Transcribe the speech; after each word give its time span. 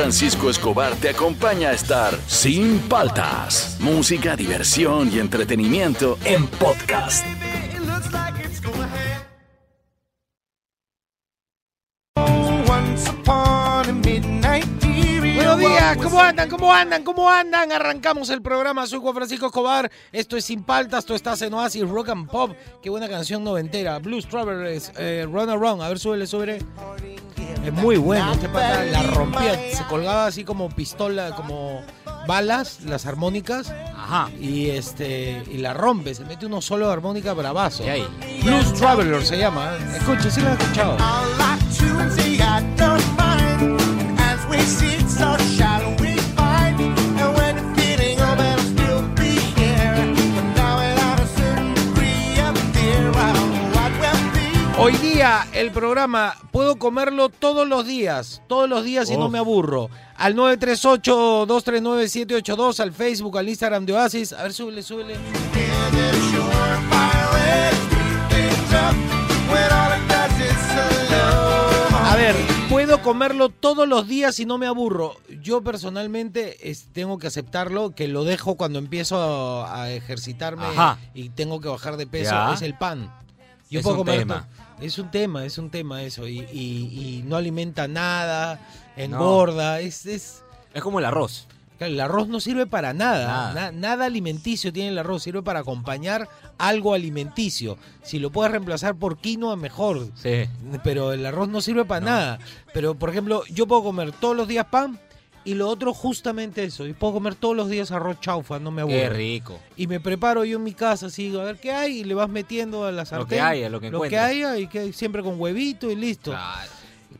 Francisco 0.00 0.48
Escobar 0.48 0.94
te 0.96 1.10
acompaña 1.10 1.68
a 1.68 1.72
estar 1.74 2.18
sin 2.26 2.78
paltas. 2.88 3.76
Música, 3.80 4.34
diversión 4.34 5.12
y 5.12 5.18
entretenimiento 5.18 6.18
en 6.24 6.46
podcast. 6.46 7.22
Buenos 15.34 15.58
días, 15.58 15.96
¿cómo 15.98 16.20
andan? 16.20 16.48
¿Cómo 16.48 16.72
andan? 16.72 17.04
¿Cómo 17.04 17.28
andan? 17.28 17.70
Arrancamos 17.70 18.30
el 18.30 18.40
programa, 18.40 18.86
soy 18.86 19.00
Juan 19.00 19.14
Francisco 19.14 19.46
Escobar, 19.46 19.90
esto 20.12 20.38
es 20.38 20.46
Sin 20.46 20.62
Paltas, 20.62 21.04
tú 21.04 21.14
estás 21.14 21.42
en 21.42 21.52
Oasis 21.52 21.86
Rock 21.86 22.08
and 22.08 22.30
Pop, 22.30 22.52
qué 22.82 22.88
buena 22.88 23.06
canción 23.06 23.44
noventera, 23.44 23.98
Blues 23.98 24.26
Travelers, 24.26 24.92
eh, 24.96 25.26
Run 25.30 25.50
Around, 25.50 25.82
a 25.82 25.88
ver, 25.88 25.98
súbele, 25.98 26.26
súbele. 26.26 26.60
Es 27.64 27.72
muy 27.72 27.96
bueno, 27.96 28.32
este 28.32 28.48
pata 28.48 28.84
la 28.84 29.02
rompía, 29.02 29.54
se 29.72 29.84
colgaba 29.88 30.26
así 30.26 30.44
como 30.44 30.68
pistola, 30.68 31.34
como 31.36 31.82
balas, 32.26 32.80
las 32.84 33.06
armónicas, 33.06 33.72
Ajá. 33.96 34.30
y 34.40 34.70
este 34.70 35.42
y 35.50 35.58
la 35.58 35.74
rompe, 35.74 36.14
se 36.14 36.24
mete 36.24 36.46
uno 36.46 36.60
solo 36.60 36.86
de 36.86 36.92
armónica 36.92 37.32
bravazo. 37.34 37.84
¿Y 37.84 37.88
ahí? 37.88 38.06
Blues 38.42 38.72
Traveler 38.74 39.24
se 39.24 39.38
llama, 39.38 39.74
¿eh? 39.74 39.96
escuche, 39.96 40.30
sí 40.30 40.40
lo 40.40 40.50
he 40.50 40.52
escuchado. 40.52 40.96
Hoy 54.82 54.94
día 54.96 55.46
el 55.52 55.70
programa 55.72 56.34
puedo 56.52 56.76
comerlo 56.76 57.28
todos 57.28 57.68
los 57.68 57.84
días, 57.86 58.40
todos 58.46 58.66
los 58.68 58.82
días 58.82 59.10
y 59.10 59.16
no 59.18 59.26
Uf. 59.26 59.32
me 59.32 59.38
aburro. 59.38 59.90
Al 60.16 60.34
938-239-782, 60.36 62.80
al 62.80 62.92
Facebook, 62.92 63.36
al 63.38 63.48
Instagram 63.50 63.84
de 63.84 63.92
Oasis. 63.92 64.32
A 64.32 64.42
ver, 64.44 64.54
súbele, 64.54 64.82
súbele. 64.82 65.16
A 72.02 72.16
ver, 72.16 72.34
puedo 72.68 73.02
comerlo 73.02 73.48
todos 73.50 73.86
los 73.86 74.08
días 74.08 74.40
y 74.40 74.46
no 74.46 74.58
me 74.58 74.66
aburro. 74.66 75.16
Yo 75.42 75.62
personalmente 75.62 76.70
es- 76.70 76.86
tengo 76.92 77.18
que 77.18 77.26
aceptarlo, 77.26 77.94
que 77.94 78.08
lo 78.08 78.24
dejo 78.24 78.56
cuando 78.56 78.78
empiezo 78.78 79.18
a, 79.64 79.82
a 79.82 79.90
ejercitarme 79.90 80.64
Ajá. 80.64 80.98
y 81.14 81.28
tengo 81.30 81.60
que 81.60 81.68
bajar 81.68 81.96
de 81.96 82.06
peso, 82.06 82.30
Ya. 82.32 82.54
es 82.54 82.62
el 82.62 82.76
pan. 82.76 83.12
Yo 83.70 83.80
Es 83.80 83.84
puedo 83.84 83.96
un 83.96 84.00
comer 84.00 84.18
tema. 84.20 84.48
Es 84.80 84.98
un 84.98 85.10
tema, 85.10 85.44
es 85.44 85.58
un 85.58 85.70
tema 85.70 86.02
eso. 86.02 86.26
Y, 86.26 86.40
y- 86.52 87.18
y 87.18 87.24
no 87.26 87.36
alimenta 87.36 87.86
nada, 87.88 88.58
engorda, 88.96 89.80
es... 89.80 90.06
es 90.06 90.42
Es 90.74 90.82
como 90.82 90.98
el 90.98 91.04
arroz. 91.04 91.46
Claro, 91.78 91.92
el 91.94 92.00
arroz 92.00 92.28
no 92.28 92.40
sirve 92.40 92.66
para 92.66 92.92
nada. 92.92 93.26
Nada. 93.26 93.52
Na- 93.54 93.72
nada 93.72 94.04
alimenticio 94.04 94.72
tiene 94.72 94.90
el 94.90 94.98
arroz. 94.98 95.22
Sirve 95.22 95.42
para 95.42 95.60
acompañar 95.60 96.28
algo 96.58 96.92
alimenticio. 96.94 97.78
Si 98.02 98.18
lo 98.18 98.30
puedes 98.30 98.52
reemplazar 98.52 98.94
por 98.96 99.16
quinoa, 99.18 99.56
mejor. 99.56 100.08
Sí. 100.14 100.44
Pero 100.84 101.12
el 101.12 101.24
arroz 101.24 101.48
no 101.48 101.60
sirve 101.62 101.84
para 101.86 102.00
No. 102.00 102.06
nada. 102.10 102.38
Pero, 102.74 102.94
por 102.96 103.08
ejemplo, 103.10 103.42
yo 103.50 103.66
puedo 103.66 103.82
comer 103.82 104.12
todos 104.12 104.36
los 104.36 104.46
días 104.46 104.66
pan 104.66 105.00
y 105.44 105.54
lo 105.54 105.68
otro 105.68 105.94
justamente 105.94 106.64
eso. 106.64 106.86
Y 106.86 106.92
puedo 106.92 107.14
comer 107.14 107.34
todos 107.34 107.56
los 107.56 107.68
días 107.68 107.90
arroz 107.90 108.20
chaufa, 108.20 108.58
no 108.58 108.70
me 108.70 108.82
aburro. 108.82 108.96
Qué 108.96 109.08
rico. 109.08 109.58
Y 109.76 109.86
me 109.86 110.00
preparo 110.00 110.44
yo 110.44 110.58
en 110.58 110.64
mi 110.64 110.74
casa, 110.74 111.06
así, 111.06 111.34
a 111.36 111.44
ver 111.44 111.58
qué 111.58 111.72
hay, 111.72 112.00
y 112.00 112.04
le 112.04 112.14
vas 112.14 112.28
metiendo 112.28 112.84
a 112.84 112.92
la 112.92 113.04
sartén. 113.04 113.28
que 113.28 113.40
haya, 113.40 113.68
lo 113.68 113.80
que 113.80 113.90
Lo 113.90 114.02
que 114.02 114.18
haya, 114.18 114.58
y 114.58 114.66
que 114.66 114.92
siempre 114.92 115.22
con 115.22 115.40
huevito 115.40 115.90
y 115.90 115.96
listo. 115.96 116.32
Claro. 116.32 116.70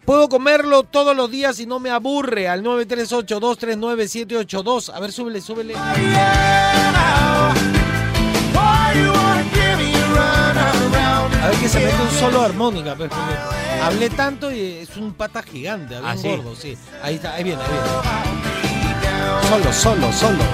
Puedo 0.05 0.29
comerlo 0.29 0.83
todos 0.83 1.17
los 1.17 1.31
días 1.31 1.61
y 1.61 1.67
no 1.67 1.79
me 1.79 1.91
aburre. 1.91 2.49
Al 2.49 2.65
938-239-782. 2.65 4.93
A 4.93 4.99
ver, 4.99 5.13
súbele, 5.13 5.41
súbele. 5.41 5.75
A 5.77 5.95
ver 11.49 11.59
que 11.59 11.69
se 11.69 11.79
mete 11.81 12.03
un 12.03 12.11
solo 12.11 12.41
de 12.41 12.47
armónica. 12.47 12.97
pues, 12.97 13.11
porque 13.11 13.60
hablé 13.83 14.11
tanto 14.11 14.51
y 14.53 14.61
es 14.79 14.97
un 14.97 15.13
pata 15.15 15.43
gigante, 15.43 15.95
bien 15.95 16.05
Ah, 16.05 16.17
¿sí? 16.17 16.29
gordo, 16.29 16.55
sí. 16.57 16.77
Ahí 17.03 17.17
está, 17.17 17.35
ahí 17.35 17.45
viene, 17.45 17.63
ahí 17.63 17.69
viene. 17.71 17.87
Solo, 19.49 19.73
solo, 19.73 20.13
solo. 20.13 20.45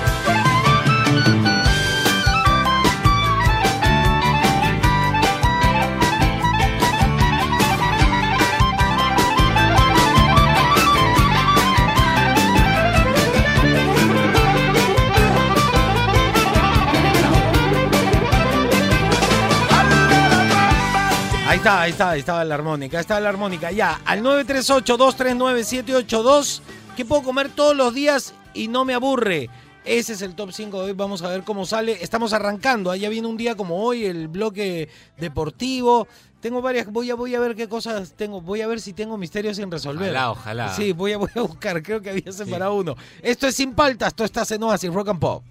Está, 21.67 21.83
ahí 21.83 21.91
está, 21.91 22.11
ahí 22.11 22.21
estaba 22.21 22.45
la 22.45 22.55
armónica, 22.55 22.99
ahí 22.99 23.01
estaba 23.01 23.19
la 23.21 23.31
armónica. 23.31 23.73
Ya, 23.73 24.01
al 24.05 24.23
938-239-782, 24.23 26.61
que 26.97 27.05
puedo 27.05 27.25
comer 27.25 27.49
todos 27.49 27.77
los 27.77 27.93
días 27.93 28.35
y 28.55 28.69
no 28.69 28.85
me 28.85 28.95
aburre. 28.95 29.51
Ese 29.85 30.13
es 30.13 30.23
el 30.23 30.37
top 30.37 30.53
5 30.53 30.79
de 30.79 30.85
hoy, 30.85 30.93
vamos 30.93 31.23
a 31.23 31.29
ver 31.29 31.43
cómo 31.43 31.67
sale. 31.67 31.99
Estamos 32.01 32.33
arrancando, 32.33 32.93
ahí 32.93 33.01
ya 33.01 33.09
viene 33.09 33.27
un 33.27 33.37
día 33.37 33.57
como 33.57 33.83
hoy, 33.83 34.05
el 34.05 34.29
bloque 34.29 34.89
deportivo. 35.17 36.07
Tengo 36.41 36.63
varias, 36.63 36.87
voy 36.87 37.11
a, 37.11 37.17
voy 37.17 37.35
a 37.35 37.41
ver 37.41 37.57
qué 37.57 37.69
cosas 37.69 38.13
tengo, 38.13 38.41
voy 38.41 38.61
a 38.61 38.69
ver 38.69 38.81
si 38.81 38.93
tengo 38.93 39.19
misterios 39.19 39.57
sin 39.57 39.69
resolver. 39.69 40.11
Ojalá, 40.11 40.31
ojalá. 40.31 40.73
Sí, 40.73 40.93
voy 40.93 41.15
a, 41.15 41.19
voy 41.19 41.31
a 41.35 41.41
buscar, 41.41 41.83
creo 41.83 42.01
que 42.01 42.11
había 42.11 42.31
separado 42.31 42.75
uno. 42.75 42.95
Esto 43.23 43.49
es 43.49 43.57
Sin 43.57 43.75
Paltas, 43.75 44.07
esto 44.09 44.23
está 44.25 44.45
en 44.55 44.63
Oasis 44.63 44.93
Rock 44.93 45.09
and 45.09 45.19
Pop. 45.19 45.43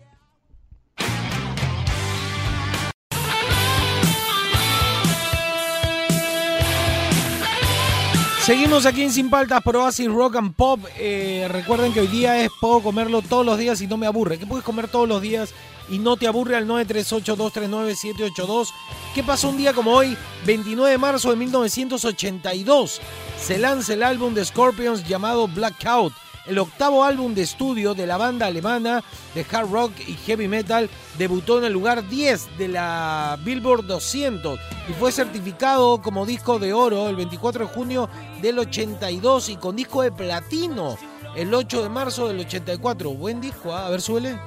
Seguimos 8.46 8.86
aquí 8.86 9.02
en 9.02 9.12
Sin 9.12 9.32
Paltas 9.32 9.64
por 9.64 9.76
Oasis 9.76 10.08
Rock 10.08 10.36
and 10.36 10.54
Pop. 10.54 10.80
Eh, 11.00 11.48
recuerden 11.50 11.92
que 11.92 12.02
hoy 12.02 12.06
día 12.06 12.40
es 12.42 12.52
puedo 12.62 12.80
comerlo 12.80 13.24
todos 13.24 13.44
los 13.44 13.58
días 13.58 13.82
y 13.82 13.88
no 13.88 13.98
me 13.98 14.06
aburre. 14.06 14.38
¿Qué 14.38 14.46
puedes 14.46 14.64
comer 14.64 14.88
todos 14.88 15.10
los 15.10 15.20
días 15.20 15.52
y 15.90 15.98
no 15.98 16.16
te 16.16 16.28
aburre 16.28 16.56
al 16.56 16.68
938-239-782? 16.68 18.68
¿Qué 19.16 19.24
pasó 19.24 19.50
un 19.50 19.58
día 19.58 19.74
como 19.74 19.94
hoy, 19.94 20.16
29 20.46 20.92
de 20.92 20.98
marzo 21.00 21.32
de 21.32 21.38
1982? 21.38 23.02
Se 23.42 23.58
lanza 23.58 23.94
el 23.94 24.04
álbum 24.04 24.36
de 24.36 24.46
Scorpions 24.46 25.08
llamado 25.08 25.48
Blackout, 25.48 26.14
el 26.48 26.58
octavo 26.60 27.04
álbum 27.04 27.34
de 27.34 27.42
estudio 27.42 27.94
de 27.94 28.08
la 28.08 28.18
banda 28.18 28.48
alemana 28.48 29.04
de 29.34 29.46
hard 29.52 29.70
rock 29.72 29.92
y 30.08 30.14
heavy 30.14 30.48
metal. 30.48 30.90
Debutó 31.18 31.60
en 31.60 31.66
el 31.66 31.74
lugar 31.74 32.08
10 32.08 32.58
de 32.58 32.68
la 32.68 33.38
Billboard 33.44 33.86
200 33.86 34.60
y 34.90 34.94
fue 34.94 35.12
certificado 35.12 36.02
como 36.02 36.26
disco 36.26 36.60
de 36.60 36.74
oro 36.74 37.10
el 37.10 37.16
24 37.16 37.68
de 37.68 37.74
junio 37.74 38.10
del 38.42 38.60
82 38.60 39.50
y 39.50 39.56
con 39.58 39.76
disco 39.76 40.02
de 40.02 40.12
platino 40.12 40.98
el 41.36 41.54
8 41.54 41.84
de 41.84 41.90
marzo 41.90 42.28
del 42.28 42.40
84. 42.40 43.12
Buen 43.12 43.42
disco, 43.42 43.74
¿ah? 43.74 43.88
a 43.88 43.90
ver, 43.90 44.02
suele. 44.02 44.40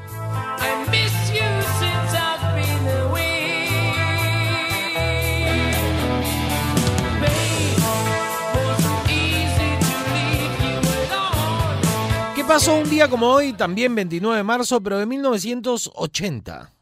Pasó 12.49 12.77
un 12.77 12.89
día 12.89 13.09
como 13.09 13.29
hoy, 13.29 13.53
también 13.53 13.95
29 13.95 14.39
de 14.39 14.43
marzo, 14.43 14.81
pero 14.81 14.99
de 14.99 15.05
1980? 15.05 16.73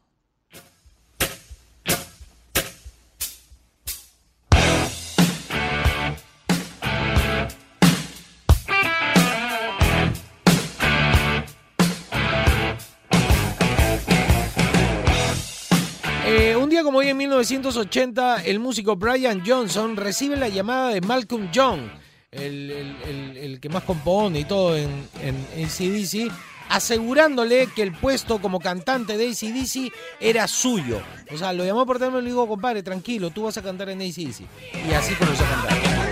Eh, 16.26 16.54
un 16.54 16.70
día 16.70 16.84
como 16.84 16.98
hoy 16.98 17.08
en 17.08 17.16
1980, 17.16 18.44
el 18.44 18.60
músico 18.60 18.94
Brian 18.94 19.42
Johnson 19.44 19.96
recibe 19.96 20.36
la 20.36 20.48
llamada 20.48 20.90
de 20.90 21.00
Malcolm 21.00 21.50
Young, 21.50 21.80
el, 22.36 22.70
el- 22.70 23.36
el- 23.36 23.60
que 23.60 23.68
más 23.68 23.82
compone 23.84 24.40
y 24.40 24.44
todo 24.44 24.76
en, 24.76 24.90
en 25.22 25.64
ACDC, 25.64 26.30
asegurándole 26.68 27.68
que 27.74 27.82
el 27.82 27.92
puesto 27.92 28.38
como 28.40 28.60
cantante 28.60 29.16
de 29.16 29.28
ACDC 29.30 29.92
era 30.20 30.46
suyo. 30.48 31.00
O 31.32 31.36
sea, 31.38 31.52
lo 31.52 31.64
llamó 31.64 31.86
por 31.86 31.98
teléfono 31.98 32.20
y 32.20 32.24
le 32.24 32.30
dijo, 32.30 32.46
compadre, 32.46 32.82
tranquilo, 32.82 33.30
tú 33.30 33.44
vas 33.44 33.56
a 33.56 33.62
cantar 33.62 33.88
en 33.90 34.00
ACDC. 34.00 34.40
Y 34.88 34.92
así 34.92 35.14
comenzó 35.14 35.44
a 35.44 35.48
cantar. 35.48 36.05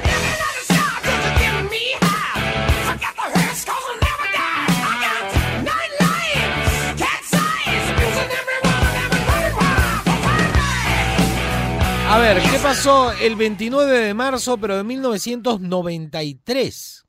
A 12.14 12.18
ver, 12.18 12.40
¿qué 12.40 12.58
pasó 12.60 13.10
el 13.10 13.34
29 13.34 13.98
de 13.98 14.14
marzo, 14.14 14.56
pero 14.56 14.76
de 14.76 14.84
1993? 14.84 17.04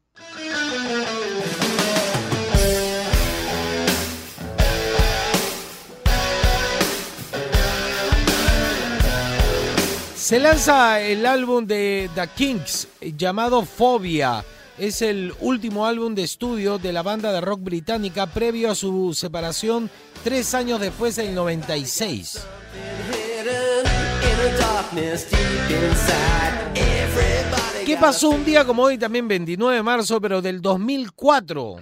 Se 10.16 10.40
lanza 10.40 11.00
el 11.02 11.28
álbum 11.28 11.68
de 11.68 12.10
The 12.16 12.28
Kinks 12.36 12.88
llamado 13.16 13.64
Fobia. 13.64 14.44
Es 14.80 15.04
el 15.04 15.36
último 15.40 15.86
álbum 15.86 16.16
de 16.16 16.24
estudio 16.24 16.80
de 16.80 16.92
la 16.92 17.04
banda 17.04 17.32
de 17.32 17.42
rock 17.42 17.62
británica 17.62 18.26
previo 18.26 18.72
a 18.72 18.76
su 18.76 19.14
separación 19.14 19.92
tres 20.24 20.56
años 20.56 20.80
después 20.80 21.16
del 21.16 21.36
96. 21.36 22.48
¿Qué 27.86 27.98
pasó 27.98 28.30
un 28.30 28.44
día 28.44 28.66
como 28.66 28.84
hoy, 28.84 28.98
también 28.98 29.28
29 29.28 29.78
de 29.78 29.84
marzo, 29.84 30.20
pero 30.20 30.42
del 30.42 30.62
2004? 30.62 31.78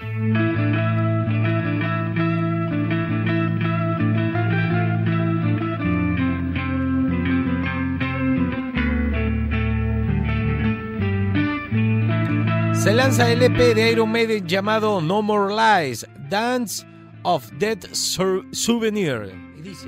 Se 12.74 12.92
lanza 12.94 13.32
el 13.32 13.42
EP 13.44 13.56
de 13.76 13.92
Iron 13.92 14.12
Maiden 14.12 14.46
llamado 14.46 15.00
No 15.00 15.22
More 15.22 15.54
Lies, 15.54 16.06
Dance 16.30 16.86
of 17.24 17.50
Sur- 17.94 18.46
Souvenir. 18.52 19.32
Y 19.58 19.62
dice, 19.62 19.86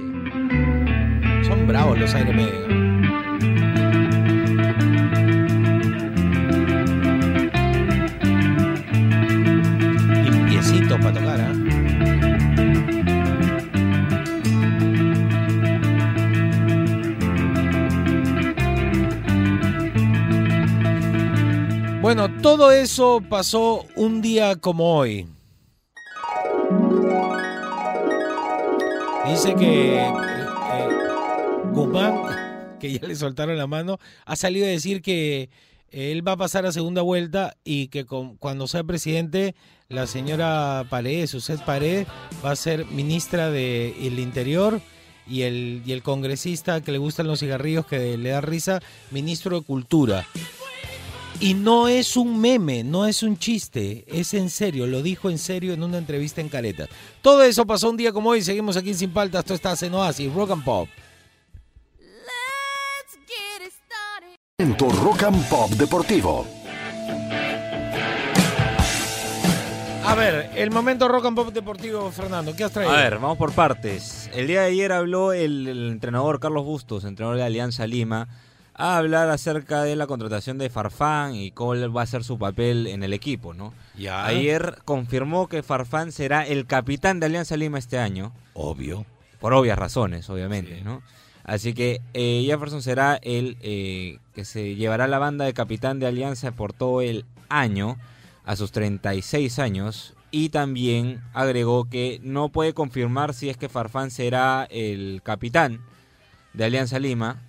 son 1.46 1.68
bravos 1.68 2.00
los 2.00 2.14
Iron 2.14 2.36
Maiden. 2.36 2.65
Bueno, 22.06 22.30
todo 22.40 22.72
eso 22.72 23.20
pasó 23.28 23.84
un 23.96 24.22
día 24.22 24.58
como 24.58 24.96
hoy. 24.96 25.26
Dice 29.28 29.56
que 29.56 29.96
eh, 29.98 30.08
eh, 30.08 30.88
Guzmán, 31.74 32.78
que 32.80 32.94
ya 32.94 33.08
le 33.08 33.16
soltaron 33.16 33.58
la 33.58 33.66
mano, 33.66 33.98
ha 34.24 34.36
salido 34.36 34.68
a 34.68 34.70
decir 34.70 35.02
que 35.02 35.50
él 35.90 36.26
va 36.28 36.34
a 36.34 36.38
pasar 36.38 36.68
a 36.68 36.72
segunda 36.72 37.02
vuelta 37.02 37.58
y 37.64 37.88
que 37.88 38.06
con- 38.06 38.38
cuando 38.38 38.68
sea 38.68 38.84
presidente, 38.84 39.56
la 39.90 40.06
señora 40.06 40.86
Paredes, 40.88 41.32
Suset 41.32 41.66
Paredes, 41.66 42.06
va 42.46 42.52
a 42.52 42.56
ser 42.56 42.86
ministra 42.86 43.50
del 43.50 44.20
Interior 44.20 44.80
y 45.28 45.42
el, 45.42 45.82
y 45.84 45.92
el 45.92 46.04
congresista 46.04 46.82
que 46.82 46.92
le 46.92 47.00
gustan 47.00 47.26
los 47.26 47.40
cigarrillos, 47.40 47.88
que 47.88 48.16
le 48.16 48.30
da 48.30 48.42
risa, 48.42 48.80
ministro 49.10 49.60
de 49.60 49.66
Cultura. 49.66 50.28
Y 51.40 51.54
no 51.54 51.88
es 51.88 52.16
un 52.16 52.40
meme, 52.40 52.84
no 52.84 53.06
es 53.06 53.22
un 53.22 53.38
chiste, 53.38 54.06
es 54.08 54.34
en 54.34 54.50
serio, 54.50 54.88
lo 54.88 55.02
dijo 55.02 55.30
en 55.30 55.38
serio 55.38 55.74
en 55.74 55.84
una 55.84 55.98
entrevista 55.98 56.40
en 56.40 56.50
Caleta. 56.50 56.88
Todo 57.22 57.44
eso 57.44 57.66
pasó 57.66 57.90
un 57.90 57.98
día 57.98 58.14
como 58.14 58.30
hoy, 58.30 58.42
seguimos 58.42 58.78
aquí 58.78 58.90
en 58.90 58.96
Sin 58.96 59.12
Paltas, 59.12 59.42
esto 59.42 59.54
está 59.54 59.76
en 59.86 59.94
Oasis, 59.94 60.34
Rock 60.34 60.52
and 60.52 60.64
Pop. 60.64 60.88
Let's 62.00 63.20
get 63.28 63.70
started. 63.70 64.36
En 64.60 64.78
tu 64.78 64.90
Rock 64.90 65.24
and 65.24 65.50
Pop 65.50 65.70
Deportivo. 65.72 66.48
A 70.06 70.14
ver, 70.14 70.52
el 70.56 70.72
momento 70.72 71.08
Rock 71.08 71.26
and 71.26 71.36
Pop 71.36 71.52
deportivo, 71.52 72.12
Fernando, 72.12 72.56
¿qué 72.56 72.64
has 72.64 72.72
traído? 72.72 72.94
A 72.94 72.98
ver, 72.98 73.16
vamos 73.18 73.38
por 73.38 73.52
partes. 73.52 74.30
El 74.34 74.46
día 74.48 74.62
de 74.62 74.68
ayer 74.68 74.92
habló 74.92 75.34
el, 75.34 75.68
el 75.68 75.90
entrenador 75.92 76.40
Carlos 76.40 76.64
Bustos, 76.64 77.06
entrenador 77.06 77.38
de 77.38 77.44
Alianza 77.44 77.88
Lima, 77.88 78.30
a 78.78 78.98
hablar 78.98 79.30
acerca 79.30 79.84
de 79.84 79.96
la 79.96 80.06
contratación 80.06 80.58
de 80.58 80.70
Farfán 80.70 81.34
y 81.36 81.52
cuál 81.52 81.96
va 81.96 82.02
a 82.02 82.06
ser 82.06 82.24
su 82.24 82.38
papel 82.38 82.88
en 82.88 83.04
el 83.04 83.14
equipo, 83.14 83.54
¿no? 83.54 83.74
Ya. 83.98 84.26
Ayer 84.26 84.80
confirmó 84.86 85.48
que 85.48 85.64
Farfán 85.64 86.12
será 86.12 86.46
el 86.46 86.66
capitán 86.66 87.20
de 87.20 87.28
Alianza 87.28 87.56
Lima 87.56 87.80
este 87.80 87.98
año, 87.98 88.34
Obvio. 88.54 89.06
por 89.40 89.54
obvias 89.54 89.80
razones, 89.80 90.30
obviamente, 90.30 90.78
Sí. 90.78 90.82
¿no? 90.84 91.02
Así 91.46 91.74
que 91.74 92.02
eh, 92.14 92.44
Jefferson 92.46 92.82
será 92.82 93.20
el 93.22 93.58
eh, 93.62 94.18
que 94.34 94.44
se 94.46 94.76
llevará 94.76 95.08
la 95.08 95.20
banda 95.20 95.46
de 95.46 95.54
capitán 95.54 96.00
de 96.00 96.08
Alianza 96.08 96.52
por 96.52 96.74
todo 96.74 97.02
el 97.02 97.24
año, 97.50 97.98
a 98.46 98.56
sus 98.56 98.72
36 98.72 99.58
años. 99.60 100.14
Y 100.32 100.50
también 100.50 101.22
agregó 101.34 101.88
que 101.90 102.20
no 102.24 102.50
puede 102.50 102.74
confirmar 102.74 103.34
si 103.34 103.50
es 103.50 103.58
que 103.58 103.70
Farfán 103.70 104.12
será 104.12 104.68
el 104.70 105.22
capitán 105.24 105.80
de 106.54 106.66
Alianza 106.66 107.00
Lima. 107.00 107.42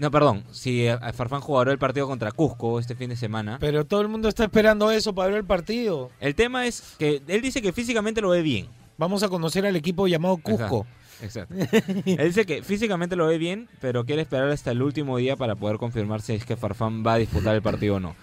No, 0.00 0.10
perdón, 0.10 0.44
si 0.50 0.86
eh, 0.86 0.96
Farfán 1.12 1.42
jugará 1.42 1.72
el 1.72 1.78
partido 1.78 2.06
contra 2.06 2.32
Cusco 2.32 2.80
este 2.80 2.94
fin 2.94 3.10
de 3.10 3.16
semana. 3.16 3.58
Pero 3.60 3.84
todo 3.84 4.00
el 4.00 4.08
mundo 4.08 4.30
está 4.30 4.44
esperando 4.44 4.90
eso 4.90 5.14
para 5.14 5.28
ver 5.28 5.36
el 5.40 5.44
partido. 5.44 6.10
El 6.20 6.34
tema 6.34 6.66
es 6.66 6.94
que 6.98 7.20
él 7.28 7.42
dice 7.42 7.60
que 7.60 7.70
físicamente 7.74 8.22
lo 8.22 8.30
ve 8.30 8.40
bien. 8.40 8.66
Vamos 8.96 9.22
a 9.22 9.28
conocer 9.28 9.66
al 9.66 9.76
equipo 9.76 10.08
llamado 10.08 10.38
Cusco. 10.38 10.86
Exacto. 11.20 11.54
Él 12.06 12.16
dice 12.28 12.46
que 12.46 12.62
físicamente 12.62 13.14
lo 13.14 13.26
ve 13.26 13.36
bien, 13.36 13.68
pero 13.82 14.06
quiere 14.06 14.22
esperar 14.22 14.48
hasta 14.48 14.70
el 14.70 14.80
último 14.80 15.18
día 15.18 15.36
para 15.36 15.54
poder 15.54 15.76
confirmar 15.76 16.22
si 16.22 16.32
es 16.32 16.46
que 16.46 16.56
Farfán 16.56 17.04
va 17.06 17.12
a 17.12 17.18
disputar 17.18 17.54
el 17.54 17.60
partido 17.60 17.96
o 17.96 18.00
no. 18.00 18.16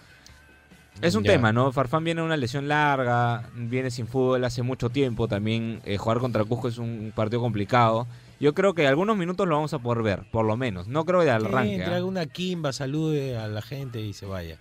Es 0.99 1.13
un 1.13 1.23
Ya. 1.23 1.33
tema, 1.33 1.53
¿no? 1.53 1.71
Farfán 1.71 2.03
viene 2.03 2.21
de 2.21 2.25
una 2.25 2.37
lesión 2.37 2.67
larga, 2.67 3.43
viene 3.53 3.91
sin 3.91 4.07
fútbol 4.07 4.43
hace 4.45 4.63
mucho 4.63 4.89
tiempo, 4.89 5.27
también 5.27 5.79
eh, 5.85 5.97
jugar 5.97 6.17
contra 6.17 6.43
Cusco 6.43 6.69
es 6.69 6.79
un 6.79 7.13
partido 7.15 7.39
complicado. 7.39 8.07
Yo 8.39 8.53
creo 8.53 8.73
que 8.73 8.87
algunos 8.87 9.17
minutos 9.17 9.47
lo 9.47 9.55
vamos 9.55 9.73
a 9.73 9.79
poder 9.79 10.03
ver, 10.03 10.23
por 10.31 10.45
lo 10.45 10.57
menos. 10.57 10.87
No 10.87 11.05
creo 11.05 11.21
de 11.23 11.31
al 11.31 11.41
Que 11.43 11.47
arranque. 11.49 11.75
entre, 11.75 11.93
¿ah? 11.93 11.95
haga 11.97 12.05
una 12.05 12.25
quimba, 12.27 12.71
salude 12.73 13.37
a 13.37 13.47
la 13.47 13.61
gente 13.61 13.99
y 14.01 14.13
se 14.13 14.25
vaya. 14.25 14.57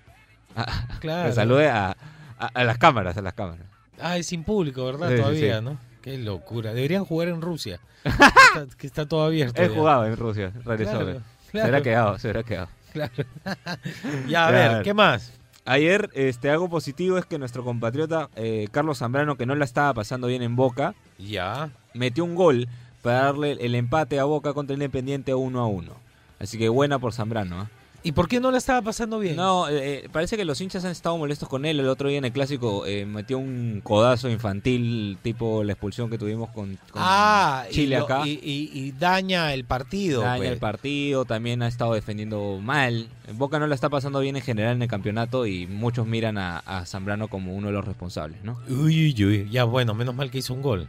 Ah, 0.57 0.87
Claro. 1.01 1.29
Que 1.29 1.35
salude 1.35 1.69
a, 1.69 1.97
a- 2.39 2.47
a 2.47 2.65
las 2.65 2.79
cámaras, 2.79 3.17
a 3.17 3.23
las 3.23 3.35
cámaras. 3.35 3.67
Ah, 4.01 4.17
es 4.17 4.27
sin 4.27 4.45
público, 4.45 4.85
¿verdad? 4.87 5.11
Sí, 5.11 5.17
Todavía, 5.17 5.59
sí. 5.59 5.65
¿no? 5.65 5.79
Qué 6.03 6.19
locura. 6.19 6.73
Deberían 6.73 7.05
jugar 7.05 7.29
en 7.29 7.41
Rusia. 7.43 7.81
que, 8.03 8.09
está, 8.63 8.77
que 8.79 8.87
está 8.87 9.07
todo 9.07 9.25
abierto. 9.25 9.61
He 9.63 9.69
ya. 9.69 9.75
jugado 9.75 10.07
en 10.07 10.17
Rusia, 10.17 10.53
regresó. 10.65 10.93
Claro, 10.99 11.21
Se 11.45 11.51
claro, 11.51 11.69
hubiera 11.69 11.83
quedado, 11.83 12.19
se 12.19 12.27
hubiera 12.29 12.43
quedado. 12.45 12.69
claro. 12.93 13.13
ya, 14.29 14.47
a 14.47 14.51
ver, 14.51 14.71
a 14.71 14.75
ver. 14.75 14.83
¿qué 14.83 14.95
más? 14.95 15.33
Ayer, 15.65 16.11
este, 16.15 16.49
algo 16.49 16.69
positivo 16.69 17.19
es 17.19 17.25
que 17.27 17.39
nuestro 17.39 17.65
compatriota 17.65 18.29
eh, 18.37 18.69
Carlos 18.71 18.99
Zambrano, 18.99 19.37
que 19.37 19.47
no 19.47 19.55
la 19.57 19.65
estaba 19.65 19.93
pasando 19.95 20.29
bien 20.29 20.43
en 20.43 20.55
Boca, 20.55 20.95
Ya. 21.19 21.71
metió 21.93 22.23
un 22.25 22.37
gol 22.37 22.69
para 23.07 23.23
darle 23.27 23.53
el 23.61 23.75
empate 23.75 24.19
a 24.19 24.25
Boca 24.25 24.53
contra 24.53 24.75
el 24.75 24.83
Independiente 24.83 25.33
1 25.35 25.61
a 25.61 25.67
1. 25.67 25.93
Así 26.41 26.59
que 26.59 26.69
buena 26.69 26.99
por 26.99 27.13
Zambrano. 27.13 27.61
¿ah? 27.61 27.71
¿Y 28.03 28.13
por 28.13 28.29
qué 28.29 28.39
no 28.39 28.53
la 28.53 28.59
estaba 28.59 28.83
pasando 28.83 29.19
bien? 29.19 29.35
No, 29.35 29.69
eh, 29.69 30.05
eh, 30.05 30.09
parece 30.13 30.37
que 30.37 30.45
los 30.45 30.61
hinchas 30.61 30.85
han 30.85 30.93
estado 30.93 31.17
molestos 31.19 31.49
con 31.49 31.65
él. 31.65 31.81
El 31.81 31.89
otro 31.89 32.09
día 32.09 32.19
en 32.19 32.25
el 32.25 32.31
clásico 32.33 32.87
eh, 32.87 33.05
metió 33.05 33.37
un 33.39 33.81
codazo 33.83 34.29
infantil, 34.29 35.19
tipo 35.23 35.65
la 35.65 35.73
expulsión 35.73 36.09
que 36.09 36.17
tuvimos 36.19 36.51
con, 36.51 36.77
con 36.93 37.03
ah, 37.05 37.65
Chile 37.71 37.97
y 37.97 37.99
lo- 37.99 38.05
acá. 38.05 38.23
Y, 38.27 38.39
y- 38.43 38.71
y 38.75 38.93
daña 38.93 39.53
el 39.55 39.65
partido. 39.65 40.21
Daña 40.23 40.37
pues. 40.37 40.51
el 40.53 40.59
partido, 40.59 41.25
también 41.25 41.63
ha 41.63 41.69
estado 41.69 41.95
defendiendo 41.95 42.61
mal. 42.63 43.09
Boca 43.35 43.59
no 43.59 43.67
la 43.67 43.75
está 43.75 43.89
pasando 43.89 44.21
bien 44.21 44.37
en 44.37 44.43
general 44.43 44.77
en 44.77 44.83
el 44.83 44.89
campeonato 44.89 45.47
y 45.47 45.67
muchos 45.67 46.07
miran 46.07 46.39
a, 46.39 46.59
a 46.59 46.87
Zambrano 46.87 47.27
como 47.29 47.55
uno 47.57 47.69
de 47.69 47.73
los 47.73 47.85
responsables, 47.85 48.45
¿no? 48.45 48.59
Uy, 48.69 49.13
uy, 49.17 49.25
uy. 49.25 49.49
Ya, 49.51 49.65
bueno, 49.65 49.95
menos 49.95 50.15
mal 50.15 50.31
que 50.31 50.39
hizo 50.39 50.55
un 50.55 50.63
gol. 50.63 50.89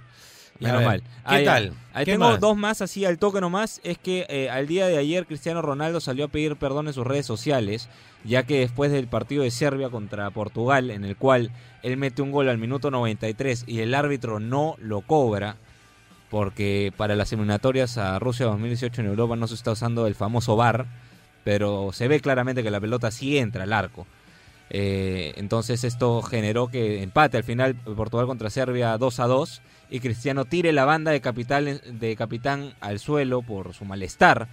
Menos 0.59 0.83
mal. 0.83 1.03
¿Qué 1.29 1.43
tal? 1.43 1.73
Ahí 1.93 2.05
¿Qué 2.05 2.13
tengo 2.13 2.29
más? 2.29 2.39
dos 2.39 2.57
más 2.57 2.81
así 2.81 3.05
al 3.05 3.17
toque 3.17 3.41
nomás. 3.41 3.81
Es 3.83 3.97
que 3.97 4.25
eh, 4.29 4.49
al 4.49 4.67
día 4.67 4.87
de 4.87 4.97
ayer 4.97 5.25
Cristiano 5.25 5.61
Ronaldo 5.61 5.99
salió 5.99 6.25
a 6.25 6.27
pedir 6.27 6.55
perdón 6.55 6.87
en 6.87 6.93
sus 6.93 7.05
redes 7.05 7.25
sociales, 7.25 7.89
ya 8.23 8.43
que 8.43 8.59
después 8.59 8.91
del 8.91 9.07
partido 9.07 9.43
de 9.43 9.51
Serbia 9.51 9.89
contra 9.89 10.29
Portugal, 10.31 10.91
en 10.91 11.03
el 11.03 11.15
cual 11.15 11.51
él 11.83 11.97
mete 11.97 12.21
un 12.21 12.31
gol 12.31 12.49
al 12.49 12.57
minuto 12.57 12.91
93 12.91 13.65
y 13.67 13.79
el 13.79 13.93
árbitro 13.93 14.39
no 14.39 14.75
lo 14.79 15.01
cobra, 15.01 15.57
porque 16.29 16.91
para 16.97 17.15
las 17.15 17.31
eliminatorias 17.31 17.97
a 17.97 18.19
Rusia 18.19 18.47
2018 18.47 19.01
en 19.01 19.07
Europa 19.07 19.35
no 19.35 19.47
se 19.47 19.55
está 19.55 19.71
usando 19.71 20.07
el 20.07 20.15
famoso 20.15 20.55
VAR, 20.55 20.85
pero 21.43 21.91
se 21.93 22.07
ve 22.07 22.19
claramente 22.19 22.63
que 22.63 22.71
la 22.71 22.81
pelota 22.81 23.11
sí 23.11 23.37
entra 23.37 23.63
al 23.63 23.73
arco. 23.73 24.05
Eh, 24.69 25.33
entonces 25.37 25.85
esto 25.85 26.21
generó 26.21 26.67
que 26.67 27.01
empate 27.01 27.37
al 27.37 27.45
final 27.45 27.75
Portugal 27.75 28.27
contra 28.27 28.49
Serbia 28.49 28.97
2 28.97 29.19
a 29.21 29.27
2 29.27 29.61
y 29.89 29.99
Cristiano 29.99 30.45
tire 30.45 30.73
la 30.73 30.85
banda 30.85 31.11
de, 31.11 31.21
capital, 31.21 31.81
de 31.99 32.15
capitán 32.15 32.73
al 32.81 32.99
suelo 32.99 33.41
por 33.41 33.73
su 33.73 33.85
malestar 33.85 34.47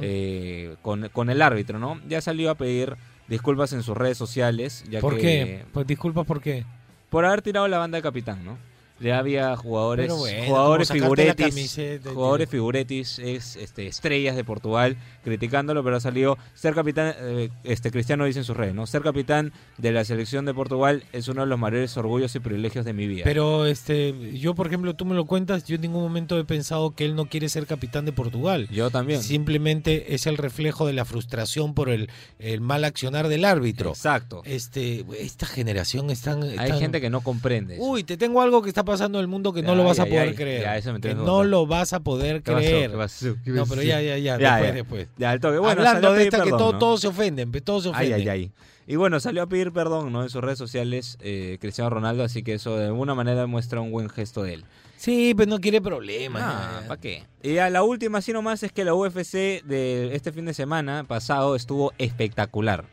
eh, 0.00 0.76
con, 0.82 1.08
con 1.10 1.30
el 1.30 1.42
árbitro, 1.42 1.78
¿no? 1.78 2.00
Ya 2.08 2.20
salió 2.20 2.50
a 2.50 2.54
pedir 2.56 2.96
disculpas 3.28 3.72
en 3.72 3.82
sus 3.82 3.96
redes 3.96 4.18
sociales, 4.18 4.84
ya 4.90 5.00
¿Por 5.00 5.16
que 5.16 5.20
qué? 5.20 5.64
Pues 5.72 5.86
disculpa, 5.86 6.24
¿por 6.24 6.40
qué? 6.40 6.64
por 7.10 7.24
haber 7.24 7.42
tirado 7.42 7.68
la 7.68 7.78
banda 7.78 7.96
de 7.96 8.02
capitán, 8.02 8.44
¿no? 8.44 8.56
Ya 9.00 9.18
había 9.18 9.56
jugadores, 9.56 10.12
bueno, 10.12 10.44
jugadores 10.46 10.90
figuretis, 10.92 11.78
jugadores 12.04 12.48
figuretis, 12.48 13.18
es, 13.18 13.56
este, 13.56 13.86
estrellas 13.86 14.36
de 14.36 14.44
Portugal, 14.44 14.96
criticándolo, 15.24 15.82
pero 15.82 15.96
ha 15.96 16.00
salido 16.00 16.36
ser 16.54 16.74
capitán, 16.74 17.14
eh, 17.18 17.48
este 17.64 17.90
Cristiano 17.90 18.24
dice 18.24 18.40
en 18.40 18.44
sus 18.44 18.56
redes, 18.56 18.74
¿no? 18.74 18.86
Ser 18.86 19.02
capitán 19.02 19.52
de 19.78 19.92
la 19.92 20.04
selección 20.04 20.44
de 20.44 20.54
Portugal 20.54 21.04
es 21.12 21.28
uno 21.28 21.40
de 21.42 21.46
los 21.46 21.58
mayores 21.58 21.96
orgullos 21.96 22.34
y 22.34 22.40
privilegios 22.40 22.84
de 22.84 22.92
mi 22.92 23.06
vida. 23.06 23.22
Pero 23.24 23.66
este, 23.66 24.38
yo 24.38 24.54
por 24.54 24.66
ejemplo, 24.66 24.94
tú 24.94 25.04
me 25.04 25.14
lo 25.14 25.24
cuentas, 25.24 25.64
yo 25.64 25.76
en 25.76 25.82
ningún 25.82 26.02
momento 26.02 26.38
he 26.38 26.44
pensado 26.44 26.94
que 26.94 27.04
él 27.04 27.14
no 27.16 27.26
quiere 27.26 27.48
ser 27.48 27.66
capitán 27.66 28.04
de 28.04 28.12
Portugal. 28.12 28.68
Yo 28.70 28.90
también. 28.90 29.22
Simplemente 29.22 30.14
es 30.14 30.26
el 30.26 30.36
reflejo 30.36 30.86
de 30.86 30.92
la 30.92 31.04
frustración 31.04 31.74
por 31.74 31.88
el, 31.88 32.10
el 32.38 32.60
mal 32.60 32.84
accionar 32.84 33.28
del 33.28 33.44
árbitro. 33.44 33.90
Exacto. 33.90 34.42
Este, 34.44 35.04
esta 35.18 35.46
generación 35.46 36.10
es 36.10 36.20
tan, 36.22 36.42
Hay 36.42 36.68
tan- 36.70 36.78
gente 36.78 37.00
que 37.00 37.10
no 37.10 37.20
comprende. 37.22 37.76
eso. 37.76 37.82
Uy, 37.84 38.04
te 38.04 38.16
tengo 38.16 38.40
algo 38.42 38.62
que 38.62 38.68
está 38.68 38.84
pasando 38.90 39.18
en 39.18 39.22
el 39.22 39.28
mundo 39.28 39.52
que 39.52 39.62
no 39.62 39.74
lo 39.74 39.84
vas 39.84 39.98
a 39.98 40.06
poder 40.06 40.34
creer. 40.34 40.82
que 41.00 41.14
no 41.14 41.44
lo 41.44 41.66
vas 41.66 41.92
a 41.92 42.00
poder 42.00 42.42
creer. 42.42 42.90
¿Qué 42.90 42.96
pasó? 42.96 43.36
¿Qué 43.44 43.50
No, 43.50 43.66
pero 43.66 43.82
ya, 43.82 44.00
ya, 44.00 44.18
ya, 44.18 44.36
después, 44.38 44.74
después. 44.74 45.08
Ya, 45.16 45.30
al 45.30 45.40
toque. 45.40 45.58
Bueno, 45.58 45.80
Hablando 45.82 46.12
de 46.14 46.24
esta 46.24 46.42
que 46.42 46.50
todo- 46.50 46.72
¿no? 46.72 46.78
todos 46.78 47.00
se 47.00 47.08
ofenden, 47.08 47.50
todos 47.52 47.84
se 47.84 47.88
Ay, 47.90 48.12
ofenden. 48.12 48.20
ay, 48.20 48.28
ay. 48.28 48.52
Y 48.86 48.96
bueno, 48.96 49.20
salió 49.20 49.42
a 49.42 49.46
pedir 49.46 49.72
perdón 49.72 50.12
¿no? 50.12 50.22
en 50.24 50.30
sus 50.30 50.42
redes 50.42 50.58
sociales 50.58 51.16
eh, 51.20 51.58
Cristiano 51.60 51.90
Ronaldo, 51.90 52.24
así 52.24 52.42
que 52.42 52.54
eso 52.54 52.76
de 52.76 52.86
alguna 52.86 53.14
manera 53.14 53.46
muestra 53.46 53.80
un 53.80 53.92
buen 53.92 54.08
gesto 54.08 54.42
de 54.42 54.54
él. 54.54 54.64
Sí, 54.96 55.32
pero 55.36 55.48
no 55.48 55.60
quiere 55.60 55.80
problemas. 55.80 56.42
Ah. 56.44 56.82
¿Para 56.88 57.00
qué? 57.00 57.22
Y 57.42 57.58
a 57.58 57.70
la 57.70 57.82
última, 57.84 58.18
así 58.18 58.32
nomás, 58.32 58.62
es 58.64 58.72
que 58.72 58.84
la 58.84 58.92
UFC 58.94 59.62
de 59.64 60.14
este 60.14 60.32
fin 60.32 60.44
de 60.44 60.54
semana 60.54 61.04
pasado 61.04 61.54
estuvo 61.56 61.92
espectacular. 61.98 62.84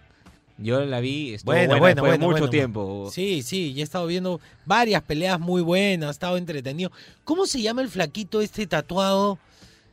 Yo 0.57 0.79
la 0.85 0.99
vi, 0.99 1.35
estuvo 1.35 1.51
Bueno, 1.53 1.77
buena 1.77 2.01
bueno, 2.01 2.17
mucho 2.25 2.31
bueno. 2.31 2.49
tiempo. 2.49 3.09
Sí, 3.11 3.43
sí, 3.43 3.73
ya 3.73 3.81
he 3.81 3.83
estado 3.83 4.07
viendo 4.07 4.41
varias 4.65 5.03
peleas 5.03 5.39
muy 5.39 5.61
buenas, 5.61 6.07
ha 6.07 6.11
estado 6.11 6.37
entretenido. 6.37 6.91
¿Cómo 7.23 7.45
se 7.45 7.61
llama 7.61 7.81
el 7.81 7.89
flaquito 7.89 8.41
este 8.41 8.65
tatuado 8.65 9.37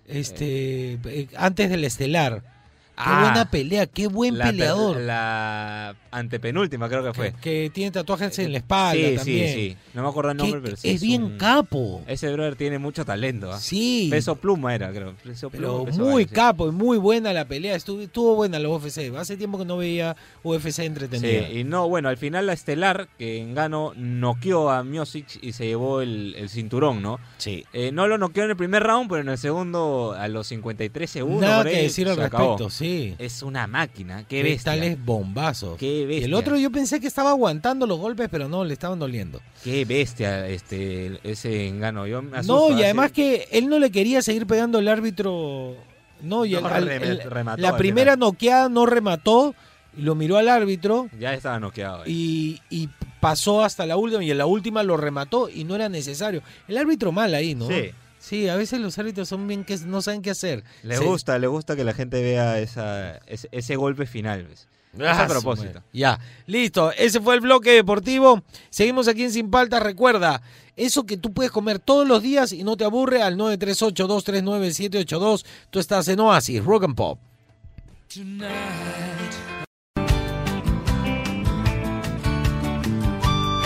este 0.06 0.98
eh, 1.04 1.28
antes 1.36 1.68
del 1.68 1.84
estelar? 1.84 2.53
Qué 2.96 3.02
Ah, 3.04 3.20
buena 3.24 3.50
pelea, 3.50 3.86
qué 3.86 4.06
buen 4.06 4.38
la, 4.38 4.44
peleador. 4.46 4.98
La 5.00 5.96
antepenúltima 6.12 6.88
creo 6.88 7.02
que 7.02 7.12
fue. 7.12 7.32
que, 7.32 7.40
que 7.40 7.70
tiene 7.74 7.90
tatuajes 7.90 8.38
en 8.38 8.52
la 8.52 8.58
espalda 8.58 8.92
sí, 9.08 9.16
también. 9.16 9.48
sí, 9.48 9.54
sí. 9.70 9.76
No 9.94 10.02
me 10.02 10.08
acuerdo 10.08 10.30
el 10.30 10.36
Que- 10.36 10.42
nombre, 10.44 10.60
pero 10.62 10.76
sí. 10.76 10.90
es 10.90 11.02
bien 11.02 11.24
un- 11.24 11.36
capo. 11.36 12.02
Ese 12.06 12.32
brother 12.32 12.54
tiene 12.54 12.78
mucho 12.78 13.04
talento. 13.04 13.52
¿ah? 13.52 13.58
Sí. 13.58 14.06
Peso 14.12 14.36
pluma 14.36 14.74
era, 14.76 14.92
creo. 14.92 15.14
Peso 15.24 15.50
Pero 15.50 15.78
pluma, 15.78 15.84
peso 15.90 16.00
muy 16.02 16.24
sí. 16.24 16.30
capo 16.30 16.68
y 16.68 16.70
muy 16.70 16.98
buena 16.98 17.32
la 17.32 17.46
pelea. 17.46 17.74
Estuvo, 17.74 18.00
estuvo 18.00 18.36
buena 18.36 18.58
la 18.60 18.68
UFC. 18.68 19.12
Hace 19.18 19.36
tiempo 19.36 19.58
que 19.58 19.64
no 19.64 19.76
veía 19.76 20.14
UFC 20.44 20.78
entretenida. 20.84 21.48
Sí, 21.48 21.58
y 21.58 21.64
no, 21.64 21.88
bueno, 21.88 22.08
al 22.08 22.16
final 22.16 22.46
la 22.46 22.52
estelar, 22.52 23.08
que 23.18 23.38
en 23.40 23.54
gano 23.54 23.92
noqueó 23.96 24.70
a 24.70 24.84
Miosic 24.84 25.38
y 25.42 25.52
se 25.52 25.66
llevó 25.66 26.00
el, 26.00 26.34
el 26.38 26.48
cinturón, 26.48 27.02
¿no? 27.02 27.18
Sí. 27.38 27.64
Eh, 27.72 27.90
no 27.92 28.06
lo 28.06 28.18
noqueó 28.18 28.44
en 28.44 28.50
el 28.50 28.56
primer 28.56 28.84
round, 28.84 29.08
pero 29.10 29.20
en 29.22 29.28
el 29.30 29.38
segundo, 29.38 30.14
a 30.16 30.28
los 30.28 30.46
53 30.46 31.10
segundos, 31.10 31.40
Nada 31.42 31.62
por 31.64 31.72
que 31.72 31.82
decir 31.82 32.08
al 32.08 32.20
acabó. 32.20 32.52
respecto, 32.52 32.70
sí. 32.84 33.14
Es 33.18 33.42
una 33.42 33.66
máquina, 33.66 34.24
qué, 34.28 34.42
bestia. 34.42 34.72
tales 34.72 35.04
bombazos. 35.04 35.78
Qué 35.78 36.06
bestia. 36.06 36.26
el 36.26 36.34
otro 36.34 36.56
yo 36.56 36.70
pensé 36.70 37.00
que 37.00 37.06
estaba 37.06 37.30
aguantando 37.30 37.86
los 37.86 37.98
golpes, 37.98 38.28
pero 38.30 38.48
no, 38.48 38.64
le 38.64 38.72
estaban 38.74 38.98
doliendo. 38.98 39.40
Qué 39.62 39.84
bestia 39.84 40.46
este, 40.48 41.18
ese 41.24 41.66
engano. 41.68 42.06
Yo 42.06 42.22
me 42.22 42.38
asusto, 42.38 42.54
No, 42.54 42.70
y 42.70 42.74
así. 42.74 42.84
además 42.84 43.12
que 43.12 43.48
él 43.50 43.68
no 43.68 43.78
le 43.78 43.90
quería 43.90 44.22
seguir 44.22 44.46
pegando 44.46 44.78
al 44.78 44.88
árbitro. 44.88 45.74
No, 46.22 46.44
y 46.44 46.52
No, 46.52 46.66
al- 46.66 46.88
el- 46.88 47.20
remató 47.22 47.60
la 47.60 47.76
primera 47.76 48.12
final. 48.12 48.18
noqueada 48.28 48.68
no 48.68 48.86
remató, 48.86 49.54
y 49.96 50.02
lo 50.02 50.14
miró 50.14 50.36
al 50.38 50.48
árbitro 50.48 51.08
Ya 51.18 51.34
estaba 51.34 51.60
noqueado. 51.60 52.02
ahí. 52.02 52.60
y, 52.70 52.84
y 52.84 52.88
pasó 53.20 53.62
hasta 53.64 53.86
la 53.86 53.96
última, 53.96 54.22
y 54.24 54.30
en 54.30 54.38
la 54.38 54.46
última 54.46 54.82
lo 54.82 54.96
remató 54.96 55.48
y 55.48 55.64
no 55.64 55.74
era 55.74 55.88
necesario. 55.88 56.42
El 56.68 56.76
árbitro 56.78 57.12
mal 57.12 57.34
ahí, 57.34 57.54
¿no? 57.54 57.68
Sí. 57.68 57.90
Sí, 58.26 58.48
a 58.48 58.56
veces 58.56 58.80
los 58.80 58.98
árbitros 58.98 59.28
son 59.28 59.46
bien 59.46 59.64
que 59.64 59.76
no 59.78 60.00
saben 60.00 60.22
qué 60.22 60.30
hacer. 60.30 60.64
Le 60.82 60.96
Se- 60.96 61.04
gusta, 61.04 61.38
le 61.38 61.46
gusta 61.46 61.76
que 61.76 61.84
la 61.84 61.92
gente 61.92 62.22
vea 62.22 62.58
esa, 62.58 63.18
ese, 63.26 63.48
ese 63.52 63.76
golpe 63.76 64.06
final. 64.06 64.44
¿ves? 64.44 64.66
Es 64.94 65.00
Ah, 65.02 65.24
a 65.24 65.26
su 65.26 65.32
propósito. 65.32 65.66
madre. 65.74 65.82
Ya, 65.92 66.18
listo. 66.46 66.90
Ese 66.92 67.20
fue 67.20 67.34
el 67.34 67.42
bloque 67.42 67.72
deportivo. 67.72 68.42
Seguimos 68.70 69.08
aquí 69.08 69.24
en 69.24 69.30
Sin 69.32 69.50
Paltas. 69.50 69.82
Recuerda, 69.82 70.40
eso 70.76 71.04
que 71.04 71.18
tú 71.18 71.34
puedes 71.34 71.52
comer 71.52 71.80
todos 71.80 72.06
los 72.08 72.22
días 72.22 72.52
y 72.52 72.64
no 72.64 72.76
te 72.78 72.84
aburre 72.84 73.20
al 73.20 73.36
938-239-782. 73.36 75.44
Tú 75.70 75.78
estás 75.80 76.08
en 76.08 76.20
Oasis, 76.20 76.64
Rock 76.64 76.84
and 76.84 76.94
Pop. 76.96 77.18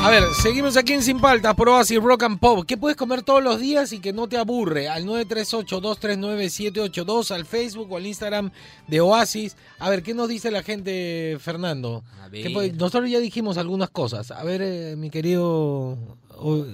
A 0.01 0.11
ver, 0.11 0.23
seguimos 0.43 0.77
aquí 0.77 0.93
en 0.93 1.03
Sin 1.03 1.21
Paltas 1.21 1.57
por 1.57 1.69
Oasis 1.69 2.01
Rock 2.01 2.23
and 2.23 2.39
Pop. 2.39 2.65
¿Qué 2.67 2.77
puedes 2.79 2.97
comer 2.97 3.23
todos 3.23 3.43
los 3.43 3.59
días 3.59 3.93
y 3.93 3.99
que 3.99 4.13
no 4.13 4.29
te 4.29 4.39
aburre? 4.39 4.89
Al 4.89 5.05
938-239-782, 5.07 7.33
al 7.33 7.45
Facebook 7.45 7.91
o 7.93 7.97
al 7.97 8.07
Instagram 8.07 8.53
de 8.87 9.01
Oasis. 9.01 9.57
A 9.81 9.91
ver, 9.91 10.05
¿qué 10.05 10.15
nos 10.15 10.29
dice 10.29 10.53
la 10.53 10.63
gente, 10.63 11.37
Fernando? 11.41 12.05
A 12.23 12.31
¿Qué 12.31 12.45
ver. 12.45 12.53
puede- 12.53 12.73
Nosotros 12.73 13.11
ya 13.11 13.19
dijimos 13.19 13.59
algunas 13.59 13.91
cosas. 13.91 14.31
A 14.31 14.45
ver, 14.45 14.63
eh, 14.63 14.95
mi 14.97 15.11
querido 15.11 15.99
O- 16.41 16.65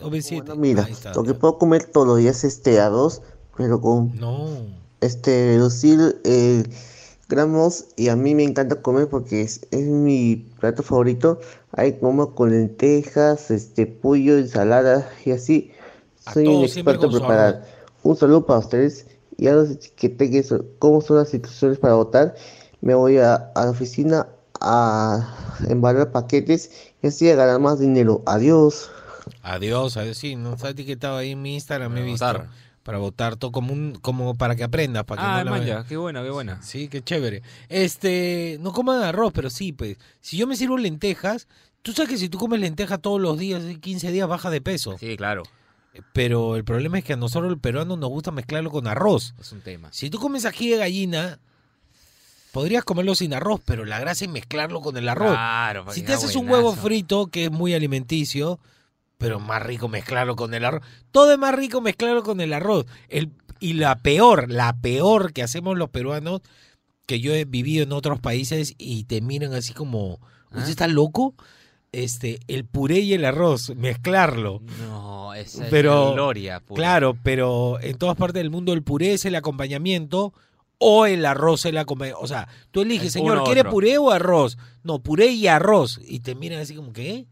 OV7. 0.00 0.44
Bueno, 0.46 0.54
mira, 0.56 0.88
lo 1.16 1.24
que 1.24 1.34
puedo 1.34 1.58
comer 1.58 1.84
todos 1.86 2.06
los 2.06 2.18
días 2.18 2.44
es 2.44 2.54
este 2.58 2.78
arroz, 2.80 3.22
pero 3.56 3.80
con 3.80 4.14
No. 4.16 4.46
este 5.00 5.46
reducir 5.56 6.20
eh, 6.24 6.62
gramos 7.28 7.86
y 7.96 8.06
a 8.08 8.14
mí 8.14 8.36
me 8.36 8.44
encanta 8.44 8.80
comer 8.80 9.08
porque 9.08 9.42
es, 9.42 9.66
es 9.72 9.86
mi 9.88 10.36
plato 10.60 10.84
favorito. 10.84 11.40
Ahí 11.76 11.98
como 11.98 12.34
con 12.34 12.50
lentejas, 12.50 13.50
este 13.50 13.86
pollo, 13.86 14.38
ensalada 14.38 15.08
y 15.24 15.30
así. 15.32 15.72
A 16.24 16.32
Soy 16.32 16.46
un 16.46 16.64
experto 16.64 17.06
en 17.06 17.12
preparar. 17.12 17.64
Un 18.02 18.16
saludo 18.16 18.46
para 18.46 18.60
ustedes 18.60 19.06
y 19.36 19.48
ahora 19.48 19.68
que 19.96 20.08
tenga 20.08 20.38
eso, 20.38 20.64
cómo 20.78 21.00
son 21.00 21.18
las 21.18 21.32
instrucciones 21.34 21.78
para 21.78 21.94
votar. 21.94 22.34
Me 22.80 22.94
voy 22.94 23.18
a, 23.18 23.34
a 23.54 23.64
la 23.64 23.70
oficina 23.70 24.26
a 24.60 25.36
embalar 25.68 26.12
paquetes 26.12 26.70
y 27.02 27.08
así 27.08 27.28
a 27.30 27.34
ganar 27.36 27.60
más 27.60 27.78
dinero. 27.78 28.22
Adiós. 28.26 28.90
Adiós, 29.42 29.96
adiós. 29.96 30.16
Sí, 30.16 30.36
no 30.36 30.54
está 30.54 30.70
etiquetado 30.70 31.16
ahí 31.18 31.32
en 31.32 31.42
mi 31.42 31.54
Instagram, 31.54 31.92
me 31.92 32.00
he 32.00 32.02
Para 32.02 32.10
visto. 32.12 32.26
votar. 32.26 32.66
Para 32.82 32.98
votar, 32.98 33.34
todo 33.36 33.50
como, 33.50 33.72
un, 33.72 33.96
como 34.00 34.36
para 34.36 34.54
que 34.54 34.62
aprendas. 34.62 35.04
Para 35.04 35.20
que 35.20 35.26
Ah, 35.28 35.38
no 35.38 35.44
la 35.46 35.50
man, 35.50 35.66
ya, 35.66 35.84
qué 35.88 35.96
buena, 35.96 36.22
qué 36.22 36.30
buena. 36.30 36.62
Sí, 36.62 36.86
qué 36.86 37.02
chévere. 37.02 37.42
Este, 37.68 38.58
no 38.60 38.72
coman 38.72 39.02
arroz, 39.02 39.32
pero 39.34 39.50
sí, 39.50 39.72
pues. 39.72 39.96
Si 40.20 40.36
yo 40.36 40.46
me 40.46 40.54
sirvo 40.56 40.78
lentejas, 40.78 41.48
tú 41.86 41.92
sabes 41.92 42.10
que 42.10 42.18
si 42.18 42.28
tú 42.28 42.36
comes 42.36 42.58
lentejas 42.58 43.00
todos 43.00 43.20
los 43.20 43.38
días, 43.38 43.62
en 43.62 43.80
15 43.80 44.10
días 44.10 44.26
baja 44.26 44.50
de 44.50 44.60
peso. 44.60 44.96
Sí, 44.98 45.16
claro, 45.16 45.44
Pero 46.12 46.56
el 46.56 46.64
problema 46.64 46.98
es 46.98 47.04
que 47.04 47.12
a 47.12 47.16
nosotros 47.16 47.48
los 47.48 47.60
peruanos 47.60 47.96
nos 47.96 48.10
gusta 48.10 48.32
mezclarlo 48.32 48.72
con 48.72 48.88
arroz. 48.88 49.34
es 49.38 49.52
un 49.52 49.60
tema. 49.60 49.92
Si 49.92 50.10
tú 50.10 50.18
comes 50.18 50.44
ají 50.46 50.68
de 50.70 50.78
gallina, 50.78 51.38
podrías 52.50 52.82
comerlo 52.82 53.14
sin 53.14 53.32
arroz, 53.34 53.60
pero 53.64 53.84
la 53.84 54.00
gracia 54.00 54.24
es 54.24 54.30
mezclarlo 54.32 54.80
con 54.80 54.96
el 54.96 55.08
arroz. 55.08 55.30
Claro, 55.30 55.92
si 55.92 56.02
te 56.02 56.12
haces 56.12 56.34
un 56.34 56.50
huevo 56.50 56.74
frito, 56.74 57.28
que 57.28 57.44
es 57.44 57.52
muy 57.52 57.72
alimenticio, 57.72 58.58
pero 59.16 59.38
más 59.38 59.62
rico 59.62 59.86
mezclarlo 59.86 60.34
con 60.34 60.54
el 60.54 60.64
arroz. 60.64 60.82
Todo 61.12 61.30
es 61.30 61.38
más 61.38 61.54
rico 61.54 61.80
mezclarlo 61.80 62.24
con 62.24 62.40
el 62.40 62.52
arroz. 62.52 62.84
El, 63.08 63.30
y 63.60 63.74
la 63.74 63.94
peor, 63.94 64.50
la 64.50 64.76
peor 64.80 65.32
que 65.32 65.44
hacemos 65.44 65.78
los 65.78 65.90
peruanos, 65.90 66.40
que 67.06 67.20
yo 67.20 67.32
he 67.32 67.44
vivido 67.44 67.84
en 67.84 67.92
otros 67.92 68.18
países 68.18 68.74
y 68.76 69.04
te 69.04 69.20
miran 69.20 69.54
así 69.54 69.72
como, 69.72 70.14
¿usted 70.50 70.66
¿Ah? 70.66 70.70
está 70.70 70.88
loco? 70.88 71.36
Este, 71.96 72.40
el 72.48 72.64
puré 72.66 72.98
y 73.00 73.14
el 73.14 73.24
arroz, 73.24 73.74
mezclarlo. 73.74 74.60
No, 74.86 75.32
esa 75.34 75.64
es 75.64 75.70
Pero- 75.70 76.08
la 76.08 76.12
gloria. 76.12 76.60
pura. 76.60 76.78
Claro, 76.78 77.16
pero 77.22 77.78
en 77.80 77.96
todas 77.96 78.16
partes 78.16 78.40
del 78.40 78.50
mundo 78.50 78.72
el 78.74 78.82
puré 78.82 79.14
es 79.14 79.24
el 79.24 79.34
acompañamiento 79.34 80.34
o 80.78 81.06
el 81.06 81.24
arroz 81.24 81.60
es 81.60 81.70
el 81.70 81.78
acompañamiento. 81.78 82.22
O 82.22 82.26
sea, 82.28 82.48
tú 82.70 82.82
eliges, 82.82 83.06
Es 83.08 83.12
señor, 83.14 83.44
¿quiere 83.44 83.60
otro. 83.62 83.72
puré 83.72 83.96
o 83.98 84.10
arroz? 84.10 84.58
No, 84.82 84.98
puré 84.98 85.28
y 85.28 85.46
arroz. 85.46 86.00
Y 86.06 86.20
te 86.20 86.34
miran 86.34 86.60
así 86.60 86.74
como, 86.74 86.92
¿qué? 86.92 87.26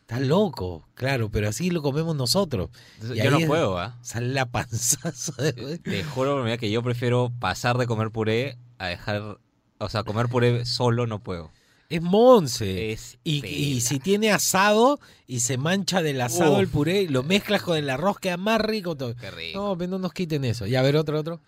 Estás 0.00 0.20
loco. 0.22 0.88
Claro, 0.94 1.30
pero 1.30 1.48
así 1.48 1.70
lo 1.70 1.80
comemos 1.82 2.16
nosotros. 2.16 2.70
Entonces, 2.94 3.22
yo 3.22 3.30
no 3.30 3.38
es- 3.38 3.46
puedo, 3.46 3.78
¿ah? 3.78 3.98
Sale 4.02 4.28
la 4.28 4.46
panzazo. 4.50 5.32
de- 5.40 5.78
Te 5.78 6.02
juro, 6.02 6.42
mira, 6.42 6.56
que 6.58 6.70
yo 6.70 6.82
prefiero 6.82 7.30
pasar 7.38 7.78
de 7.78 7.86
comer 7.86 8.10
puré 8.10 8.58
a 8.78 8.88
dejar... 8.88 9.38
O 9.80 9.88
sea, 9.88 10.02
comer 10.02 10.26
puré 10.28 10.64
solo 10.66 11.06
no 11.06 11.20
puedo. 11.20 11.52
Es 11.90 12.02
Monse. 12.02 12.92
Es 12.92 13.18
Y, 13.24 13.80
si 13.80 13.98
tiene 13.98 14.30
asado 14.30 15.00
y 15.26 15.40
se 15.40 15.56
mancha 15.56 16.02
del 16.02 16.20
asado 16.20 16.54
Uf. 16.54 16.60
el 16.60 16.68
puré, 16.68 17.02
y 17.02 17.08
lo 17.08 17.22
mezclas 17.22 17.62
con 17.62 17.78
el 17.78 17.88
arroz, 17.88 18.18
queda 18.18 18.36
más 18.36 18.60
rico 18.60 18.94
todo. 18.94 19.14
Qué 19.16 19.30
rico. 19.30 19.58
No, 19.58 19.78
pero 19.78 19.92
no 19.92 19.98
nos 19.98 20.12
quiten 20.12 20.44
eso. 20.44 20.66
Y 20.66 20.76
a 20.76 20.82
ver, 20.82 20.96
otro, 20.96 21.18
otro. 21.18 21.40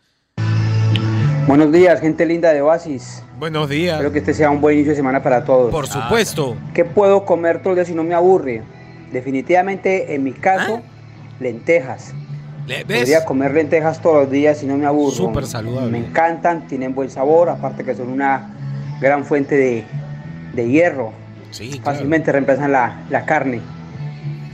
Buenos 1.46 1.70
días, 1.72 2.00
gente 2.00 2.24
linda 2.24 2.54
de 2.54 2.62
Oasis. 2.62 3.22
Buenos 3.38 3.68
días. 3.68 3.94
Espero 3.96 4.12
que 4.12 4.20
este 4.20 4.32
sea 4.32 4.50
un 4.50 4.62
buen 4.62 4.76
inicio 4.76 4.92
de 4.92 4.96
semana 4.96 5.22
para 5.22 5.44
todos. 5.44 5.70
Por 5.70 5.86
supuesto. 5.86 6.56
¿Qué 6.72 6.86
puedo 6.86 7.26
comer 7.26 7.58
todos 7.58 7.72
los 7.72 7.76
días 7.76 7.88
si 7.88 7.94
no 7.94 8.04
me 8.04 8.14
aburre? 8.14 8.62
Definitivamente, 9.12 10.14
en 10.14 10.24
mi 10.24 10.32
caso, 10.32 10.80
lentejas. 11.38 12.14
Le- 12.66 12.84
¿Ves? 12.84 13.00
Podría 13.00 13.24
comer 13.26 13.52
lentejas 13.52 14.00
todos 14.00 14.22
los 14.22 14.30
días 14.30 14.56
si 14.58 14.64
no 14.66 14.78
me 14.78 14.86
aburro. 14.86 15.14
Súper 15.16 15.44
saludable. 15.46 15.90
Me 15.90 15.98
encantan, 15.98 16.66
tienen 16.66 16.94
buen 16.94 17.10
sabor, 17.10 17.50
aparte 17.50 17.84
que 17.84 17.94
son 17.94 18.08
una 18.08 18.96
gran 19.02 19.24
fuente 19.24 19.56
de, 19.56 19.84
de 20.52 20.68
hierro. 20.68 21.12
Sí, 21.50 21.70
claro. 21.70 21.84
Fácilmente 21.84 22.30
reemplazan 22.32 22.72
la, 22.72 23.04
la 23.10 23.24
carne. 23.24 23.60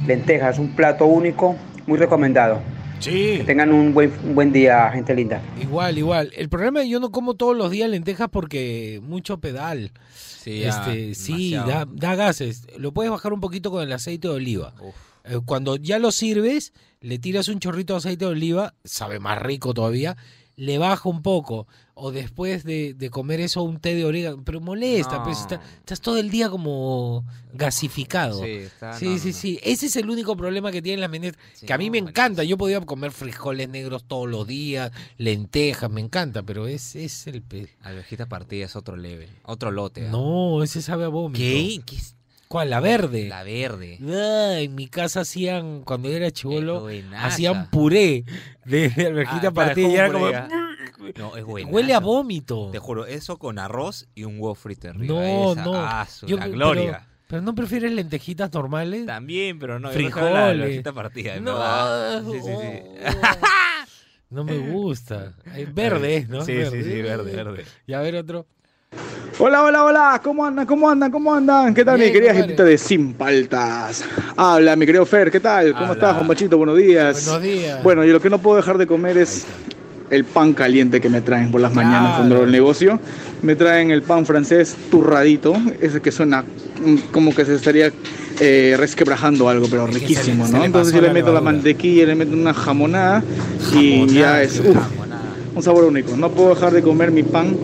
lentejas, 0.06 0.58
un 0.58 0.74
plato 0.74 1.06
único, 1.06 1.56
muy 1.86 1.98
recomendado. 1.98 2.60
Sí. 3.00 3.34
Que 3.38 3.44
tengan 3.44 3.72
un 3.72 3.92
buen, 3.92 4.10
un 4.24 4.34
buen 4.34 4.52
día, 4.52 4.90
gente 4.90 5.14
linda. 5.14 5.40
Igual, 5.60 5.98
igual. 5.98 6.32
El 6.34 6.48
problema 6.48 6.80
es 6.80 6.86
que 6.86 6.90
yo 6.90 7.00
no 7.00 7.10
como 7.10 7.34
todos 7.34 7.54
los 7.56 7.70
días 7.70 7.90
lentejas 7.90 8.28
porque 8.30 9.00
mucho 9.02 9.38
pedal. 9.38 9.92
Sí, 10.14 10.60
ya, 10.60 10.68
este, 10.70 11.14
sí, 11.14 11.52
da, 11.52 11.86
da 11.90 12.14
gases. 12.14 12.66
Lo 12.78 12.92
puedes 12.92 13.10
bajar 13.10 13.32
un 13.32 13.40
poquito 13.40 13.70
con 13.70 13.82
el 13.82 13.92
aceite 13.92 14.28
de 14.28 14.34
oliva. 14.34 14.74
Uf. 14.80 14.94
Eh, 15.24 15.40
Cuando 15.44 15.76
ya 15.76 15.98
lo 15.98 16.10
sirves, 16.12 16.72
le 17.00 17.18
tiras 17.18 17.48
un 17.48 17.58
chorrito 17.58 17.92
de 17.94 17.98
aceite 17.98 18.24
de 18.24 18.30
oliva, 18.30 18.74
sabe 18.84 19.18
más 19.18 19.42
rico 19.42 19.74
todavía, 19.74 20.16
le 20.56 20.78
baja 20.78 21.08
un 21.08 21.22
poco. 21.22 21.66
O 21.98 22.12
después 22.12 22.62
de, 22.64 22.92
de 22.92 23.08
comer 23.08 23.40
eso, 23.40 23.62
un 23.62 23.78
té 23.80 23.94
de 23.94 24.04
orégano. 24.04 24.42
Pero 24.44 24.60
molesta, 24.60 25.16
No. 25.18 25.24
pues 25.24 25.40
está- 25.40 25.62
estás 25.78 26.00
todo 26.02 26.18
el 26.18 26.28
día 26.30 26.50
como 26.50 27.24
gasificado. 27.54 28.42
Sí, 28.44 28.50
está- 28.50 28.92
Sí, 28.98 29.06
no, 29.06 29.12
sí, 29.18 29.28
no, 29.28 29.32
no. 29.34 29.38
sí. 29.40 29.60
Ese 29.62 29.86
es 29.86 29.96
el 29.96 30.10
único 30.10 30.36
problema 30.36 30.70
que 30.72 30.82
tienen 30.82 31.00
las 31.00 31.08
menestras. 31.10 31.42
Sí, 31.54 31.64
que 31.66 31.72
a 31.72 31.78
mí 31.78 31.90
me 31.90 31.96
encanta. 31.98 32.44
Yo 32.44 32.58
podía 32.58 32.80
comer 32.82 33.12
frijoles 33.12 33.68
negros 33.70 34.04
todos 34.04 34.28
los 34.28 34.46
días, 34.46 34.92
lentejas, 35.16 35.90
me 35.90 36.00
encanta, 36.02 36.42
pero 36.42 36.66
es, 36.68 36.94
es 36.96 37.26
el... 37.26 37.42
partida 38.28 38.64
es 38.66 38.76
otro 38.76 38.96
level, 38.96 39.28
otro 39.44 39.70
lote. 39.70 40.06
¿ah? 40.06 40.10
No, 40.10 40.62
ese 40.62 40.82
sabe 40.82 41.04
a 41.04 41.08
vómito. 41.08 41.38
¿Qué? 41.38 41.80
¿Qué 41.86 41.96
es? 41.96 42.15
¿Cuál? 42.48 42.70
La 42.70 42.80
verde. 42.80 43.28
La 43.28 43.42
verde. 43.42 43.98
Ah, 44.08 44.58
en 44.60 44.74
mi 44.74 44.86
casa 44.86 45.20
hacían, 45.20 45.82
cuando 45.82 46.08
yo 46.08 46.16
era 46.16 46.30
chivolo, 46.30 46.86
hacían 47.18 47.70
puré 47.70 48.24
de, 48.64 48.88
de 48.88 49.06
alverjita 49.06 49.48
Ah, 49.48 49.52
partida 49.52 49.88
y 49.88 49.94
era 49.94 50.12
como 50.12 50.26
puré, 50.26 50.44
No, 51.18 51.36
es 51.36 51.44
buena. 51.44 51.70
Huele 51.70 51.94
a 51.94 52.00
vómito. 52.00 52.70
Te 52.72 52.78
juro, 52.78 53.06
eso 53.06 53.36
con 53.38 53.58
arroz 53.58 54.08
y 54.14 54.24
un 54.24 54.34
huevo 54.40 54.54
frito 54.54 54.88
arriba. 54.88 55.14
No, 55.14 55.52
esa, 55.52 55.64
no. 55.64 55.74
ah, 55.74 56.06
su- 56.08 56.26
Yo- 56.26 56.36
la 56.36 56.44
pero- 56.44 56.54
gloria. 56.56 57.06
Pero, 57.28 57.42
no 57.42 57.56
prefieres 57.56 57.90
lentejitas 57.90 58.52
normales. 58.52 59.04
También, 59.04 59.58
pero 59.58 59.80
no. 59.80 59.88
yo 59.90 59.94
Frijoles. 59.94 60.84
La 60.84 60.92
partida, 60.92 61.40
no, 61.40 61.54
verdad. 61.54 62.22
Sí, 62.24 62.38
sí, 62.40 62.50
sí. 62.60 63.06
no 64.30 64.44
me 64.44 64.58
gusta. 64.58 65.34
Es 65.56 65.74
verde, 65.74 66.26
¿no? 66.28 66.42
Sí, 66.44 66.52
sí, 66.70 66.82
sí, 66.84 67.02
verde, 67.02 67.32
verde. 67.34 67.64
Y 67.88 67.94
a 67.94 68.00
ver 68.00 68.14
otro. 68.16 68.46
Hola, 69.38 69.64
hola, 69.64 69.84
hola, 69.84 70.20
¿cómo 70.22 70.46
andan? 70.46 70.64
¿Cómo 70.66 70.88
andan? 70.88 71.10
¿Cómo 71.10 71.34
andan? 71.34 71.74
¿Qué 71.74 71.84
tal, 71.84 71.96
Bien, 71.98 72.08
mi 72.08 72.12
querida 72.12 72.30
compadre. 72.30 72.46
gentita 72.48 72.64
de 72.64 72.78
Sin 72.78 73.12
Paltas? 73.14 74.04
Habla, 74.36 74.76
mi 74.76 74.86
querido 74.86 75.04
Fer, 75.04 75.30
¿qué 75.30 75.40
tal? 75.40 75.72
¿Cómo 75.72 75.84
Habla. 75.86 75.94
estás, 75.94 76.14
Juan 76.16 76.28
Bachito? 76.28 76.56
Buenos 76.56 76.78
días. 76.78 77.24
Buenos 77.26 77.42
días. 77.42 77.82
Bueno, 77.82 78.04
yo 78.04 78.12
lo 78.14 78.20
que 78.20 78.30
no 78.30 78.38
puedo 78.38 78.56
dejar 78.56 78.78
de 78.78 78.86
comer 78.86 79.18
es 79.18 79.44
el 80.08 80.24
pan 80.24 80.54
caliente 80.54 81.00
que 81.00 81.08
me 81.10 81.20
traen 81.20 81.50
por 81.50 81.60
las 81.60 81.74
mañanas 81.74 82.16
cuando 82.16 82.44
el 82.44 82.50
negocio. 82.50 82.98
Me 83.42 83.56
traen 83.56 83.90
el 83.90 84.02
pan 84.02 84.24
francés 84.24 84.74
turradito, 84.90 85.54
ese 85.82 86.00
que 86.00 86.10
suena 86.12 86.42
mm, 86.42 86.96
como 87.12 87.34
que 87.34 87.44
se 87.44 87.56
estaría 87.56 87.92
eh, 88.40 88.74
resquebrajando 88.78 89.50
algo, 89.50 89.66
pero 89.70 89.84
Es 89.86 89.90
que 89.90 89.98
se 89.98 90.00
riquísimo, 90.06 90.46
se 90.46 90.52
¿no? 90.52 90.60
le 90.60 90.66
Entonces 90.66 90.92
pasó 90.94 91.02
yo 91.02 91.02
la 91.02 91.08
le 91.08 91.14
meto 91.14 91.26
la 91.26 91.40
levadura. 91.40 91.52
mantequilla, 91.52 92.06
le 92.06 92.14
meto 92.14 92.32
una 92.32 92.54
jamonada 92.54 93.22
y 93.74 94.06
ya 94.06 94.42
es... 94.42 94.60
uf, 94.60 94.76
un 95.54 95.62
sabor 95.62 95.84
único. 95.84 96.16
No 96.16 96.30
puedo 96.30 96.54
dejar 96.54 96.72
de 96.72 96.80
comer 96.82 97.10
mi 97.10 97.22
pan 97.22 97.54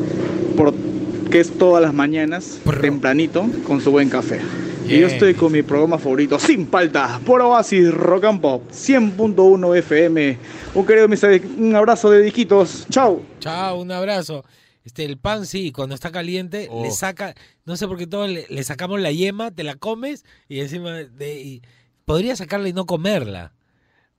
que 1.33 1.41
es 1.41 1.59
todas 1.59 1.83
las 1.83 1.95
mañanas, 1.95 2.61
tempranito, 2.83 3.47
con 3.67 3.81
su 3.81 3.91
buen 3.91 4.11
café. 4.11 4.43
Y 4.87 5.01
yo 5.01 5.07
estoy 5.07 5.33
con 5.33 5.51
mi 5.51 5.63
programa 5.63 5.97
favorito, 5.97 6.39
Sin 6.39 6.67
Paltas, 6.67 7.21
por 7.21 7.41
Oasis 7.41 7.91
Rock 7.91 8.25
and 8.25 8.43
Pop, 8.43 8.71
100.1 8.71 9.79
FM. 9.79 10.39
Un 10.75 10.85
querido 10.87 11.09
un 11.57 11.75
abrazo 11.75 12.11
de 12.11 12.21
dijitos. 12.21 12.87
Chao. 12.91 13.23
Chao, 13.41 13.81
un 13.81 13.91
abrazo. 13.91 14.45
Este, 14.85 15.07
el 15.07 15.17
pan 15.17 15.47
sí, 15.47 15.73
cuando 15.73 15.95
está 15.95 16.11
caliente, 16.13 16.69
Oh. 16.71 16.83
le 16.83 16.91
saca, 16.91 17.35
no 17.65 17.77
sé 17.79 17.89
por 17.89 17.97
qué 17.97 18.07
todo 18.07 18.27
le, 18.27 18.45
le 18.51 18.63
sacamos 18.63 19.01
la 19.01 19.11
yema, 19.11 19.51
te 19.53 19.65
la 19.65 19.77
comes 19.77 20.27
y 20.51 20.61
encima 20.61 20.91
de, 20.91 21.41
y 21.41 21.63
podría 22.05 22.37
sacarla 22.37 22.69
y 22.69 22.75
no 22.75 22.85
comerla. 22.85 23.55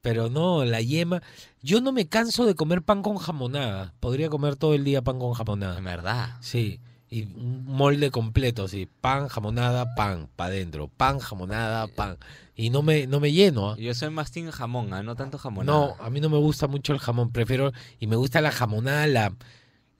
Pero 0.01 0.31
no, 0.31 0.65
la 0.65 0.81
yema. 0.81 1.21
Yo 1.61 1.79
no 1.79 1.91
me 1.91 2.07
canso 2.07 2.47
de 2.47 2.55
comer 2.55 2.81
pan 2.81 3.03
con 3.03 3.17
jamonada. 3.17 3.93
Podría 3.99 4.29
comer 4.29 4.55
todo 4.55 4.73
el 4.73 4.83
día 4.83 5.03
pan 5.03 5.19
con 5.19 5.33
jamonada. 5.33 5.77
En 5.77 5.83
verdad. 5.83 6.37
Sí, 6.41 6.79
y 7.13 7.23
un 7.35 7.65
molde 7.65 8.09
completo, 8.09 8.67
sí. 8.67 8.89
Pan, 9.01 9.27
jamonada, 9.27 9.93
pan, 9.93 10.29
para 10.35 10.49
adentro. 10.49 10.87
Pan, 10.87 11.19
jamonada, 11.19 11.85
pan. 11.85 12.17
Y 12.55 12.71
no 12.71 12.81
me, 12.81 13.05
no 13.05 13.19
me 13.19 13.31
lleno. 13.31 13.71
¿ah? 13.71 13.75
Yo 13.77 13.93
soy 13.93 14.09
más 14.09 14.31
team 14.31 14.49
jamón, 14.49 14.91
¿ah? 14.93 15.03
no 15.03 15.15
tanto 15.15 15.37
jamón. 15.37 15.67
No, 15.67 15.95
a 15.99 16.09
mí 16.09 16.19
no 16.19 16.29
me 16.29 16.39
gusta 16.39 16.65
mucho 16.65 16.91
el 16.91 16.97
jamón. 16.97 17.31
Prefiero, 17.31 17.71
y 17.99 18.07
me 18.07 18.15
gusta 18.15 18.41
la 18.41 18.51
jamonada, 18.51 19.05
la, 19.05 19.33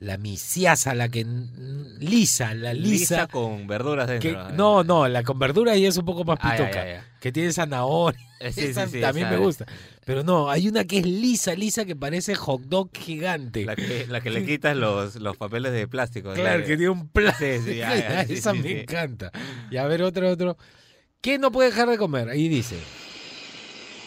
la 0.04 0.18
misiasa, 0.18 0.94
la 0.94 1.08
que 1.10 1.26
lisa, 2.00 2.54
la 2.54 2.74
lisa. 2.74 2.90
Lisa 3.16 3.28
con 3.28 3.66
verduras 3.68 4.08
que- 4.20 4.34
dentro. 4.34 4.50
no, 4.50 4.84
no, 4.84 5.08
la 5.08 5.24
con 5.24 5.40
verdura 5.40 5.76
y 5.78 5.86
es 5.86 5.96
un 5.98 6.06
poco 6.06 6.24
más 6.26 6.38
Ah, 6.42 6.52
pitoca. 6.58 6.86
Que 7.22 7.32
tiene 7.32 7.54
zanahoria. 7.54 8.20
Eh, 8.42 8.52
sí, 8.52 8.66
Esa 8.66 8.86
sí, 8.88 8.94
sí, 8.94 9.02
también 9.02 9.28
esa- 9.28 9.38
me 9.38 9.42
gusta. 9.46 9.66
Pero 10.06 10.24
no, 10.24 10.50
hay 10.52 10.68
una 10.68 10.84
que 10.84 10.98
es 11.00 11.06
lisa, 11.06 11.54
lisa, 11.56 11.86
que 11.86 11.96
parece 11.96 12.36
hot 12.36 12.62
dog 12.64 12.90
gigante. 12.94 13.64
La 13.64 13.78
que, 13.78 14.06
la 14.10 14.20
que 14.20 14.30
le 14.30 14.46
quitas 14.46 14.76
los, 14.76 15.16
los 15.16 15.38
papeles 15.38 15.72
de 15.72 15.88
plástico. 15.88 16.34
Claro, 16.34 16.60
la- 16.60 16.66
que 16.66 16.76
tiene 16.76 16.90
un 16.90 17.10
sí, 17.40 17.80
Esa 18.34 18.52
sí, 18.54 18.58
me 18.60 18.68
sí. 18.68 18.72
encanta. 18.80 19.32
Y 19.72 19.78
a 19.78 19.86
ver, 19.88 20.04
otro, 20.04 20.30
otro. 20.30 20.58
¿Qué 21.22 21.40
no 21.40 21.50
puede 21.54 21.70
dejar 21.70 21.88
de 21.90 21.98
comer? 21.98 22.28
Ahí 22.28 22.50
dice. 22.50 22.76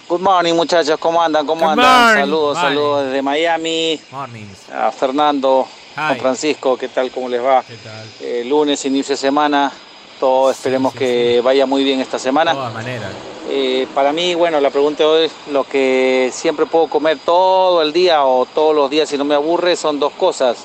Good 0.08 0.20
morning 0.20 0.54
muchachos, 0.54 0.98
¿cómo 1.00 1.20
andan? 1.20 1.44
¿Cómo 1.46 1.62
Good 1.62 1.70
andan? 1.70 2.04
morning. 2.04 2.20
Saludos, 2.20 2.54
Vale. 2.54 2.68
saludos 2.68 3.06
desde 3.06 3.22
Miami, 3.22 4.00
Mornings. 4.12 4.68
a 4.70 4.92
Fernando, 4.92 5.66
Hi. 5.96 6.18
Francisco, 6.18 6.76
¿qué 6.76 6.88
tal? 6.88 7.10
¿Cómo 7.10 7.28
les 7.28 7.42
va? 7.42 7.62
¿Qué 7.62 7.76
tal? 7.76 8.06
Eh, 8.20 8.44
lunes, 8.46 8.84
inicio 8.84 9.14
de 9.14 9.16
semana, 9.16 9.72
todo 10.20 10.50
esperemos 10.50 10.92
sí, 10.92 10.98
que 10.98 11.40
vaya 11.42 11.64
muy 11.66 11.84
bien 11.84 12.00
esta 12.00 12.18
De 12.18 12.22
semana. 12.22 12.52
todas 12.52 12.74
maneras. 12.74 13.10
Eh, 13.48 13.86
para 13.94 14.12
mí, 14.12 14.34
bueno, 14.34 14.60
la 14.60 14.70
pregunta 14.70 15.04
de 15.04 15.08
hoy 15.08 15.24
es 15.26 15.32
lo 15.52 15.64
que 15.64 16.30
siempre 16.32 16.66
puedo 16.66 16.88
comer 16.88 17.18
todo 17.24 17.80
el 17.80 17.92
día 17.92 18.24
o 18.24 18.44
todos 18.44 18.74
los 18.74 18.90
días 18.90 19.08
si 19.08 19.16
no 19.16 19.24
me 19.24 19.34
aburre 19.34 19.76
son 19.76 19.98
dos 19.98 20.12
cosas. 20.12 20.58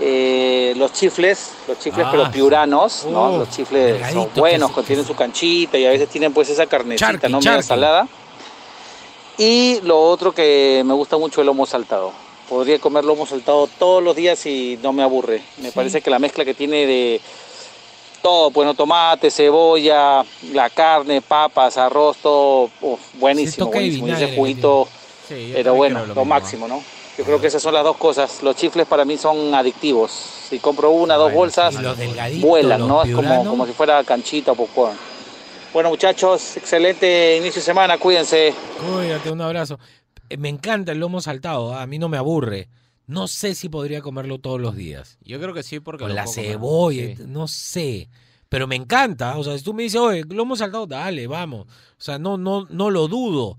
Eh, 0.00 0.74
los 0.76 0.92
chifles, 0.92 1.50
los 1.66 1.78
chifles 1.80 2.06
Ah, 2.06 2.10
pero 2.12 2.30
piuranos, 2.30 3.04
¿no? 3.10 3.34
Oh, 3.34 3.38
los 3.38 3.50
chifles 3.50 4.00
son 4.12 4.28
buenos, 4.36 4.70
contienen 4.70 5.04
su 5.04 5.14
canchita 5.14 5.76
y 5.76 5.84
a 5.86 5.90
veces 5.90 6.08
tienen 6.08 6.32
pues 6.32 6.48
esa 6.48 6.66
carnecita, 6.66 7.06
Charqui, 7.12 7.32
¿no? 7.32 7.40
Medio 7.40 7.62
salada. 7.62 8.06
Y 9.36 9.80
lo 9.82 10.00
otro 10.00 10.32
que 10.32 10.82
me 10.86 10.94
gusta 10.94 11.18
mucho 11.18 11.40
el 11.40 11.46
lomo 11.48 11.66
saltado. 11.66 12.12
Podría 12.48 12.78
comer 12.78 13.04
lomo 13.04 13.26
saltado 13.26 13.68
todos 13.78 14.02
los 14.02 14.16
días 14.16 14.44
y 14.46 14.78
no 14.82 14.92
me 14.92 15.02
aburre. 15.02 15.42
Me 15.58 15.70
parece 15.70 16.00
que 16.00 16.10
la 16.10 16.18
mezcla 16.18 16.44
que 16.44 16.54
tiene 16.54 16.86
de 16.86 17.20
todo, 18.22 18.50
bueno, 18.50 18.74
tomate, 18.74 19.30
cebolla, 19.30 20.24
la 20.52 20.70
carne, 20.70 21.20
papas, 21.20 21.76
arroz, 21.76 22.16
todo, 22.18 22.70
uf, 22.80 23.00
buenísimo, 23.14 23.66
buenísimo. 23.66 24.08
Ese 24.08 24.34
juguito, 24.34 24.88
Sí, 25.28 25.50
pero 25.54 25.74
bueno, 25.74 26.06
lo, 26.06 26.24
máximo, 26.24 26.66
¿no? 26.66 26.82
Yo 27.18 27.24
creo 27.24 27.40
que 27.40 27.48
esas 27.48 27.60
son 27.60 27.74
las 27.74 27.84
dos 27.84 27.96
cosas. 27.96 28.42
Los 28.42 28.56
chifles 28.56 28.86
para 28.86 29.04
mí 29.04 29.18
son 29.18 29.54
adictivos. 29.54 30.10
Si 30.48 30.58
compro 30.58 30.90
una, 30.90 31.16
dos 31.16 31.24
Bueno, 31.24 31.38
bolsas, 31.38 31.74
los 31.74 31.98
delgaditos, 31.98 32.48
vuelan, 32.48 32.86
¿no? 32.86 33.02
Es 33.02 33.14
como, 33.14 33.44
como 33.44 33.66
si 33.66 33.72
fuera 33.72 34.02
canchita 34.04 34.52
o 34.52 34.54
popcorn. 34.54 34.96
Bueno, 35.72 35.90
muchachos, 35.90 36.56
excelente 36.56 37.36
inicio 37.36 37.60
de 37.60 37.64
semana, 37.66 37.98
cuídense. 37.98 38.54
Cuídate, 38.80 39.30
un 39.30 39.40
abrazo. 39.42 39.78
Eh, 40.28 40.36
Me 40.36 40.48
encanta 40.48 40.92
el 40.92 40.98
lomo 40.98 41.20
saltado, 41.20 41.74
¿ah? 41.74 41.82
a 41.82 41.86
mí 41.86 41.98
no 41.98 42.08
me 42.08 42.16
aburre. 42.16 42.68
No 43.06 43.26
sé 43.26 43.54
si 43.54 43.68
podría 43.68 44.02
comerlo 44.02 44.38
todos 44.38 44.60
los 44.60 44.76
días. 44.76 45.18
Yo 45.22 45.40
creo 45.40 45.54
que 45.54 45.62
sí, 45.62 45.80
porque. 45.80 46.04
Con 46.04 46.14
la 46.14 46.26
cebolla, 46.26 47.16
Sí. 47.16 47.22
no 47.26 47.48
sé. 47.48 48.08
Pero 48.50 48.66
me 48.66 48.76
encanta. 48.76 49.36
O 49.38 49.44
sea, 49.44 49.56
si 49.56 49.64
tú 49.64 49.72
me 49.74 49.82
dices, 49.84 50.00
oye, 50.00 50.24
lomo 50.28 50.56
saltado, 50.56 50.86
dale, 50.86 51.26
vamos. 51.26 51.66
O 51.66 52.00
sea, 52.00 52.18
no, 52.18 52.36
no, 52.38 52.66
no 52.70 52.90
lo 52.90 53.08
dudo. 53.08 53.58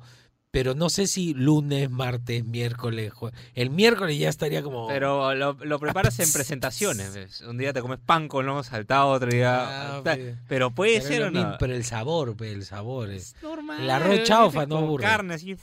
Pero 0.51 0.73
no 0.73 0.89
sé 0.89 1.05
si 1.05 1.35
lunes, 1.35 1.91
martes, 1.91 2.43
miércoles, 2.43 3.13
jue- 3.13 3.31
El 3.53 3.69
miércoles 3.69 4.17
ya 4.17 4.29
estaría 4.29 4.63
como. 4.63 4.88
Pero 4.88 5.35
lo, 5.35 5.53
lo 5.53 5.79
preparas 5.79 6.19
en 6.19 6.31
presentaciones. 6.31 7.13
¿ves? 7.13 7.41
Un 7.41 7.59
día 7.59 7.71
te 7.71 7.81
comes 7.81 7.99
pan 8.03 8.27
con 8.27 8.47
lomo 8.47 8.63
saltado, 8.63 9.09
otro 9.09 9.29
día. 9.29 9.97
Ah, 9.99 10.03
pero 10.47 10.71
puede 10.71 11.01
pero 11.01 11.07
ser 11.07 11.23
o 11.23 11.31
no. 11.31 11.55
Pero 11.59 11.75
el 11.75 11.83
sabor, 11.83 12.35
el 12.39 12.65
sabor. 12.65 13.12
es- 13.12 13.35
normal. 13.43 13.83
el 13.83 13.89
arroz 13.91 14.23
chaufa 14.23 14.65
no 14.65 14.77
aburre. 14.79 15.03
Carne 15.03 15.35
así. 15.35 15.55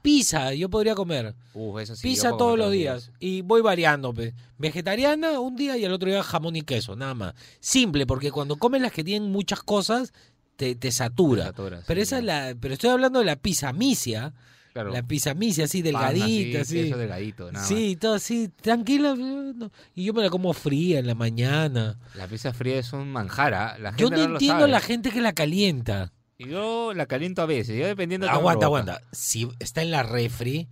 Pizza, 0.00 0.54
yo 0.54 0.70
podría 0.70 0.94
comer. 0.94 1.34
Uf, 1.52 1.80
eso 1.80 1.94
sí. 1.94 2.02
Pizza 2.08 2.30
todos 2.30 2.58
los 2.58 2.72
días. 2.72 3.10
Y 3.20 3.42
voy 3.42 3.60
variando. 3.60 4.14
pe. 4.14 4.32
Vegetariana 4.56 5.38
un 5.40 5.54
día 5.56 5.76
y 5.76 5.84
el 5.84 5.92
otro 5.92 6.08
día 6.08 6.22
jamón 6.22 6.56
y 6.56 6.62
queso, 6.62 6.96
nada 6.96 7.12
más. 7.12 7.34
Simple, 7.60 8.06
porque 8.06 8.30
cuando 8.30 8.56
comes 8.56 8.80
las 8.80 8.92
que 8.92 9.04
tienen 9.04 9.30
muchas 9.30 9.62
cosas, 9.62 10.14
te, 10.56 10.74
te 10.74 10.92
satura. 10.92 11.42
Te 11.44 11.48
satura, 11.50 11.82
pero 11.86 11.98
sí, 11.98 12.02
esa 12.02 12.16
es 12.18 12.22
no. 12.22 12.26
la, 12.26 12.54
pero 12.60 12.74
estoy 12.74 12.90
hablando 12.90 13.18
de 13.18 13.24
la 13.24 13.36
pizza 13.36 13.72
misia. 13.72 14.32
Claro. 14.72 14.90
La 14.90 15.04
pizza 15.04 15.34
misia, 15.34 15.66
así 15.66 15.82
delgadita, 15.82 16.24
así, 16.24 16.56
así. 16.56 16.82
queso 16.82 16.98
delgadito, 16.98 17.52
nada 17.52 17.64
Sí, 17.64 17.94
todo 17.94 18.14
así, 18.14 18.48
tranquila. 18.48 19.14
no. 19.14 19.70
Y 19.94 20.04
yo 20.04 20.12
me 20.12 20.20
la 20.20 20.30
como 20.30 20.52
fría 20.52 20.98
en 20.98 21.06
la 21.06 21.14
mañana. 21.14 21.96
La 22.16 22.26
pizza 22.26 22.52
fría 22.52 22.80
es 22.80 22.92
un 22.92 23.12
manjar. 23.12 23.54
¿ah? 23.54 23.76
La 23.78 23.92
gente 23.92 24.02
Yo 24.02 24.10
no, 24.10 24.16
lo 24.16 24.34
entiendo 24.34 24.66
la 24.66 24.80
gente 24.80 25.10
que 25.10 25.20
la 25.20 25.32
calienta. 25.32 26.12
Y 26.38 26.48
Yo 26.48 26.92
la 26.92 27.06
caliento 27.06 27.42
a 27.42 27.46
veces. 27.46 27.78
Yo 27.78 27.86
dependiendo 27.86 28.26
de 28.26 28.32
Aguanta, 28.32 28.66
aguanta. 28.66 29.00
Si 29.12 29.48
está 29.60 29.80
en 29.82 29.92
la 29.92 30.02
refri, 30.02 30.66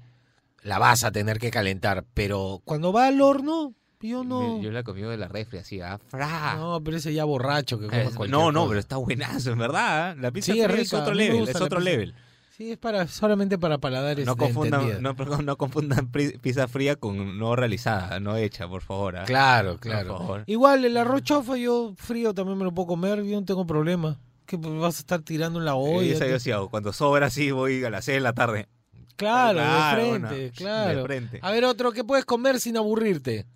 la 0.63 0.81
vas 0.81 1.05
a 1.05 1.13
tener 1.13 1.39
que 1.39 1.53
calentar. 1.53 2.05
Pero 2.13 2.61
cuando 2.65 2.93
va 2.93 3.07
al 3.07 3.21
horno, 3.21 3.73
Yo 4.03 4.25
no. 4.25 4.61
Yo 4.61 4.71
la 4.73 4.81
he 4.81 4.85
comido 4.85 5.11
de 5.11 5.17
la 5.17 5.29
refri 5.29 5.59
así, 5.59 5.81
ah, 5.81 5.99
fra. 6.09 6.57
No, 6.57 6.81
pero 6.83 6.97
ese 6.97 7.15
ya 7.15 7.25
borracho 7.25 7.79
que 7.79 7.87
come 7.87 8.03
Es- 8.03 8.19
no, 8.31 8.51
no, 8.53 8.61
cosa. 8.61 8.69
pero 8.69 8.81
está 8.81 8.97
buenazo, 8.97 9.53
en 9.53 9.59
verdad. 9.59 10.11
¿ah? 10.11 10.15
La 10.21 10.31
pizza 10.33 10.53
Sí, 10.53 10.61
es 10.61 10.67
es 10.69 10.73
rica, 10.77 10.99
a 10.99 11.01
otro 11.03 11.15
level, 11.15 11.49
es 11.49 11.61
otro 11.61 11.81
level. 11.81 12.15
Sí, 12.57 12.73
es 12.73 12.79
para 12.79 13.07
solamente 13.09 13.57
para 13.59 13.79
paladares 13.79 14.27
No 14.27 14.35
de 14.35 14.39
confundan, 14.39 15.01
no, 15.03 15.15
no 15.43 15.57
confundan 15.57 16.09
pizza 16.11 16.69
fría 16.69 16.97
con 16.97 17.39
no 17.39 17.57
realizada, 17.57 18.21
no 18.21 18.37
hecha, 18.37 18.69
por 18.69 18.83
favor. 18.83 19.17
¿ah? 19.17 19.25
Claro, 19.25 19.79
claro. 19.79 20.19
favor. 20.19 20.45
Igual 20.47 20.85
el 20.85 20.97
arroz 20.99 21.23
chofa 21.23 21.57
yo 21.57 21.95
frío 21.97 22.35
también 22.35 22.59
me 22.59 22.65
lo 22.65 22.73
puedo 22.75 22.89
comer, 22.89 23.23
yo 23.25 23.41
no 23.41 23.47
tengo 23.47 23.67
problema. 23.67 24.19
Que 24.45 24.57
vas 24.59 24.97
a 24.97 24.99
estar 24.99 25.23
tirando 25.23 25.61
en 25.61 25.65
la 25.65 25.73
Y 25.73 25.75
olla. 25.77 26.13
esa 26.13 26.27
yo 26.27 26.39
sí 26.39 26.51
hago. 26.51 26.69
Cuando 26.69 26.93
sobra 26.93 27.27
así 27.29 27.51
voy 27.53 27.85
a 27.85 27.91
las 27.91 28.05
6 28.05 28.17
de 28.17 28.21
la 28.21 28.33
tarde. 28.35 28.69
Claro, 29.17 29.59
Claro, 29.61 30.03
de 30.03 30.11
frente, 30.11 30.35
de 30.35 30.51
claro. 30.51 31.03
frente. 31.05 31.39
A 31.43 31.53
ver, 31.53 31.65
otro, 31.65 31.93
¿qué 31.93 32.03
puedes 32.05 32.25
comer 32.27 32.61
sin 32.61 32.77
aburrirte? 32.77 33.47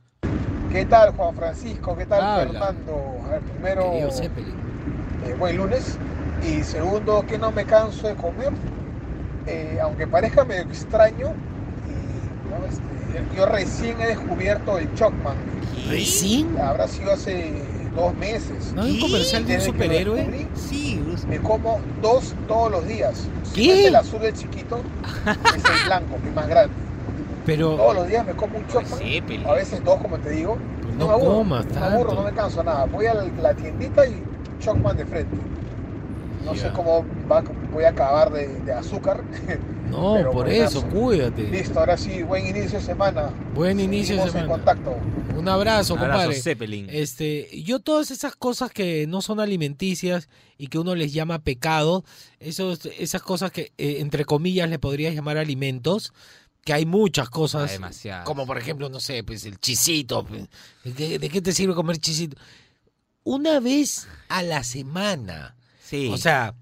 ¿Qué 0.72 0.84
tal, 0.84 1.12
Juan 1.16 1.34
Francisco? 1.34 1.96
¿Qué 1.96 2.06
tal. 2.06 2.48
Fernando? 2.48 3.20
A 3.26 3.28
ver, 3.30 3.40
primero, 3.40 3.92
eh, 3.94 5.34
buen 5.38 5.56
lunes. 5.56 5.98
Y 6.46 6.62
segundo, 6.62 7.24
que 7.26 7.38
no 7.38 7.50
me 7.50 7.64
canso 7.64 8.08
de 8.08 8.14
comer. 8.14 8.52
Eh, 9.46 9.78
aunque 9.80 10.06
parezca 10.06 10.44
medio 10.44 10.62
extraño, 10.62 11.32
y, 11.86 12.50
¿no? 12.50 12.66
Este, 12.66 13.36
yo 13.36 13.46
recién 13.46 14.00
he 14.00 14.08
descubierto 14.08 14.78
el 14.78 14.92
Chocman. 14.94 15.36
¿Recién? 15.88 16.58
Habrá 16.60 16.88
sido 16.88 17.12
hace 17.12 17.62
dos 17.94 18.14
meses. 18.16 18.72
¿No 18.74 18.82
hay 18.82 18.94
un 18.94 19.00
comercial 19.00 19.46
de 19.46 19.54
un 19.54 19.60
superhéroe? 19.60 20.16
descubrí, 20.16 20.48
Sí, 20.54 21.02
Me 21.28 21.38
como 21.38 21.80
dos 22.02 22.34
todos 22.48 22.70
los 22.70 22.86
días. 22.86 23.28
¿Qué? 23.54 23.80
es 23.82 23.86
el 23.86 23.96
azul 23.96 24.22
el 24.24 24.34
chiquito, 24.34 24.80
es 25.56 25.64
el 25.64 25.86
blanco, 25.86 26.16
que 26.22 26.28
es 26.28 26.34
más 26.34 26.48
grande. 26.48 26.74
Pero 27.46 27.76
Todos 27.76 27.94
los 27.94 28.08
días 28.08 28.26
me 28.26 28.32
como 28.34 28.58
un 28.58 28.66
Chocman. 28.66 28.98
A 29.46 29.52
veces 29.54 29.82
dos, 29.84 30.00
como 30.02 30.18
te 30.18 30.30
digo. 30.30 30.58
no 30.98 31.06
me 31.06 31.12
aburro, 31.12 31.34
comas 31.36 31.66
no 31.66 31.80
me 31.80 31.86
aburro, 31.86 32.08
tanto. 32.08 32.22
no 32.22 32.28
me 32.28 32.34
canso 32.36 32.62
nada. 32.64 32.84
Voy 32.86 33.06
a 33.06 33.14
la, 33.14 33.54
tiendita 33.54 34.06
y 34.06 34.22
Chocman 34.60 34.96
de 34.96 35.06
frente. 35.06 35.36
No 36.44 36.54
sé 36.54 36.70
cómo 36.74 37.04
va- 37.30 37.42
voy 37.72 37.84
a 37.84 37.88
acabar 37.90 38.32
de, 38.32 38.48
de 38.60 38.72
azúcar. 38.72 39.22
No, 39.86 40.14
pero 40.16 40.32
por 40.32 40.48
eso, 40.48 40.82
cuídate. 40.88 41.44
Listo, 41.44 41.78
ahora 41.78 41.96
sí, 41.96 42.24
buen 42.24 42.44
inicio 42.44 42.80
de 42.80 42.84
semana. 42.84 43.30
Buen 43.54 43.78
inicio 43.78 44.16
de 44.16 44.22
Seguimos 44.22 44.34
en 44.34 44.40
semana. 44.48 44.48
contacto. 44.82 44.96
Un 45.38 45.48
abrazo, 45.48 45.94
Abrazo, 45.94 46.12
compadre. 46.12 46.34
Zeppelin. 46.40 46.88
Este, 46.90 47.62
yo 47.62 47.78
todas 47.78 48.10
esas 48.10 48.34
cosas 48.34 48.72
que 48.72 49.06
no 49.06 49.22
son 49.22 49.38
alimenticias 49.38 50.28
y 50.58 50.66
que 50.66 50.80
uno 50.80 50.96
les 50.96 51.12
llama 51.12 51.38
pecado, 51.38 52.04
esos, 52.40 52.86
esas 52.98 53.22
cosas 53.22 53.52
que 53.52 53.72
eh, 53.78 53.98
entre 54.00 54.24
comillas 54.24 54.68
le 54.68 54.80
podrías 54.80 55.14
llamar 55.14 55.38
alimentos, 55.38 56.12
que 56.66 56.72
hay 56.72 56.84
muchas 56.84 57.30
cosas, 57.30 57.70
demasiadas. 57.70 58.26
como 58.26 58.44
por 58.44 58.58
ejemplo, 58.58 58.88
no 58.88 58.98
sé, 58.98 59.22
pues 59.22 59.44
el 59.46 59.60
chisito, 59.60 60.24
pues, 60.26 60.48
¿de 60.82 60.92
qué, 60.92 61.18
de 61.20 61.28
qué 61.28 61.40
te 61.40 61.52
sirve 61.52 61.76
comer 61.76 61.98
chisito? 61.98 62.36
Una 63.22 63.60
vez 63.60 64.08
a 64.28 64.42
la 64.42 64.64
semana. 64.64 65.54
Sí. 65.80 66.10
O 66.12 66.18
sea, 66.18 66.56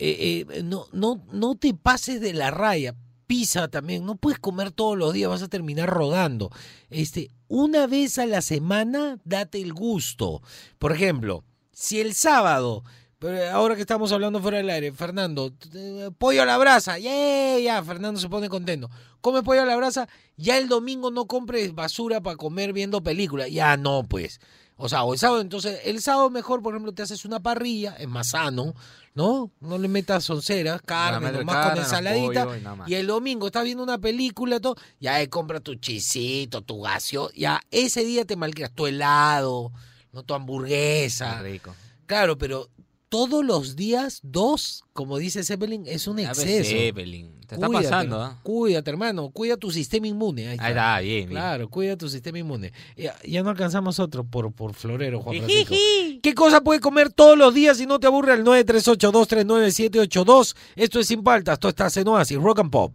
eh, 0.00 0.44
eh, 0.50 0.62
no, 0.64 0.88
no, 0.92 1.24
no 1.32 1.54
te 1.54 1.72
pases 1.74 2.20
de 2.20 2.32
la 2.32 2.50
raya. 2.50 2.96
Pizza 3.28 3.68
también, 3.68 4.04
no 4.04 4.16
puedes 4.16 4.40
comer 4.40 4.72
todos 4.72 4.98
los 4.98 5.12
días, 5.12 5.30
vas 5.30 5.42
a 5.42 5.48
terminar 5.48 5.88
rodando. 5.88 6.50
Este, 6.90 7.30
una 7.46 7.86
vez 7.86 8.18
a 8.18 8.26
la 8.26 8.42
semana, 8.42 9.20
date 9.24 9.60
el 9.62 9.72
gusto. 9.72 10.42
Por 10.80 10.90
ejemplo, 10.90 11.44
si 11.72 12.00
el 12.00 12.14
sábado, 12.14 12.82
pero 13.18 13.50
ahora 13.50 13.74
que 13.74 13.80
estamos 13.80 14.12
hablando 14.12 14.40
fuera 14.40 14.58
del 14.58 14.68
aire, 14.68 14.92
Fernando, 14.92 15.52
eh, 15.74 16.10
pollo 16.18 16.42
a 16.42 16.44
la 16.44 16.58
brasa, 16.58 16.98
ya, 16.98 17.58
ya, 17.58 17.82
Fernando 17.82 18.20
se 18.20 18.28
pone 18.28 18.48
contento. 18.48 18.90
Come 19.22 19.42
pollo 19.42 19.62
a 19.62 19.66
la 19.66 19.76
brasa, 19.76 20.06
ya 20.36 20.58
el 20.58 20.68
domingo 20.68 21.10
no 21.10 21.26
compres 21.26 21.74
basura 21.74 22.20
para 22.20 22.36
comer 22.36 22.74
viendo 22.74 23.02
películas, 23.02 23.50
ya 23.50 23.76
no, 23.76 24.04
pues. 24.04 24.38
O 24.76 24.90
sea, 24.90 25.04
o 25.04 25.14
el 25.14 25.18
sábado, 25.18 25.40
entonces, 25.40 25.80
el 25.86 26.02
sábado 26.02 26.28
mejor, 26.28 26.62
por 26.62 26.74
ejemplo, 26.74 26.92
te 26.92 27.02
haces 27.02 27.24
una 27.24 27.40
parrilla, 27.40 27.96
es 27.98 28.06
más 28.06 28.28
sano, 28.28 28.74
¿no? 29.14 29.50
No 29.60 29.78
le 29.78 29.88
metas 29.88 30.24
sonceras, 30.24 30.82
carne, 30.82 31.20
meter 31.20 31.38
nomás 31.38 31.56
carne, 31.56 31.70
con 31.70 31.84
ensaladita. 31.84 32.44
pollo 32.44 32.84
y 32.86 32.94
el 32.94 33.06
domingo 33.06 33.46
estás 33.46 33.64
viendo 33.64 33.82
una 33.82 33.96
película, 33.96 34.60
todo, 34.60 34.76
ya 35.00 35.14
ahí 35.14 35.28
compra 35.28 35.60
tu 35.60 35.76
chisito, 35.76 36.60
tu 36.60 36.82
gasio, 36.82 37.30
ya 37.32 37.62
ese 37.70 38.04
día 38.04 38.26
te 38.26 38.36
malcrias 38.36 38.70
tu 38.72 38.86
helado, 38.86 39.72
no 40.12 40.22
tu 40.22 40.34
hamburguesa. 40.34 41.38
Qué 41.38 41.42
rico. 41.52 41.74
Claro, 42.04 42.36
pero 42.36 42.68
todos 43.08 43.44
los 43.44 43.76
días, 43.76 44.18
dos, 44.22 44.82
como 44.92 45.16
dice 45.18 45.44
Zeppelin, 45.44 45.84
es 45.86 46.08
un 46.08 46.18
exceso. 46.18 46.70
Zeppelin. 46.70 47.32
Te 47.46 47.54
está 47.54 47.66
Cuídate, 47.66 47.84
pasando, 47.84 48.20
¿ah? 48.20 48.38
Cuídate, 48.42 48.90
hermano. 48.90 49.30
Cuida 49.30 49.56
tu 49.56 49.70
sistema 49.70 50.08
inmune. 50.08 50.48
Ahí 50.48 50.54
está. 50.54 50.66
Ahí 50.66 50.72
está, 50.72 50.98
bien, 51.00 51.28
bien. 51.28 51.30
Claro, 51.30 51.68
cuida 51.68 51.96
tu 51.96 52.08
sistema 52.08 52.38
inmune. 52.38 52.72
Ya, 52.96 53.14
ya 53.24 53.42
no 53.42 53.50
alcanzamos 53.50 54.00
otro 54.00 54.24
por, 54.24 54.52
por 54.52 54.74
florero, 54.74 55.20
Juan 55.20 55.38
Francisco. 55.38 55.74
¿Qué 56.22 56.34
cosa 56.34 56.60
puede 56.60 56.80
comer 56.80 57.12
todos 57.12 57.38
los 57.38 57.54
días 57.54 57.80
y 57.80 57.86
no 57.86 58.00
te 58.00 58.08
aburre 58.08 58.32
al 58.32 58.44
938239782? 58.44 60.56
Esto 60.74 60.98
es 61.00 61.06
Sin 61.06 61.22
Paltas, 61.22 61.54
esto 61.54 61.68
está 61.68 61.88
en 62.00 62.08
Oasis, 62.08 62.38
Rock 62.38 62.58
and 62.60 62.70
Pop. 62.70 62.92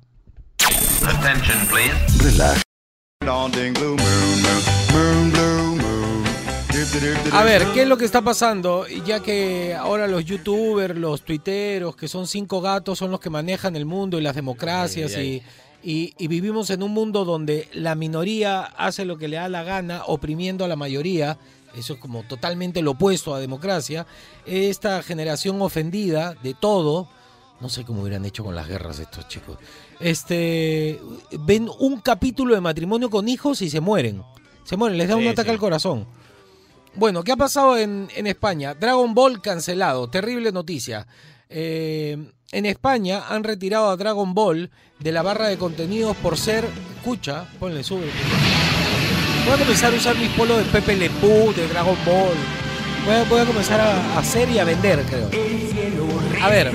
Attention, 1.04 1.67
please. 1.67 1.91
Relax. 2.24 2.62
A 7.32 7.43
ver, 7.43 7.65
¿qué 7.73 7.84
es 7.84 7.88
lo 7.88 7.97
que 7.97 8.06
está 8.06 8.21
pasando? 8.21 8.86
Ya 9.06 9.21
que 9.21 9.73
ahora 9.75 10.08
los 10.08 10.25
youtubers, 10.25 10.95
los 10.97 11.21
tuiteros, 11.23 11.95
que 11.95 12.08
son 12.08 12.27
cinco 12.27 12.60
gatos, 12.62 12.97
son 12.99 13.12
los 13.12 13.19
que 13.19 13.30
manejan 13.30 13.75
el 13.75 13.86
mundo 13.86 14.19
y 14.19 14.21
las 14.21 14.36
democracias 14.36 15.15
Ay, 15.15 15.41
y, 15.84 15.91
y- 15.91 16.13
y 16.17 16.27
vivimos 16.27 16.69
en 16.69 16.84
un 16.84 16.91
mundo 16.91 17.23
donde 17.23 17.67
la 17.73 17.95
minoría 17.95 18.62
hace 18.63 19.06
lo 19.06 19.17
que 19.17 19.27
le 19.27 19.38
da 19.38 19.47
la 19.49 19.63
gana, 19.63 20.04
oprimiendo 20.08 20.65
a 20.65 20.67
la 20.67 20.75
mayoría. 20.75 21.38
Eso 21.75 21.93
es 21.93 21.99
como 21.99 22.23
totalmente 22.23 22.82
lo 22.82 22.91
opuesto 22.91 23.34
a 23.34 23.39
democracia. 23.39 24.06
Esta 24.45 25.01
generación 25.04 25.62
ofendida 25.62 26.36
de 26.43 26.54
todo, 26.54 27.08
no 27.62 27.69
sé 27.69 27.86
cómo 27.86 28.01
hubieran 28.01 28.25
hecho 28.25 28.43
con 28.43 28.54
las 28.56 28.67
guerras 28.67 28.99
estos 28.99 29.27
chicos. 29.30 29.58
Este, 29.99 30.99
ven 31.39 31.69
un 31.80 32.01
capítulo 32.01 32.54
de 32.54 32.60
matrimonio 32.62 33.10
con 33.10 33.30
hijos 33.30 33.62
y 33.62 33.69
se 33.69 33.80
mueren. 33.80 34.21
Se 34.65 34.75
mueren, 34.75 34.97
les 34.97 35.08
da 35.08 35.15
un 35.15 35.27
ataque 35.27 35.49
sí. 35.49 35.54
al 35.54 35.60
corazón. 35.60 36.06
Bueno, 36.93 37.23
¿qué 37.23 37.32
ha 37.32 37.38
pasado 37.38 37.77
en, 37.77 38.10
en 38.15 38.27
España? 38.27 38.73
Dragon 38.73 39.13
Ball 39.13 39.41
cancelado, 39.41 40.10
terrible 40.10 40.51
noticia. 40.51 41.08
Eh, 41.49 42.17
en 42.51 42.65
España 42.65 43.23
han 43.30 43.43
retirado 43.43 43.89
a 43.89 43.95
Dragon 43.95 44.34
Ball 44.34 44.69
de 44.99 45.12
la 45.12 45.21
barra 45.21 45.47
de 45.47 45.58
contenidos 45.58 46.17
por 46.17 46.38
ser, 46.38 46.65
escucha, 46.97 47.45
ponle 47.60 47.84
sube. 47.84 48.08
Voy 49.45 49.54
a 49.54 49.58
comenzar 49.58 49.93
a 49.93 49.95
usar 49.95 50.17
mis 50.17 50.30
polos 50.32 50.58
de 50.58 50.65
Pepe 50.65 50.95
Le 50.97 51.10
Pew, 51.10 51.54
de 51.54 51.67
Dragon 51.67 51.97
Ball. 52.06 52.36
Voy 53.06 53.15
a, 53.15 53.23
voy 53.23 53.39
a 53.39 53.45
comenzar 53.45 53.80
a 53.80 54.19
hacer 54.19 54.49
y 54.49 54.60
a 54.60 54.65
vender, 54.65 55.01
creo. 55.04 55.30
A 56.41 56.49
ver, 56.49 56.71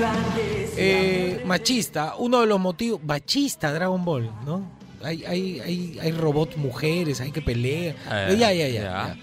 eh, 0.75 1.43
machista, 1.45 2.15
uno 2.17 2.41
de 2.41 2.47
los 2.47 2.59
motivos, 2.59 3.01
machista 3.03 3.71
Dragon 3.71 4.03
Ball, 4.03 4.31
¿no? 4.45 4.77
Hay, 5.03 5.23
hay, 5.25 5.59
hay, 5.59 5.99
hay 6.01 6.11
robots 6.11 6.57
mujeres, 6.57 7.21
hay 7.21 7.31
que 7.31 7.41
pelear. 7.41 7.95
Eh, 8.11 8.35
ya, 8.37 8.51
ya, 8.51 8.67
ya. 8.67 8.67
ya. 8.67 8.81
ya. 8.81 9.17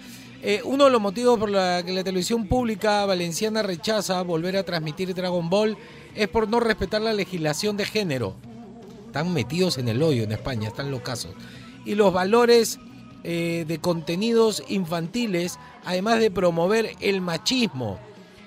Eh, 0.46 0.60
uno 0.62 0.84
de 0.84 0.90
los 0.90 1.00
motivos 1.00 1.38
por 1.38 1.48
la 1.48 1.82
que 1.82 1.90
la 1.94 2.04
televisión 2.04 2.46
pública 2.46 3.06
valenciana 3.06 3.62
rechaza 3.62 4.20
volver 4.20 4.58
a 4.58 4.62
transmitir 4.62 5.14
Dragon 5.14 5.48
Ball 5.48 5.74
es 6.14 6.28
por 6.28 6.50
no 6.50 6.60
respetar 6.60 7.00
la 7.00 7.14
legislación 7.14 7.78
de 7.78 7.86
género. 7.86 8.34
Están 9.06 9.32
metidos 9.32 9.78
en 9.78 9.88
el 9.88 10.02
hoyo 10.02 10.22
en 10.22 10.32
España, 10.32 10.68
están 10.68 10.90
locazos. 10.90 11.32
Y 11.86 11.94
los 11.94 12.12
valores 12.12 12.78
eh, 13.22 13.64
de 13.66 13.78
contenidos 13.78 14.62
infantiles, 14.68 15.58
además 15.82 16.20
de 16.20 16.30
promover 16.30 16.90
el 17.00 17.22
machismo. 17.22 17.98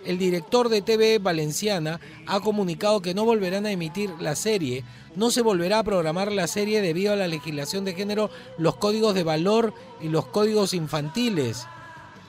El 0.05 0.19
director 0.19 0.69
de 0.69 0.83
TV 0.83 1.17
Valenciana 1.17 1.99
ha 2.27 2.41
comunicado 2.41 3.01
que 3.01 3.15
no 3.15 3.25
volverán 3.25 3.65
a 3.65 3.71
emitir 3.71 4.11
la 4.19 4.35
serie, 4.35 4.83
no 5.15 5.31
se 5.31 5.41
volverá 5.41 5.79
a 5.79 5.83
programar 5.83 6.31
la 6.31 6.45
serie 6.45 6.79
debido 6.79 7.13
a 7.13 7.15
la 7.15 7.27
legislación 7.27 7.85
de 7.85 7.95
género, 7.95 8.29
los 8.59 8.75
códigos 8.75 9.15
de 9.15 9.23
valor 9.23 9.73
y 9.99 10.09
los 10.09 10.27
códigos 10.27 10.75
infantiles 10.75 11.65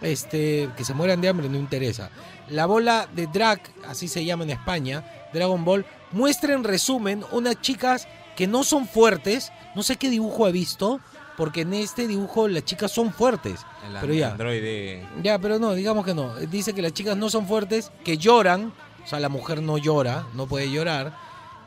este, 0.01 0.71
que 0.77 0.85
se 0.85 0.95
mueran 0.95 1.21
de 1.21 1.29
hambre 1.29 1.49
no 1.49 1.59
interesa. 1.59 2.11
La 2.49 2.67
bola 2.67 3.09
de 3.15 3.27
drag, 3.27 3.61
así 3.87 4.09
se 4.09 4.25
llama 4.25 4.45
en 4.45 4.51
España, 4.51 5.05
Dragon 5.33 5.65
Ball, 5.65 5.85
muestra 6.13 6.55
en 6.55 6.65
resumen 6.65 7.25
unas 7.33 7.61
chicas 7.61 8.09
que 8.37 8.47
no 8.47 8.65
son 8.65 8.87
fuertes, 8.87 9.53
no 9.75 9.83
sé 9.83 9.97
qué 9.97 10.11
dibujo 10.11 10.47
he 10.47 10.53
visto, 10.53 11.01
porque 11.37 11.61
en 11.63 11.75
este 11.75 12.07
dibujo 12.07 12.49
las 12.49 12.65
chicas 12.65 12.91
son 12.91 13.13
fuertes. 13.13 13.61
El 13.87 13.97
pero 14.01 14.15
ya, 14.15 14.33
androide. 14.33 15.07
ya, 15.23 15.39
pero 15.39 15.59
no, 15.59 15.73
digamos 15.75 16.05
que 16.05 16.15
no. 16.15 16.35
Dice 16.37 16.73
que 16.73 16.83
las 16.83 16.93
chicas 16.93 17.17
no 17.17 17.31
son 17.31 17.47
fuertes, 17.47 17.93
que 18.05 18.19
lloran, 18.19 18.73
o 19.05 19.07
sea, 19.07 19.21
la 19.21 19.29
mujer 19.29 19.63
no 19.63 19.79
llora, 19.79 20.27
no 20.35 20.47
puede 20.47 20.71
llorar, 20.71 21.17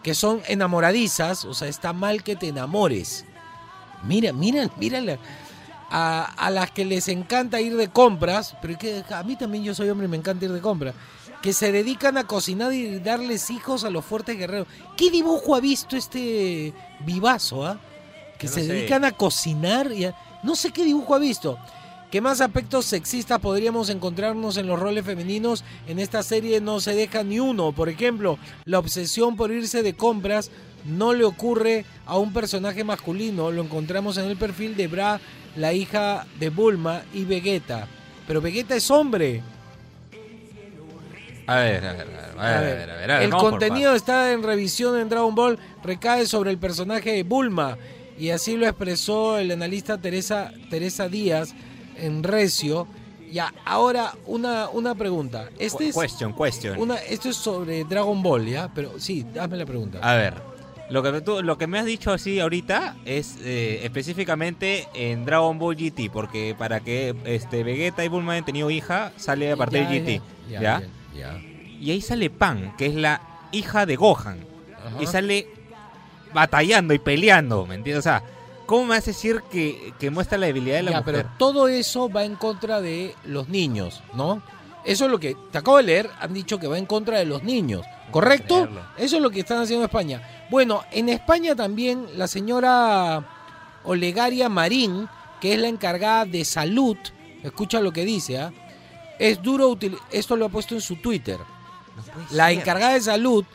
que 0.04 0.16
son 0.16 0.42
enamoradizas, 0.48 1.46
o 1.46 1.54
sea, 1.54 1.68
está 1.68 1.94
mal 1.94 2.24
que 2.24 2.36
te 2.36 2.48
enamores. 2.48 3.26
Mira, 4.04 4.34
mira, 4.34 4.70
mírala. 4.78 5.18
A, 5.94 6.24
a 6.24 6.50
las 6.52 6.72
que 6.72 6.86
les 6.86 7.10
encanta 7.10 7.60
ir 7.60 7.76
de 7.76 7.90
compras, 7.90 8.56
pero 8.62 8.78
que 8.78 9.04
a 9.14 9.24
mí 9.24 9.36
también 9.36 9.64
yo 9.66 9.76
soy 9.76 9.90
hombre 9.90 10.06
y 10.08 10.10
me 10.10 10.16
encanta 10.16 10.46
ir 10.46 10.52
de 10.54 10.62
compras, 10.62 10.96
que 11.42 11.52
se 11.52 11.72
dedican 11.74 12.18
a 12.18 12.24
cocinar 12.26 12.72
y 12.72 13.00
darles 13.00 13.50
hijos 13.50 13.84
a 13.84 13.90
los 13.90 14.06
fuertes 14.06 14.38
guerreros. 14.38 14.68
¿Qué 14.96 15.12
dibujo 15.12 15.54
ha 15.56 15.60
visto 15.60 15.98
este 15.98 16.74
vivazo, 17.06 17.66
ah? 17.66 17.78
Que 18.38 18.48
Yo 18.48 18.52
no 18.54 18.56
se 18.62 18.68
sé. 18.68 18.74
dedican 18.74 19.04
a 19.06 19.12
cocinar 19.12 19.92
y 19.92 20.06
a- 20.06 20.16
No 20.44 20.56
sé 20.56 20.72
qué 20.72 20.86
dibujo 20.86 21.14
ha 21.14 21.20
visto. 21.20 21.58
¿Qué 22.10 22.20
más 22.22 22.42
aspectos 22.42 22.86
sexistas 22.86 23.40
podríamos 23.40 23.90
encontrarnos 23.90 24.58
en 24.58 24.68
los 24.68 24.80
roles 24.80 25.06
femeninos? 25.06 25.64
En 25.88 26.00
esta 26.00 26.24
serie 26.24 26.60
no 26.62 26.80
se 26.80 26.94
deja 26.96 27.24
ni 27.24 27.40
uno. 27.40 27.72
Por 27.74 27.90
ejemplo, 27.90 28.38
la 28.66 28.80
obsesión 28.80 29.36
por 29.38 29.52
irse 29.52 29.82
de 29.84 29.94
compras 29.94 30.52
no 30.86 31.14
le 31.14 31.24
ocurre 31.26 31.86
a 32.06 32.18
un 32.18 32.34
personaje 32.34 32.84
masculino. 32.84 33.52
Lo 33.52 33.62
encontramos 33.64 34.18
en 34.18 34.26
el 34.26 34.36
perfil 34.36 34.76
de 34.76 34.88
Bra, 34.88 35.22
la 35.56 35.74
hija 35.74 36.26
de 36.40 36.50
Bulma 36.50 37.04
y 37.14 37.26
Vegeta. 37.26 37.88
Pero 38.28 38.42
Vegeta 38.42 38.76
es 38.76 38.90
hombre. 38.90 39.42
A 41.48 41.56
ver, 41.56 41.86
a 41.86 41.94
ver, 41.94 42.02
a 42.02 42.06
ver, 42.06 42.16
a 42.16 42.16
ver, 42.16 42.40
a 42.40 42.62
ver, 42.62 42.90
a 42.90 42.96
ver, 42.96 43.12
a 43.12 43.20
ver, 43.20 43.24
el 43.24 43.32
contenido 43.32 43.94
está 43.94 44.32
en 44.32 44.44
revisión 44.44 45.00
en 45.00 45.10
Dragon 45.10 45.36
Ball, 45.36 45.60
recae 45.84 46.26
sobre 46.26 46.52
el 46.52 46.58
personaje 46.58 47.12
de 47.12 47.24
Bulma 47.24 47.78
y 48.18 48.30
así 48.30 48.56
lo 48.56 48.68
expresó 48.68 49.40
el 49.40 49.52
analista 49.52 49.98
Teresa, 49.98 50.52
Teresa 50.70 51.10
Díaz 51.10 51.54
en 51.98 52.24
Recio. 52.24 52.88
Ya, 53.32 53.54
ahora 53.66 54.14
una, 54.28 54.70
una 54.70 54.94
pregunta. 54.94 55.50
Este 55.58 55.90
es 55.90 55.96
Question, 55.98 56.34
question. 56.36 56.78
una, 56.78 56.96
esto 56.98 57.30
es 57.30 57.36
sobre 57.38 57.84
Dragon 57.86 58.22
Ball, 58.22 58.46
¿ya? 58.46 58.70
Pero 58.74 59.00
sí, 59.00 59.26
hazme 59.40 59.58
la 59.58 59.66
pregunta. 59.66 60.00
A 60.02 60.16
ver, 60.16 60.36
lo 60.92 61.02
que, 61.04 61.22
tú- 61.22 61.42
lo 61.42 61.58
que 61.58 61.68
me 61.68 61.80
has 61.80 61.86
dicho 61.86 62.12
así 62.12 62.40
ahorita 62.40 62.96
es 63.06 63.38
eh, 63.42 63.80
específicamente 63.84 64.88
en 64.94 65.26
Dragon 65.26 65.58
Ball 65.58 65.76
GT, 65.76 66.10
porque 66.12 66.56
para 66.58 66.80
que 66.82 67.16
este 67.26 67.64
Vegeta 67.64 68.04
y 68.06 68.08
Bulma 68.10 68.34
hayan 68.34 68.46
tenido 68.46 68.70
hija, 68.70 69.12
sale 69.18 69.52
a 69.52 69.56
partir 69.56 69.82
Ya, 69.84 69.90
de 69.90 70.00
GT. 70.00 70.22
ya, 70.52 70.62
¿Ya? 70.62 71.42
Y 71.80 71.92
ahí 71.92 72.02
sale 72.02 72.30
Pan, 72.30 72.76
que 72.78 72.86
es 72.88 72.96
la 72.96 73.22
hija 73.52 73.86
de 73.86 73.96
Gohan. 73.96 74.40
Ajá. 74.86 75.02
Y 75.02 75.08
sale 75.08 75.48
batallando 76.34 76.94
y 76.94 77.00
peleando, 77.00 77.66
¿me 77.66 77.76
entiendes? 77.76 78.00
O 78.00 78.04
sea, 78.04 78.24
¿cómo 78.66 78.86
me 78.86 78.96
hace 78.96 79.12
decir 79.12 79.42
que, 79.52 79.94
que 80.00 80.10
muestra 80.10 80.38
la 80.38 80.46
debilidad 80.48 80.78
de 80.78 80.84
la 80.84 80.92
Ya, 80.92 80.98
mujer? 81.00 81.16
pero 81.16 81.30
todo 81.38 81.68
eso 81.68 82.10
va 82.10 82.24
en 82.24 82.36
contra 82.36 82.82
de 82.82 83.16
los 83.26 83.50
niños, 83.50 84.02
¿no? 84.14 84.42
Eso 84.84 85.06
es 85.06 85.12
lo 85.12 85.20
que 85.20 85.36
te 85.52 85.58
acabo 85.58 85.78
de 85.78 85.84
leer, 85.84 86.10
han 86.20 86.34
dicho 86.34 86.60
que 86.60 86.68
va 86.68 86.78
en 86.78 86.86
contra 86.86 87.20
de 87.20 87.26
los 87.26 87.44
niños, 87.44 87.86
¿correcto? 88.10 88.68
Eso 88.98 89.18
es 89.18 89.22
lo 89.22 89.30
que 89.30 89.42
están 89.42 89.60
haciendo 89.60 89.84
en 89.84 89.90
España. 89.90 90.48
Bueno, 90.50 90.84
en 90.92 91.10
España 91.10 91.56
también 91.56 92.08
la 92.18 92.28
señora 92.28 93.26
Olegaria 93.84 94.50
Marín, 94.50 95.08
que 95.40 95.54
es 95.54 95.60
la 95.60 95.68
encargada 95.68 96.26
de 96.26 96.44
salud, 96.46 96.98
escucha 97.44 97.80
lo 97.80 97.92
que 97.92 98.06
dice, 98.06 98.40
¿ah? 98.40 98.52
Es 99.20 99.42
duro 99.42 99.78
esto 100.12 100.36
lo 100.36 100.46
ha 100.46 100.50
puesto 100.50 100.74
en 100.74 100.82
su 100.82 100.96
Twitter. 100.96 101.38
No 101.38 102.04
La 102.32 102.52
encargada 102.52 102.94
de 102.94 103.02
salud, 103.02 103.46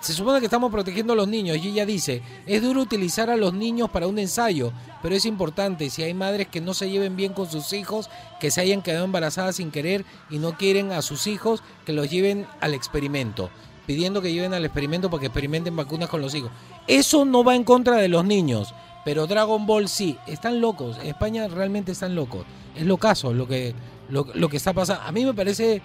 se 0.00 0.14
supone 0.14 0.40
que 0.40 0.46
estamos 0.46 0.72
protegiendo 0.72 1.12
a 1.12 1.16
los 1.16 1.28
niños 1.28 1.58
y 1.58 1.68
ella 1.68 1.84
dice, 1.84 2.22
es 2.46 2.62
duro 2.62 2.80
utilizar 2.80 3.28
a 3.28 3.36
los 3.36 3.52
niños 3.52 3.90
para 3.90 4.06
un 4.06 4.18
ensayo, 4.18 4.72
pero 5.02 5.14
es 5.14 5.26
importante 5.26 5.90
si 5.90 6.02
hay 6.02 6.14
madres 6.14 6.48
que 6.48 6.62
no 6.62 6.72
se 6.72 6.90
lleven 6.90 7.16
bien 7.16 7.34
con 7.34 7.50
sus 7.50 7.74
hijos, 7.74 8.08
que 8.40 8.50
se 8.50 8.62
hayan 8.62 8.80
quedado 8.80 9.04
embarazadas 9.04 9.56
sin 9.56 9.70
querer 9.70 10.06
y 10.30 10.38
no 10.38 10.56
quieren 10.56 10.92
a 10.92 11.02
sus 11.02 11.26
hijos, 11.26 11.62
que 11.84 11.92
los 11.92 12.10
lleven 12.10 12.46
al 12.60 12.72
experimento, 12.72 13.50
pidiendo 13.86 14.22
que 14.22 14.32
lleven 14.32 14.54
al 14.54 14.64
experimento 14.64 15.10
para 15.10 15.20
que 15.20 15.26
experimenten 15.26 15.76
vacunas 15.76 16.08
con 16.08 16.22
los 16.22 16.34
hijos. 16.34 16.50
Eso 16.86 17.26
no 17.26 17.44
va 17.44 17.54
en 17.54 17.64
contra 17.64 17.96
de 17.96 18.08
los 18.08 18.24
niños, 18.24 18.74
pero 19.04 19.26
Dragon 19.26 19.66
Ball 19.66 19.88
sí, 19.88 20.16
están 20.26 20.62
locos, 20.62 20.96
en 20.98 21.08
España 21.08 21.46
realmente 21.46 21.92
están 21.92 22.14
locos. 22.14 22.46
Es 22.74 22.86
lo 22.86 22.96
caso, 22.96 23.34
lo 23.34 23.46
que, 23.46 23.74
lo, 24.08 24.26
lo 24.32 24.48
que 24.48 24.56
está 24.56 24.72
pasando. 24.72 25.02
A 25.02 25.12
mí 25.12 25.26
me 25.26 25.34
parece 25.34 25.82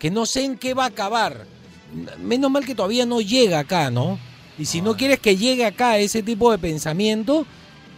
que 0.00 0.10
no 0.10 0.26
sé 0.26 0.44
en 0.44 0.58
qué 0.58 0.74
va 0.74 0.84
a 0.84 0.88
acabar. 0.88 1.46
Menos 2.20 2.50
mal 2.50 2.64
que 2.64 2.74
todavía 2.74 3.06
no 3.06 3.20
llega 3.20 3.58
acá, 3.58 3.90
¿no? 3.90 4.18
Y 4.58 4.66
si 4.66 4.80
no 4.80 4.96
quieres 4.96 5.18
que 5.20 5.36
llegue 5.36 5.64
acá 5.64 5.98
ese 5.98 6.22
tipo 6.22 6.50
de 6.50 6.58
pensamiento, 6.58 7.46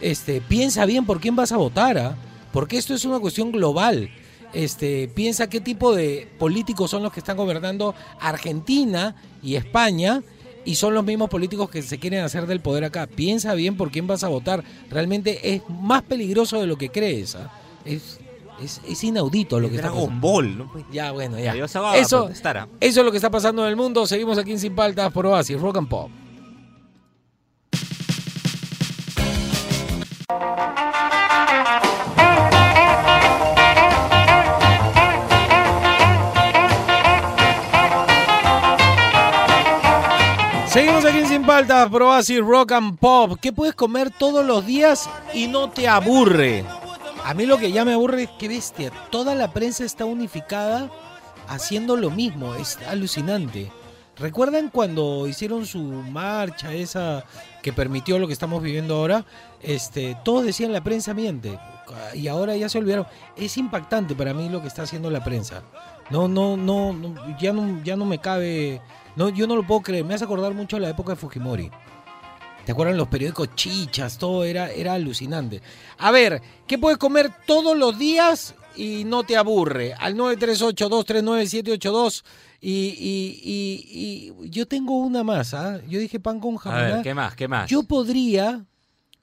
este, 0.01 0.41
piensa 0.41 0.85
bien 0.85 1.05
por 1.05 1.19
quién 1.19 1.35
vas 1.35 1.51
a 1.51 1.57
votar, 1.57 1.97
¿ah? 1.97 2.17
Porque 2.51 2.77
esto 2.77 2.93
es 2.93 3.05
una 3.05 3.19
cuestión 3.19 3.51
global. 3.51 4.09
Este, 4.53 5.09
piensa 5.13 5.49
qué 5.49 5.59
tipo 5.59 5.93
de 5.93 6.29
políticos 6.39 6.91
son 6.91 7.03
los 7.03 7.11
que 7.11 7.19
están 7.19 7.35
gobernando 7.35 7.93
Argentina 8.21 9.15
y 9.43 9.55
España 9.55 10.23
y 10.63 10.75
son 10.75 10.93
los 10.93 11.03
mismos 11.03 11.29
políticos 11.29 11.69
que 11.69 11.81
se 11.81 11.99
quieren 11.99 12.23
hacer 12.23 12.47
del 12.47 12.61
poder 12.61 12.85
acá. 12.85 13.07
Piensa 13.07 13.53
bien 13.53 13.77
por 13.77 13.91
quién 13.91 14.07
vas 14.07 14.23
a 14.23 14.29
votar. 14.29 14.63
Realmente 14.89 15.53
es 15.53 15.61
más 15.69 16.03
peligroso 16.03 16.59
de 16.59 16.67
lo 16.67 16.77
que 16.77 16.89
crees. 16.89 17.35
¿ah? 17.35 17.51
Es, 17.83 18.19
es, 18.61 18.81
es 18.87 19.03
inaudito 19.03 19.59
lo 19.59 19.69
que 19.69 19.75
está 19.75 19.89
Dragon 19.89 20.05
pasando. 20.05 20.27
Ball, 20.27 20.57
¿no? 20.57 20.71
Ya, 20.91 21.11
bueno, 21.11 21.39
ya. 21.39 21.55
Yo 21.55 21.67
se 21.67 21.79
va 21.79 21.93
a 21.93 21.97
Eso, 21.97 22.29
es 22.79 22.95
lo 22.95 23.11
que 23.11 23.17
está 23.17 23.29
pasando 23.29 23.63
en 23.63 23.69
el 23.69 23.75
mundo. 23.75 24.05
Seguimos 24.07 24.37
aquí 24.37 24.51
en 24.51 24.59
Sin 24.59 24.75
Paltas 24.75 25.11
por 25.11 25.25
Oasis, 25.25 25.59
Rock 25.59 25.77
and 25.77 25.87
Pop. 25.87 26.09
Seguimos 40.67 41.05
aquí 41.05 41.19
en 41.19 41.27
Sin 41.27 41.45
Paltas 41.45 41.87
por 41.89 42.03
Oasis, 42.03 42.41
Rock 42.41 42.73
and 42.73 42.99
Pop. 42.99 43.37
¿Qué 43.41 43.53
puedes 43.53 43.75
comer 43.75 44.11
todos 44.11 44.45
los 44.45 44.65
días 44.65 45.09
y 45.33 45.47
no 45.47 45.69
te 45.69 45.87
aburre? 45.87 46.65
A 47.25 47.33
mí 47.33 47.47
lo 47.47 47.57
que 47.57 47.71
ya 47.71 47.83
me 47.85 47.93
aburre 47.93 48.21
es 48.21 48.29
que 48.37 48.47
bestia, 48.47 48.91
toda 49.09 49.33
la 49.33 49.51
prensa 49.51 49.83
está 49.83 50.05
unificada 50.05 50.91
haciendo 51.47 51.95
lo 51.95 52.11
mismo, 52.11 52.53
es 52.53 52.77
alucinante. 52.87 53.71
¿Recuerdan 54.15 54.69
cuando 54.69 55.25
hicieron 55.27 55.65
su 55.65 55.79
marcha 55.79 56.71
esa 56.71 57.25
que 57.63 57.73
permitió 57.73 58.19
lo 58.19 58.27
que 58.27 58.33
estamos 58.33 58.61
viviendo 58.61 58.95
ahora? 58.95 59.25
Este, 59.59 60.15
todos 60.23 60.45
decían 60.45 60.71
la 60.71 60.83
prensa 60.83 61.15
miente 61.15 61.57
y 62.13 62.27
ahora 62.27 62.55
ya 62.57 62.69
se 62.69 62.77
olvidaron. 62.77 63.07
Es 63.35 63.57
impactante 63.57 64.13
para 64.13 64.35
mí 64.35 64.47
lo 64.47 64.61
que 64.61 64.67
está 64.67 64.83
haciendo 64.83 65.09
la 65.09 65.23
prensa. 65.23 65.63
No, 66.11 66.27
no, 66.27 66.55
no, 66.55 66.93
no, 66.93 67.39
ya 67.39 67.53
no, 67.53 67.83
ya 67.83 67.95
no 67.95 68.05
me 68.05 68.19
cabe, 68.19 68.83
no, 69.15 69.29
yo 69.29 69.47
no 69.47 69.55
lo 69.55 69.65
puedo 69.65 69.81
creer. 69.81 70.05
Me 70.05 70.13
hace 70.13 70.25
acordar 70.25 70.53
mucho 70.53 70.77
a 70.77 70.79
la 70.79 70.89
época 70.89 71.13
de 71.13 71.15
Fujimori. 71.15 71.71
¿Te 72.65 72.71
acuerdan 72.71 72.97
los 72.97 73.07
periódicos 73.07 73.53
chichas? 73.55 74.17
Todo 74.17 74.43
era, 74.43 74.71
era 74.71 74.93
alucinante. 74.93 75.61
A 75.99 76.09
ver, 76.11 76.41
¿qué 76.67 76.77
puedes 76.79 76.97
comer 76.97 77.31
todos 77.45 77.77
los 77.77 77.97
días 77.99 78.55
y 78.75 79.03
no 79.05 79.23
te 79.23 79.37
aburre? 79.37 79.93
Al 79.93 80.15
938-239-782. 80.15 82.23
Y, 82.61 82.71
y, 82.71 83.41
y, 83.43 84.33
y 84.45 84.49
yo 84.49 84.67
tengo 84.67 84.97
una 84.97 85.23
más, 85.23 85.53
¿ah? 85.53 85.79
Yo 85.87 85.99
dije 85.99 86.19
pan 86.19 86.39
con 86.39 86.55
A 86.55 86.59
jamón. 86.59 86.81
ver, 86.81 87.01
¿qué 87.03 87.13
más? 87.13 87.35
¿Qué 87.35 87.47
más? 87.47 87.69
Yo 87.69 87.83
podría 87.83 88.65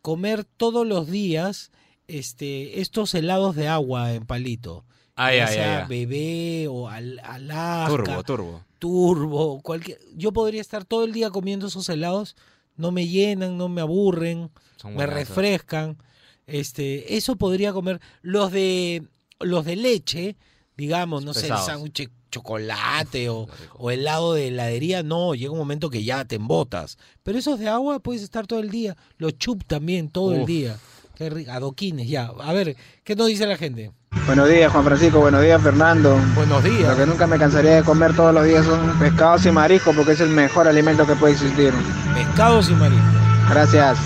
comer 0.00 0.44
todos 0.44 0.86
los 0.86 1.10
días 1.10 1.72
este, 2.06 2.80
estos 2.80 3.14
helados 3.14 3.56
de 3.56 3.66
agua 3.68 4.12
en 4.12 4.26
palito. 4.26 4.84
Ay, 5.14 5.38
ya 5.38 5.46
ay, 5.46 5.54
sea 5.54 5.82
ay. 5.82 5.88
bebé 5.88 6.68
o 6.68 6.88
al, 6.88 7.18
Alaska 7.24 7.88
Turbo, 7.96 8.22
turbo. 8.22 8.64
turbo, 8.78 9.60
cualquier. 9.62 9.98
Yo 10.14 10.32
podría 10.32 10.60
estar 10.60 10.84
todo 10.84 11.04
el 11.04 11.12
día 11.12 11.30
comiendo 11.30 11.66
esos 11.66 11.88
helados, 11.88 12.36
no 12.76 12.90
me 12.90 13.06
llenan, 13.06 13.56
no 13.56 13.68
me 13.68 13.80
aburren, 13.80 14.50
Son 14.76 14.94
me 14.94 15.06
refrescan. 15.06 15.98
Este, 16.46 17.16
eso 17.16 17.36
podría 17.36 17.72
comer. 17.72 18.00
Los 18.20 18.52
de 18.52 19.04
los 19.40 19.64
de 19.64 19.76
leche, 19.76 20.36
digamos, 20.76 21.24
no 21.24 21.34
sé, 21.34 21.48
el 21.48 21.58
sándwich 21.58 22.10
chocolate 22.30 23.28
o, 23.28 23.46
o 23.74 23.90
helado 23.90 24.34
de 24.34 24.48
heladería, 24.48 25.02
no, 25.02 25.34
llega 25.34 25.52
un 25.52 25.58
momento 25.58 25.90
que 25.90 26.02
ya 26.02 26.24
te 26.24 26.36
embotas. 26.36 26.98
Pero 27.22 27.38
esos 27.38 27.58
de 27.58 27.68
agua 27.68 28.00
puedes 28.00 28.22
estar 28.22 28.46
todo 28.46 28.60
el 28.60 28.70
día. 28.70 28.96
Los 29.18 29.36
chup 29.38 29.64
también, 29.66 30.08
todo 30.08 30.34
el 30.34 30.46
día. 30.46 30.78
Qué 31.16 31.30
rico. 31.30 31.50
Adoquines, 31.52 32.08
ya. 32.08 32.32
A 32.40 32.52
ver, 32.52 32.76
¿qué 33.04 33.14
nos 33.16 33.28
dice 33.28 33.46
la 33.46 33.56
gente? 33.56 33.92
Buenos 34.26 34.48
días, 34.48 34.70
Juan 34.72 34.84
Francisco. 34.84 35.20
Buenos 35.20 35.42
días, 35.42 35.60
Fernando. 35.62 36.18
Buenos 36.34 36.62
Lo 36.64 36.70
días. 36.70 36.96
que 36.96 37.06
nunca 37.06 37.26
me 37.26 37.38
cansaría 37.38 37.76
de 37.76 37.82
comer 37.82 38.14
todos 38.14 38.34
los 38.34 38.44
días 38.44 38.64
son 38.64 38.98
pescados 38.98 39.44
y 39.46 39.50
mariscos 39.50 39.94
porque 39.96 40.12
es 40.12 40.20
el 40.20 40.30
mejor 40.30 40.68
alimento 40.68 41.06
que 41.06 41.14
puede 41.16 41.32
existir. 41.34 41.72
Pescados 42.14 42.70
y 42.70 42.74
mariscos. 42.74 43.10
Gracias. 43.50 43.98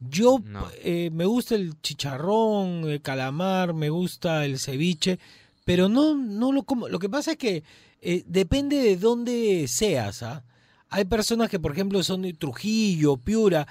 Yo 0.00 0.38
No. 0.44 0.66
eh, 0.84 1.10
me 1.12 1.24
gusta 1.24 1.54
el 1.54 1.80
chicharrón, 1.80 2.84
el 2.88 3.02
calamar, 3.02 3.74
me 3.74 3.90
gusta 3.90 4.44
el 4.44 4.58
ceviche, 4.58 5.18
pero 5.64 5.88
no, 5.88 6.14
no 6.14 6.52
lo 6.52 6.62
como. 6.62 6.88
Lo 6.88 6.98
que 6.98 7.08
pasa 7.08 7.32
es 7.32 7.36
que 7.38 7.64
eh, 8.02 8.22
depende 8.26 8.76
de 8.76 8.96
dónde 8.96 9.66
seas. 9.68 10.22
¿ah? 10.22 10.44
Hay 10.90 11.06
personas 11.06 11.50
que, 11.50 11.58
por 11.58 11.72
ejemplo, 11.72 12.02
son 12.02 12.22
de 12.22 12.32
Trujillo, 12.34 13.16
Piura, 13.16 13.66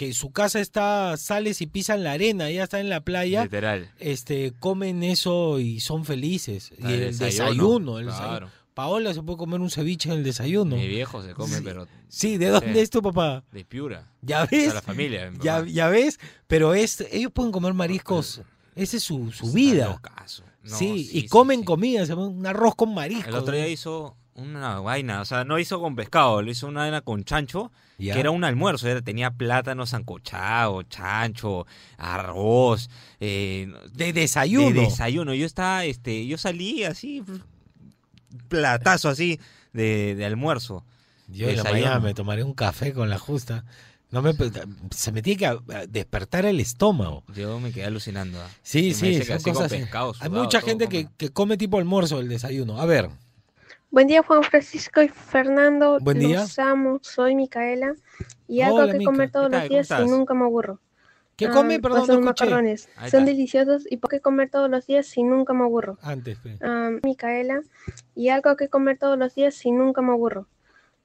que 0.00 0.14
su 0.14 0.30
casa 0.32 0.60
está, 0.60 1.14
sales 1.18 1.60
y 1.60 1.66
pisan 1.66 2.02
la 2.04 2.12
arena, 2.12 2.48
ya 2.50 2.62
está 2.62 2.80
en 2.80 2.88
la 2.88 3.02
playa, 3.02 3.42
Literal. 3.42 3.90
este, 3.98 4.54
comen 4.58 5.02
eso 5.02 5.60
y 5.60 5.80
son 5.80 6.06
felices. 6.06 6.72
Y 6.78 6.86
el 6.90 7.18
desayuno, 7.18 7.98
el 7.98 8.06
desayuno. 8.06 8.28
Claro. 8.30 8.50
Paola 8.72 9.12
se 9.12 9.22
puede 9.22 9.36
comer 9.36 9.60
un 9.60 9.68
ceviche 9.68 10.08
en 10.10 10.16
el 10.16 10.24
desayuno. 10.24 10.74
Mi 10.76 10.88
viejo 10.88 11.22
se 11.22 11.34
come, 11.34 11.56
Sí. 11.56 11.62
pero 11.62 11.86
Sí, 12.08 12.38
¿de 12.38 12.46
dónde 12.48 12.72
Sí. 12.72 12.78
es 12.78 12.88
tu 12.88 13.02
papá? 13.02 13.44
de 13.52 13.62
Piura. 13.66 14.08
¿Ya 14.22 14.46
ves? 14.46 14.72
la 14.72 14.80
familia. 14.80 15.30
mi 15.30 15.38
Ya, 15.38 15.88
ves, 15.90 16.18
pero 16.46 16.72
es, 16.72 17.02
ellos 17.12 17.30
pueden 17.30 17.52
comer 17.52 17.74
mariscos, 17.74 18.40
esa 18.74 18.96
es 18.96 19.02
su, 19.02 19.30
su 19.32 19.52
vida. 19.52 20.00
No, 20.62 20.76
sí, 20.78 21.10
y 21.12 21.20
sí, 21.22 21.28
comen 21.28 21.60
sí. 21.60 21.66
comida, 21.66 22.04
un 22.16 22.46
arroz 22.46 22.74
con 22.74 22.94
mariscos. 22.94 23.28
El 23.28 23.34
otro 23.34 23.54
día 23.54 23.68
hizo 23.68 24.16
una 24.34 24.80
vaina, 24.80 25.20
o 25.20 25.24
sea, 25.24 25.44
no 25.44 25.58
hizo 25.58 25.80
con 25.80 25.96
pescado, 25.96 26.40
lo 26.42 26.50
hizo 26.50 26.66
una 26.66 26.80
vaina 26.80 27.00
con 27.02 27.24
chancho, 27.24 27.70
que 27.98 28.10
era 28.18 28.30
un 28.30 28.44
almuerzo, 28.44 28.88
era- 28.88 29.02
tenía 29.02 29.30
plátano 29.30 29.84
sancochado, 29.86 30.82
chancho, 30.84 31.66
arroz, 31.98 32.88
eh, 33.20 33.68
De 33.92 34.12
desayuno. 34.14 34.70
de 34.80 34.86
desayuno. 34.86 35.34
Yo 35.34 35.44
estaba, 35.44 35.84
este, 35.84 36.26
yo 36.26 36.38
salí 36.38 36.84
así, 36.84 37.22
platazo 38.48 39.08
así 39.08 39.40
de, 39.72 40.14
de 40.14 40.24
almuerzo. 40.24 40.84
Yo 41.28 41.48
en 41.48 41.56
la 41.56 41.62
Desayuno. 41.62 41.72
mañana 41.86 42.00
me 42.00 42.14
tomaré 42.14 42.42
un 42.42 42.54
café 42.54 42.92
con 42.92 43.08
la 43.10 43.18
justa. 43.18 43.64
No 44.10 44.22
me, 44.22 44.32
se 44.90 45.12
me 45.12 45.22
tiene 45.22 45.38
que 45.38 45.46
ah, 45.46 45.58
despertar 45.88 46.44
el 46.44 46.58
estómago. 46.58 47.22
Yo 47.36 47.60
me 47.60 47.70
quedé 47.70 47.84
alucinando. 47.84 48.40
ah. 48.42 48.48
Sí, 48.62 48.86
Y 48.88 48.94
sí, 48.94 49.08
dice 49.10 49.20
que 49.20 49.26
son 49.26 49.34
así 49.36 49.44
con 49.44 49.52
cosas. 49.54 49.72
así. 49.72 49.80
pescado, 49.82 50.12
Hay 50.18 50.30
mucha 50.30 50.60
gente 50.60 50.88
que, 50.88 51.06
que 51.16 51.28
come 51.30 51.56
tipo 51.56 51.78
almuerzo 51.78 52.18
el 52.18 52.28
desayuno. 52.28 52.80
A 52.80 52.86
ver, 52.86 53.08
Buen 53.90 54.06
día, 54.06 54.22
Juan 54.22 54.42
Francisco 54.44 55.02
y 55.02 55.08
Fernando. 55.08 55.98
Buen 56.00 56.18
día. 56.20 56.40
Los 56.40 56.58
amo. 56.58 56.98
Soy 57.02 57.34
Micaela. 57.34 57.94
Y 58.46 58.60
algo 58.62 58.78
Hola, 58.78 58.92
que 58.92 58.98
Mica. 58.98 59.10
comer 59.10 59.30
todos 59.30 59.50
los 59.50 59.60
¿Cómo 59.62 59.68
días 59.68 59.90
y 59.90 60.04
nunca 60.06 60.34
me 60.34 60.44
aburro. 60.44 60.78
¿qué 61.36 61.46
Ah, 61.46 61.52
come? 61.52 61.80
Perdón, 61.80 62.06
pues 62.06 62.18
no 62.18 62.20
macarrones. 62.24 62.88
Son 63.10 63.24
deliciosos 63.24 63.84
y 63.90 63.96
por 63.96 64.10
qué 64.10 64.20
comer 64.20 64.50
todos 64.50 64.70
los 64.70 64.86
días 64.86 65.16
y 65.16 65.22
nunca 65.22 65.52
me 65.54 65.64
aburro. 65.64 65.98
Antes. 66.02 66.38
Ah, 66.60 66.90
Micaela. 67.02 67.62
Y 68.14 68.28
algo 68.28 68.56
que 68.56 68.68
comer 68.68 68.98
todos 68.98 69.18
los 69.18 69.34
días 69.34 69.64
y 69.64 69.72
nunca 69.72 70.02
me 70.02 70.12
aburro. 70.12 70.46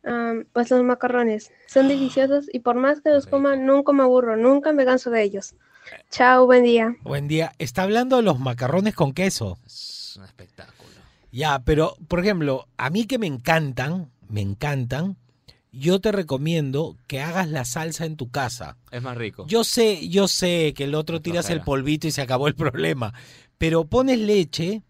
Ah, 0.04 0.34
pues 0.54 0.70
los 0.70 0.84
macarrones. 0.84 1.52
Son 1.68 1.88
deliciosos 1.88 2.48
y 2.54 2.60
por 2.60 2.76
más 2.76 3.02
que 3.02 3.10
los 3.10 3.26
coma, 3.26 3.56
nunca 3.56 3.94
me 3.94 4.04
aburro. 4.04 4.38
Nunca 4.38 4.74
me 4.74 4.86
canso 4.86 5.10
de 5.10 5.24
ellos. 5.24 5.56
Chao, 6.12 6.46
buen 6.46 6.64
día. 6.64 6.96
Buen 7.02 7.28
día. 7.28 7.54
Está 7.58 7.84
hablando 7.84 8.18
de 8.18 8.24
los 8.24 8.40
macarrones 8.40 8.94
con 8.96 9.14
queso. 9.14 9.58
Es 9.66 10.16
un 10.18 10.26
espectáculo. 10.26 10.75
Ya, 11.36 11.60
pero, 11.66 11.98
por 12.08 12.22
ejemplo, 12.22 12.66
a 12.78 12.90
mí 12.90 13.04
que 13.06 13.20
me 13.20 13.28
encantan, 13.28 14.10
me 14.30 14.40
encantan, 14.40 15.18
yo 15.74 16.00
te 16.00 16.14
recomiendo 16.14 16.98
que 17.08 17.20
hagas 17.22 17.50
la 17.50 17.66
salsa 17.66 18.06
en 18.06 18.16
tu 18.16 18.32
casa. 18.32 18.78
Es 18.90 19.02
más 19.02 19.18
rico. 19.18 19.46
Yo 19.46 19.66
sé, 19.66 20.08
yo 20.08 20.30
sé 20.30 20.74
que 20.74 20.86
el 20.86 20.96
otro 20.96 21.22
tiras 21.22 21.50
el 21.50 21.60
polvito 21.62 22.08
y 22.08 22.12
se 22.12 22.22
acabó 22.22 22.48
el 22.48 22.56
problema, 22.66 23.14
pero 23.58 23.84
pones 23.84 24.18
leche 24.20 24.82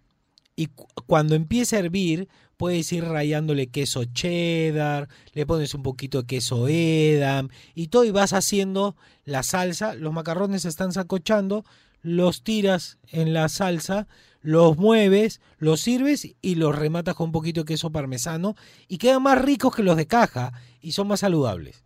y 0.55 0.67
cu- 0.67 0.85
cuando 1.07 1.33
empiece 1.33 1.77
a 1.77 1.79
hervir 1.79 2.27
puedes 2.57 2.93
ir 2.93 3.03
rayándole 3.05 3.67
queso 3.67 4.05
cheddar, 4.05 5.09
le 5.33 5.47
pones 5.47 5.73
un 5.73 5.81
poquito 5.81 6.21
de 6.21 6.27
queso 6.27 6.67
edam 6.67 7.49
y 7.73 7.87
todo 7.87 8.05
y 8.05 8.11
vas 8.11 8.33
haciendo 8.33 8.95
la 9.23 9.41
salsa, 9.41 9.95
los 9.95 10.13
macarrones 10.13 10.61
se 10.61 10.69
están 10.69 10.93
sacochando, 10.93 11.65
los 12.05 12.43
tiras 12.43 12.99
en 13.07 13.33
la 13.33 13.49
salsa, 13.49 14.07
los 14.41 14.77
mueves, 14.77 15.41
los 15.57 15.81
sirves 15.81 16.35
y 16.39 16.55
los 16.55 16.75
rematas 16.75 17.15
con 17.15 17.25
un 17.25 17.31
poquito 17.31 17.61
de 17.61 17.65
queso 17.65 17.91
parmesano 17.91 18.55
y 18.87 18.99
quedan 18.99 19.23
más 19.23 19.41
ricos 19.41 19.75
que 19.75 19.81
los 19.81 19.97
de 19.97 20.05
caja 20.05 20.53
y 20.81 20.91
son 20.91 21.07
más 21.07 21.21
saludables. 21.21 21.83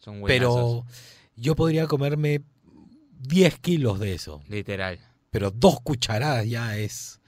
Son 0.00 0.20
buenazos. 0.20 0.56
Pero 0.56 0.84
yo 1.36 1.54
podría 1.54 1.86
comerme 1.86 2.42
10 3.20 3.58
kilos 3.60 4.00
de 4.00 4.14
eso. 4.14 4.42
Literal. 4.48 4.98
Pero 5.30 5.52
dos 5.52 5.80
cucharadas 5.80 6.48
ya 6.48 6.76
es. 6.76 7.20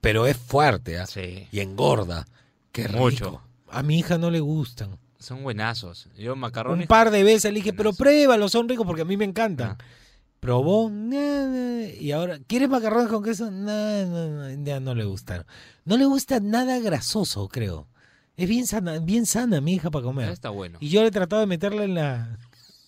Pero 0.00 0.26
es 0.26 0.38
fuerte, 0.38 0.98
¿ah? 0.98 1.06
Sí. 1.06 1.46
Y 1.52 1.60
engorda. 1.60 2.26
Qué 2.72 2.88
rico. 2.88 3.00
Mucho. 3.00 3.42
A 3.68 3.82
mi 3.82 3.98
hija 3.98 4.16
no 4.16 4.30
le 4.30 4.40
gustan. 4.40 4.98
Son 5.18 5.42
buenazos. 5.42 6.08
Yo 6.16 6.34
macarrones. 6.36 6.84
Un 6.84 6.88
par 6.88 7.10
de 7.10 7.22
veces 7.22 7.52
le 7.52 7.58
dije, 7.58 7.74
pero 7.74 7.90
Buenazo. 7.90 8.02
pruébalos, 8.02 8.52
son 8.52 8.66
ricos 8.66 8.86
porque 8.86 9.02
a 9.02 9.04
mí 9.04 9.18
me 9.18 9.26
encantan. 9.26 9.76
Ah. 9.78 9.84
Probó, 10.40 10.88
"Nah, 10.90 11.46
nah", 11.46 11.86
y 12.00 12.12
ahora, 12.12 12.38
¿quieres 12.46 12.68
macarrones 12.70 13.08
con 13.08 13.22
queso? 13.22 13.50
No, 13.50 14.06
no, 14.06 14.28
no, 14.28 14.64
ya 14.64 14.80
no 14.80 14.94
le 14.94 15.04
gustaron. 15.04 15.44
No 15.84 15.98
le 15.98 16.06
gusta 16.06 16.40
nada 16.40 16.78
grasoso, 16.78 17.46
creo. 17.48 17.86
Es 18.36 18.48
bien 18.48 18.66
sana, 18.66 18.98
bien 19.00 19.26
sana 19.26 19.60
mi 19.60 19.74
hija 19.74 19.90
para 19.90 20.02
comer. 20.02 20.30
Está 20.30 20.48
bueno. 20.48 20.78
Y 20.80 20.88
yo 20.88 21.02
le 21.02 21.08
he 21.08 21.10
tratado 21.10 21.40
de 21.40 21.46
meterla 21.46 21.84
en 21.84 21.94
la, 21.94 22.38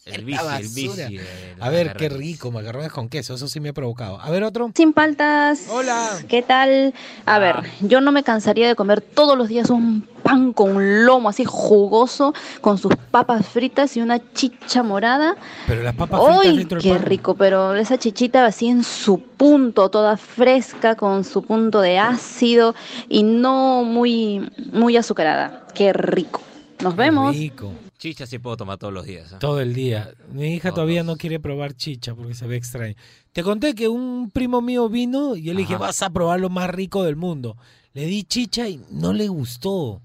El 0.05 0.25
bici, 0.25 0.41
el 0.59 0.69
bici. 0.69 1.19
A 1.61 1.71
ver, 1.71 1.95
qué 1.97 2.09
rico, 2.09 2.51
macarrones 2.51 2.91
con 2.91 3.09
queso, 3.09 3.35
eso 3.35 3.47
sí 3.47 3.61
me 3.61 3.69
ha 3.69 3.73
provocado. 3.73 4.21
A 4.21 4.31
ver, 4.31 4.43
otro. 4.43 4.69
Sin 4.75 4.93
paltas. 4.93 5.67
Hola. 5.71 6.19
¿Qué 6.29 6.43
tal? 6.43 6.93
A 7.25 7.39
ver, 7.39 7.63
yo 7.81 8.01
no 8.01 8.11
me 8.11 8.25
cansaría 8.25 8.67
de 8.67 8.75
comer 8.75 9.01
todos 9.01 9.39
los 9.39 9.47
días 9.47 9.71
un 9.71 10.03
pan 10.25 10.53
con 10.53 11.05
lomo 11.05 11.29
así 11.29 11.45
jugoso, 11.45 12.35
con 12.61 12.79
sus 12.79 12.97
papas 13.13 13.47
fritas 13.47 13.97
y 13.97 14.01
una 14.01 14.21
chicha 14.33 14.83
morada. 14.83 15.37
Pero 15.69 15.85
las 15.85 15.95
papas 15.95 16.21
fritas 16.21 16.47
¡Uy, 16.47 16.57
dentro 16.59 16.81
del 16.81 16.83
qué 16.83 16.99
pan. 16.99 17.07
rico! 17.07 17.35
Pero 17.35 17.77
esa 17.77 17.97
chichita 17.97 18.45
así 18.45 18.69
en 18.69 18.83
su 18.83 19.21
punto, 19.21 19.89
toda 19.89 20.17
fresca, 20.17 20.97
con 20.97 21.23
su 21.23 21.43
punto 21.43 21.81
de 21.81 22.01
ácido 22.01 22.75
y 23.09 23.23
no 23.23 23.85
muy, 23.85 24.51
muy 24.73 24.97
azucarada. 24.97 25.65
¡Qué 25.75 25.93
rico! 25.93 26.41
Nos 26.81 26.97
vemos. 26.97 27.37
Rico. 27.37 27.71
Chicha 28.03 28.27
sí 28.27 28.41
puedo 28.41 28.57
tomar 28.57 28.79
todos 28.79 28.93
los 28.93 29.07
días. 29.07 29.33
¿ah? 29.33 29.39
Todo 29.39 29.61
el 29.61 29.75
día. 29.75 30.13
Mi 30.33 30.55
hija 30.55 30.71
Todos. 30.71 30.75
todavía 30.75 31.05
no 31.05 31.15
quiere 31.15 31.39
probar 31.39 31.75
chicha 31.75 32.17
porque 32.17 32.35
se 32.35 32.49
ve 32.49 32.57
extraño. 32.57 32.97
Te 33.31 33.45
conté 33.45 33.77
que 33.77 33.87
un 33.87 34.29
primo 34.33 34.61
mío 34.61 34.89
vino 34.89 35.37
y 35.37 35.43
yo 35.45 35.55
le 35.55 35.61
dije, 35.61 35.75
Ajá. 35.75 35.85
vas 35.85 36.03
a 36.03 36.11
probar 36.11 36.41
lo 36.41 36.49
más 36.49 36.69
rico 36.69 37.05
del 37.05 37.15
mundo. 37.15 37.57
Le 37.93 38.07
di 38.07 38.25
chicha 38.25 38.69
y 38.69 38.85
no 38.91 39.13
le 39.13 39.29
gustó. 39.29 40.03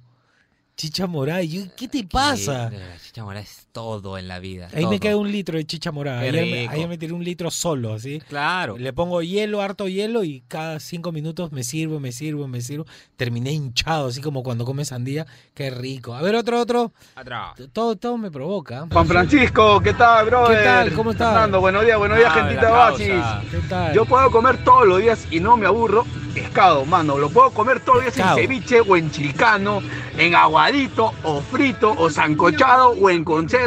Chicha 0.75 1.07
morada. 1.07 1.41
Y 1.41 1.47
yo, 1.47 1.61
¿qué 1.75 1.87
te 1.87 2.03
pasa? 2.03 2.69
La 2.69 2.99
chicha 3.03 3.23
morada 3.23 3.43
es 3.43 3.66
todo 3.77 4.17
en 4.17 4.27
la 4.27 4.39
vida. 4.39 4.69
Ahí 4.73 4.87
me 4.87 4.99
cae 4.99 5.13
un 5.13 5.31
litro 5.31 5.55
de 5.55 5.63
chicha 5.63 5.91
morada. 5.91 6.21
Qué 6.21 6.29
Ayer 6.29 6.67
ayer 6.69 6.87
me 6.87 6.97
tiré 6.97 7.13
un 7.13 7.23
litro 7.23 7.51
solo, 7.51 7.93
así. 7.93 8.19
Claro. 8.27 8.75
Le 8.75 8.91
pongo 8.91 9.21
hielo, 9.21 9.61
harto 9.61 9.87
hielo 9.87 10.23
y 10.23 10.41
cada 10.47 10.79
cinco 10.79 11.11
minutos 11.11 11.51
me 11.51 11.63
sirvo, 11.63 11.99
me 11.99 12.11
sirvo, 12.11 12.47
me 12.47 12.61
sirvo. 12.61 12.87
Terminé 13.17 13.51
hinchado, 13.51 14.07
así 14.07 14.19
como 14.19 14.41
cuando 14.41 14.65
comes 14.65 14.87
sandía. 14.87 15.27
Qué 15.53 15.69
rico. 15.69 16.15
A 16.15 16.23
ver, 16.23 16.33
otro, 16.33 16.59
otro. 16.59 16.91
Atrás. 17.13 17.53
Todo, 17.71 17.95
todo 17.95 18.17
me 18.17 18.31
provoca. 18.31 18.87
Juan 18.91 19.05
Francisco, 19.07 19.79
¿qué 19.79 19.93
tal, 19.93 20.25
brother? 20.25 20.57
¿Qué 20.57 20.63
tal? 20.63 20.93
¿Cómo 20.93 21.11
estás? 21.11 21.33
Fernando, 21.33 21.59
buenos 21.61 21.85
días, 21.85 21.99
buenos 21.99 22.17
días, 22.17 22.31
Ah, 22.33 22.39
gentita 22.39 22.61
causa. 22.69 23.43
¿Qué 23.51 23.57
tal? 23.69 23.93
Yo 23.93 24.05
puedo 24.05 24.31
comer 24.31 24.63
todos 24.63 24.87
los 24.87 24.99
días 24.99 25.27
y 25.29 25.39
no 25.39 25.55
me 25.55 25.67
aburro 25.67 26.03
pescado, 26.33 26.83
mano. 26.85 27.17
Lo 27.19 27.29
puedo 27.29 27.51
comer 27.51 27.79
todos 27.79 28.03
los 28.03 28.15
días 28.15 28.27
en 28.27 28.35
ceviche 28.41 28.81
o 28.81 28.95
en 28.97 29.11
chilcano, 29.11 29.81
en 30.17 30.33
aguadito 30.35 31.13
o 31.23 31.41
frito 31.41 31.93
o 31.97 32.09
sancochado 32.09 32.89
o 32.89 33.09
en 33.09 33.23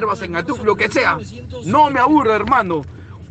conservas, 0.07 0.23
en 0.23 0.37
atún, 0.37 0.65
lo 0.65 0.77
que 0.77 0.89
sea. 0.89 1.19
No 1.65 1.91
me 1.91 2.01
aburro, 2.01 2.35
hermano. 2.35 2.83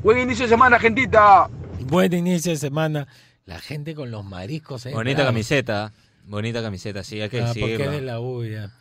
Buen 0.03 0.19
inicio 0.19 0.45
de 0.45 0.49
semana, 0.49 0.79
gentita. 0.79 1.47
Buen 1.81 2.13
inicio 2.13 2.51
de 2.51 2.57
semana. 2.57 3.07
La 3.45 3.59
gente 3.59 3.95
con 3.95 4.11
los 4.11 4.23
mariscos. 4.23 4.85
eh, 4.85 4.91
Bonita 4.93 5.17
bravo. 5.21 5.29
camiseta. 5.29 5.91
Bonita 6.25 6.61
camiseta, 6.61 7.03
sí, 7.03 7.19
hay 7.19 7.29
que 7.29 7.41
Ah, 7.41 7.47
porque 7.59 7.83
es 7.83 7.91
de 7.91 8.01
la 8.01 8.19
U 8.19 8.43
ya. 8.45 8.71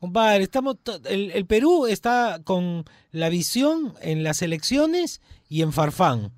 Compadre, 0.00 0.44
estamos 0.44 0.76
el, 1.04 1.30
el 1.32 1.46
Perú 1.46 1.86
está 1.86 2.40
con 2.44 2.84
la 3.10 3.28
visión 3.28 3.94
en 4.00 4.22
las 4.22 4.42
elecciones 4.42 5.20
y 5.48 5.62
en 5.62 5.72
Farfán. 5.72 6.32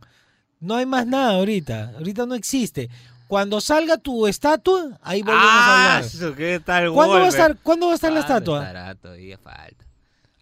No 0.60 0.74
hay 0.76 0.86
más 0.86 1.06
nada 1.06 1.34
ahorita. 1.34 1.92
Ahorita 1.96 2.26
no 2.26 2.34
existe. 2.34 2.90
Cuando 3.28 3.60
salga 3.60 3.96
tu 3.98 4.26
estatua, 4.26 4.98
ahí 5.02 5.22
volvemos 5.22 5.44
a 5.44 5.48
¡Ah! 5.48 5.96
hablar. 5.96 6.10
su- 6.10 6.34
¿Qué 6.34 6.60
tal 6.64 6.92
¿Cuándo 6.92 7.14
va 7.14 7.24
a 7.24 7.28
estar, 7.28 7.56
¿cuándo 7.62 7.86
va 7.86 7.92
a 7.92 7.94
estar 7.96 8.12
la 8.12 8.20
¿Cuándo 8.20 8.34
estatua? 8.36 8.58
estará? 8.60 8.94
Todavía 8.96 9.38
falta. 9.38 9.84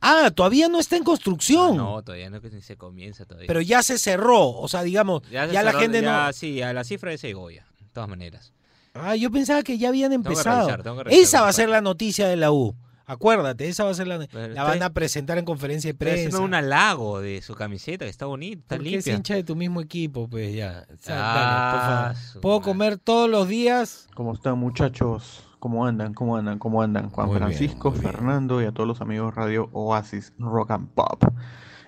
Ah, 0.07 0.31
todavía 0.31 0.69
no 0.69 0.79
está 0.79 0.97
en 0.97 1.05
construcción. 1.05 1.77
No, 1.77 2.03
todavía 2.03 2.29
no 2.31 2.41
que 2.41 2.51
ni 2.51 2.61
se 2.61 2.77
comienza 2.77 3.25
todavía. 3.25 3.47
Pero 3.47 3.61
ya 3.61 3.83
se 3.83 3.99
cerró. 3.99 4.49
O 4.51 4.69
sea, 4.69 4.83
digamos, 4.83 5.23
ya, 5.31 5.47
se 5.47 5.53
la 5.55 5.63
cerró, 5.65 5.79
gente 5.81 6.03
ya, 6.03 6.27
no. 6.27 6.33
Sí, 6.33 6.61
a 6.63 6.73
la 6.73 6.85
cifra 6.85 7.11
de 7.11 7.19
Segovia, 7.19 7.67
de 7.81 7.87
todas 7.93 8.09
maneras. 8.09 8.53
Ah, 8.95 9.17
yo 9.17 9.31
pensaba 9.31 9.63
que 9.63 9.77
ya 9.79 9.89
habían 9.89 10.11
que 10.11 10.17
empezado. 10.17 10.61
revisar, 10.69 10.83
tengo 10.83 10.97
que 10.99 11.05
revisar 11.05 11.23
esa 11.25 11.41
va 11.43 11.49
a 11.49 11.53
ser 11.53 11.69
la 11.69 11.81
noticia 11.81 12.29
de 12.29 12.37
la 12.37 12.53
U. 12.53 12.77
Acuérdate, 13.07 13.69
esa 13.69 13.85
va 13.85 13.91
a 13.91 13.95
ser 13.95 14.07
la. 14.07 14.19
Pero 14.33 14.55
La 14.55 14.63
van 14.63 14.83
a 14.83 14.91
presentar 14.95 15.37
en 15.37 15.45
conferencia 15.45 15.89
de 15.91 15.95
prensa. 15.95 16.17
haciendo 16.29 16.41
un 16.43 16.55
halago 16.55 17.21
de 17.21 17.43
su 17.43 17.55
camiseta, 17.55 18.07
que 18.07 18.11
está 18.11 18.25
bonita, 18.27 18.61
está 18.63 18.77
Porque 18.77 18.89
es 18.89 18.93
limpia. 19.05 19.15
hincha 19.15 19.35
de 19.35 19.45
tu 19.45 19.57
mismo 19.57 19.83
equipo, 19.83 20.27
pues 20.27 20.55
ya. 20.55 20.87
O 20.91 20.97
sea, 21.03 21.17
Ah, 21.19 21.35
dale, 21.35 21.71
por 21.73 21.81
favor. 22.15 22.33
su 22.33 22.41
Puedo 22.41 22.61
comer 22.63 22.97
todos 22.99 23.29
los 23.29 23.47
días. 23.47 24.07
¿Cómo 24.15 24.33
están 24.33 24.57
muchachos? 24.59 25.45
¿Cómo 25.65 25.87
andan? 25.87 26.13
¿Cómo 26.13 26.37
andan? 26.37 26.59
¿Cómo 26.59 26.83
andan? 26.83 27.09
Juan 27.09 27.27
Muy 27.29 27.39
Francisco, 27.39 27.91
bien. 27.91 28.03
Fernando 28.03 28.61
y 28.61 28.67
a 28.67 28.73
todos 28.73 28.87
los 28.87 29.01
amigos 29.01 29.35
Radio 29.35 29.71
Oasis 29.73 30.35
Rock 30.39 30.73
and 30.73 30.89
Pop. 30.91 31.25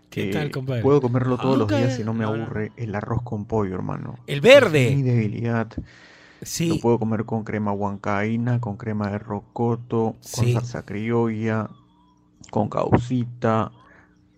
¿Qué 0.09 0.31
Eh, 0.31 0.33
tal, 0.33 0.51
compadre? 0.51 0.81
Puedo 0.81 1.03
comerlo 1.03 1.37
todos 1.37 1.59
los 1.59 1.69
días 1.69 1.99
y 1.99 2.03
no 2.03 2.15
me 2.15 2.25
aburre 2.25 2.73
el 2.77 2.95
arroz 2.95 3.21
con 3.23 3.45
pollo, 3.45 3.75
hermano. 3.75 4.15
El 4.27 4.41
verde. 4.41 4.89
Es 4.89 4.97
mi 4.97 5.03
debilidad. 5.03 5.69
Lo 5.77 6.47
Sí. 6.47 6.79
puedo 6.81 6.99
comer 6.99 7.27
con 7.27 7.45
crema 7.45 7.73
huancaína, 7.73 8.61
con 8.62 8.79
crema 8.79 9.11
de 9.11 9.19
rocoto, 9.19 10.15
con 10.23 10.23
Sí. 10.23 10.53
salsa 10.55 10.83
criolla, 10.87 11.69
con 12.51 12.71
caucita, 12.71 13.73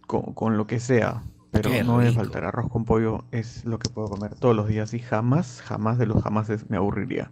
con, 0.09 0.35
con 0.35 0.57
lo 0.57 0.67
que 0.67 0.81
sea. 0.81 1.23
Pero 1.53 1.71
Qué 1.71 1.85
no 1.85 1.99
debe 1.99 2.11
rico. 2.11 2.23
faltar. 2.23 2.45
Arroz 2.45 2.69
con 2.71 2.85
pollo 2.85 3.25
es 3.31 3.65
lo 3.65 3.79
que 3.79 3.89
puedo 3.89 4.09
comer 4.11 4.35
todos 4.35 4.57
los 4.57 4.69
días 4.69 4.95
y 4.95 4.99
jamás, 4.99 5.63
jamás 5.63 5.99
de 5.99 6.07
los 6.07 6.23
jamases 6.23 6.69
me 6.71 6.77
aburriría. 6.77 7.31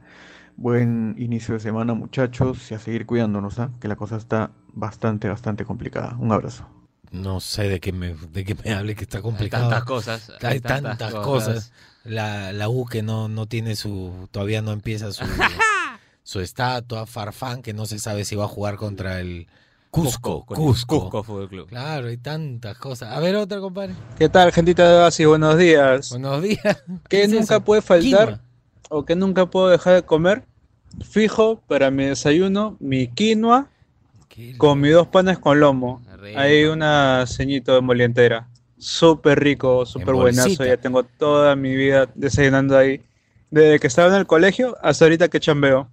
Buen 0.57 1.15
inicio 1.19 1.55
de 1.55 1.61
semana, 1.61 1.95
muchachos, 1.95 2.71
y 2.71 2.75
a 2.75 2.79
seguir 2.79 3.05
cuidándonos, 3.05 3.59
¿ah? 3.59 3.71
que 3.81 3.89
la 3.89 3.97
cosa 3.97 4.17
está 4.17 4.51
bastante, 4.73 5.29
bastante 5.29 5.65
complicada. 5.65 6.17
Un 6.19 6.33
abrazo. 6.33 6.67
No 7.13 7.41
sé 7.41 7.69
de 7.69 7.79
qué 7.79 7.93
me, 7.93 8.15
de 8.15 8.45
qué 8.45 8.57
me 8.65 8.73
hable, 8.73 8.95
que 8.95 9.05
está 9.05 9.19
Hay 9.19 9.23
complicado. 9.23 9.69
tantas 9.69 9.85
cosas. 9.85 10.33
Hay 10.43 10.61
tantas 10.61 11.15
cosas. 11.15 11.73
La, 12.05 12.53
la 12.53 12.69
U 12.69 12.87
que 12.87 13.03
no, 13.03 13.29
no 13.29 13.47
tiene 13.47 13.77
su. 13.77 14.29
Todavía 14.31 14.63
no 14.63 14.73
empieza 14.73 15.13
su. 15.13 15.25
su 16.23 16.41
estatua, 16.41 17.07
Farfán, 17.07 17.63
que 17.63 17.73
no 17.73 17.87
se 17.87 17.99
sabe 17.99 18.25
si 18.25 18.35
va 18.35 18.45
a 18.45 18.49
jugar 18.49 18.77
contra 18.77 19.21
el 19.21 19.47
Cusco. 19.91 20.45
Cusco. 20.45 21.01
Cusco 21.01 21.23
Fútbol 21.23 21.49
Club. 21.49 21.69
Claro, 21.69 22.09
hay 22.09 22.17
tantas 22.19 22.77
cosas. 22.77 23.13
A 23.13 23.21
ver, 23.21 23.37
otra, 23.37 23.61
compadre. 23.61 23.95
¿Qué 24.19 24.29
tal, 24.29 24.53
gentita 24.53 24.91
de 24.91 24.99
Basi? 24.99 25.25
Buenos 25.25 25.57
días. 25.57 26.11
Buenos 26.11 26.43
días. 26.43 26.85
¿Qué 27.09 27.23
es 27.23 27.31
nunca 27.31 27.57
eso? 27.57 27.61
puede 27.65 27.83
faltar. 27.83 28.41
O 28.89 29.05
que 29.05 29.17
nunca 29.17 29.47
puedo 29.47 29.69
dejar 29.69 29.95
de 29.95 30.03
comer? 30.03 30.45
Fijo 31.05 31.61
para 31.67 31.91
mi 31.91 32.05
desayuno, 32.05 32.77
mi 32.81 33.09
quinoa 33.09 33.69
con 34.59 34.81
mis 34.81 34.93
dos 34.93 35.07
panes 35.09 35.39
con 35.39 35.61
lomo. 35.61 36.03
Hay 36.37 36.65
una 36.65 37.25
ceñito 37.27 37.75
de 37.75 37.81
molientera. 37.81 38.49
Súper 38.79 39.41
rico, 39.41 39.87
súper 39.87 40.15
buenazo. 40.15 40.65
Ya 40.65 40.77
tengo 40.77 41.03
toda 41.05 41.57
mi 41.57 41.75
vida 41.75 42.09
desayunando 42.15 42.77
ahí. 42.77 43.03
Desde 43.51 43.79
que 43.79 43.87
estaba 43.87 44.09
en 44.09 44.17
el 44.17 44.27
colegio 44.27 44.77
hasta 44.83 45.05
ahorita 45.07 45.29
que 45.29 45.41
chambeo. 45.41 45.89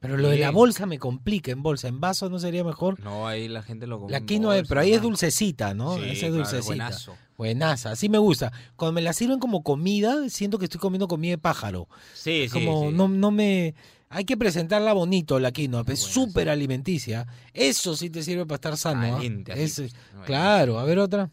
Pero 0.00 0.16
lo 0.16 0.28
de 0.28 0.38
la 0.38 0.50
bolsa 0.52 0.86
me 0.86 0.98
complica 0.98 1.50
en 1.50 1.62
bolsa. 1.62 1.88
En 1.88 1.98
vaso 2.00 2.30
no 2.30 2.38
sería 2.38 2.62
mejor. 2.62 3.00
No, 3.00 3.26
ahí 3.26 3.48
la 3.48 3.62
gente 3.62 3.86
lo 3.88 3.98
come. 3.98 4.12
La 4.12 4.20
quinoa, 4.20 4.54
bolsa, 4.54 4.68
pero 4.68 4.80
ahí 4.82 4.92
es 4.92 5.02
dulcecita, 5.02 5.74
¿no? 5.74 5.96
Sí, 5.96 6.02
Esa 6.04 6.10
es 6.12 6.18
claro, 6.20 6.34
dulcecita. 6.36 6.66
buenazo. 6.66 7.14
Buenaza, 7.36 7.90
así 7.92 8.08
me 8.08 8.18
gusta. 8.18 8.52
Cuando 8.76 8.92
me 8.92 9.00
la 9.02 9.12
sirven 9.12 9.38
como 9.40 9.62
comida, 9.64 10.28
siento 10.28 10.58
que 10.58 10.66
estoy 10.66 10.80
comiendo 10.80 11.08
comida 11.08 11.32
de 11.32 11.38
pájaro. 11.38 11.88
Sí, 12.14 12.44
sí, 12.48 12.50
Como 12.50 12.90
sí. 12.90 12.94
no, 12.96 13.08
no 13.08 13.30
me. 13.32 13.74
Hay 14.10 14.24
que 14.24 14.36
presentarla 14.36 14.92
bonito 14.92 15.38
la 15.40 15.50
quinoa, 15.52 15.84
es 15.88 15.98
súper 16.00 16.48
alimenticia. 16.48 17.26
Eso 17.52 17.94
sí 17.96 18.08
te 18.08 18.22
sirve 18.22 18.46
para 18.46 18.54
estar 18.56 18.76
sano. 18.76 19.02
¿ah? 19.06 19.10
Caliente, 19.16 19.52
así. 19.52 19.62
Ese- 19.62 19.90
claro, 20.24 20.78
a 20.78 20.84
ver 20.84 20.98
otra. 21.00 21.30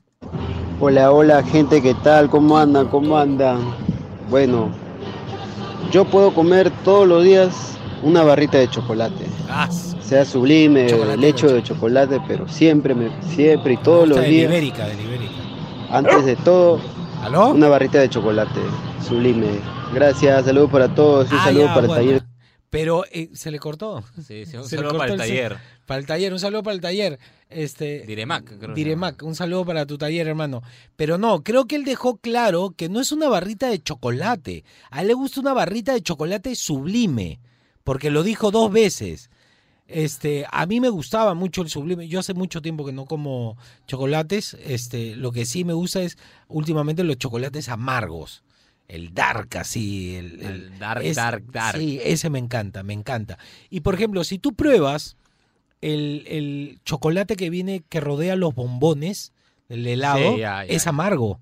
Hola, 0.79 1.11
hola 1.11 1.43
gente, 1.43 1.81
¿qué 1.81 1.93
tal? 2.03 2.29
¿Cómo 2.29 2.57
andan? 2.57 2.87
¿Cómo 2.89 3.17
andan? 3.17 3.59
Bueno, 4.29 4.69
yo 5.91 6.03
puedo 6.05 6.33
comer 6.33 6.69
todos 6.83 7.07
los 7.07 7.23
días 7.23 7.77
una 8.05 8.23
barrita 8.23 8.57
de 8.57 8.69
chocolate. 8.69 9.25
Ah, 9.49 9.69
Sea 9.71 10.23
sublime, 10.23 10.87
Chocolate 10.87 11.17
lecho 11.17 11.47
de 11.47 11.63
chocolate, 11.63 12.21
pero 12.27 12.47
siempre, 12.47 12.93
me, 12.93 13.09
siempre 13.33 13.73
y 13.73 13.77
todos 13.77 14.07
los 14.07 14.19
de 14.19 14.27
días, 14.27 14.49
Ibérica, 14.51 14.87
de 14.87 15.01
Ibérica. 15.03 15.33
antes 15.89 16.25
de 16.25 16.35
todo, 16.37 16.79
¿Aló? 17.23 17.49
una 17.49 17.67
barrita 17.67 17.99
de 17.99 18.09
chocolate, 18.09 18.59
sublime. 19.07 19.47
Gracias, 19.93 20.45
saludos 20.45 20.69
para 20.71 20.93
todos, 20.93 21.31
un 21.31 21.37
Ah, 21.39 21.43
saludo 21.45 21.65
ya, 21.65 21.73
para 21.73 21.87
bueno. 21.87 22.01
el 22.01 22.07
taller. 22.19 22.23
Pero 22.69 23.05
eh, 23.11 23.29
se 23.33 23.51
le 23.51 23.57
cortó. 23.59 24.03
Sí, 24.17 24.45
sí, 24.45 24.57
un 24.57 24.63
Se 24.65 24.75
saludo 24.75 24.89
cortó 24.89 24.97
para 24.99 25.11
el 25.13 25.17
taller. 25.19 25.57
Para 25.85 25.99
el 25.99 26.05
taller, 26.05 26.33
un 26.33 26.39
saludo 26.39 26.61
para 26.61 26.75
el 26.75 26.81
taller. 26.81 27.19
Este, 27.49 28.03
Diremac, 28.05 28.57
creo 28.59 28.73
Diremac, 28.75 29.23
un 29.23 29.33
saludo 29.33 29.63
para 29.65 29.85
tu 29.85 29.97
taller, 29.97 30.27
hermano. 30.27 30.61
Pero 30.97 31.17
no, 31.17 31.41
creo 31.41 31.65
que 31.65 31.77
él 31.77 31.85
dejó 31.85 32.17
claro 32.17 32.73
que 32.75 32.89
no 32.89 32.99
es 32.99 33.11
una 33.13 33.29
barrita 33.29 33.69
de 33.69 33.81
chocolate. 33.81 34.65
A 34.91 35.01
él 35.01 35.07
le 35.07 35.13
gusta 35.13 35.39
una 35.39 35.53
barrita 35.53 35.93
de 35.93 36.01
chocolate 36.01 36.53
sublime, 36.55 37.39
porque 37.85 38.09
lo 38.11 38.23
dijo 38.23 38.51
dos 38.51 38.69
veces. 38.69 39.29
Este, 39.87 40.45
a 40.51 40.65
mí 40.65 40.81
me 40.81 40.89
gustaba 40.89 41.35
mucho 41.35 41.61
el 41.61 41.69
sublime. 41.69 42.07
Yo 42.07 42.19
hace 42.19 42.33
mucho 42.33 42.61
tiempo 42.61 42.85
que 42.85 42.91
no 42.91 43.05
como 43.05 43.55
chocolates. 43.87 44.55
Este, 44.65 45.15
lo 45.15 45.31
que 45.31 45.45
sí 45.45 45.63
me 45.63 45.73
gusta 45.73 46.01
es 46.01 46.17
últimamente 46.49 47.03
los 47.03 47.17
chocolates 47.17 47.69
amargos. 47.69 48.43
El 48.87 49.13
dark, 49.13 49.57
así. 49.57 50.15
El, 50.15 50.41
el- 50.41 50.79
dark, 50.79 51.03
es- 51.05 51.15
dark, 51.15 51.43
dark. 51.51 51.77
Sí, 51.77 51.99
ese 52.03 52.29
me 52.29 52.39
encanta, 52.39 52.83
me 52.83 52.93
encanta. 52.93 53.37
Y 53.69 53.81
por 53.81 53.93
ejemplo, 53.93 54.23
si 54.23 54.39
tú 54.39 54.53
pruebas 54.53 55.17
el, 55.81 56.23
el 56.27 56.79
chocolate 56.83 57.35
que 57.35 57.49
viene, 57.51 57.83
que 57.87 57.99
rodea 57.99 58.35
los 58.35 58.55
bombones, 58.55 59.33
el 59.69 59.85
helado, 59.85 60.33
Sí, 60.33 60.39
ya, 60.39 60.65
ya, 60.65 60.73
es 60.73 60.87
amargo. 60.87 61.39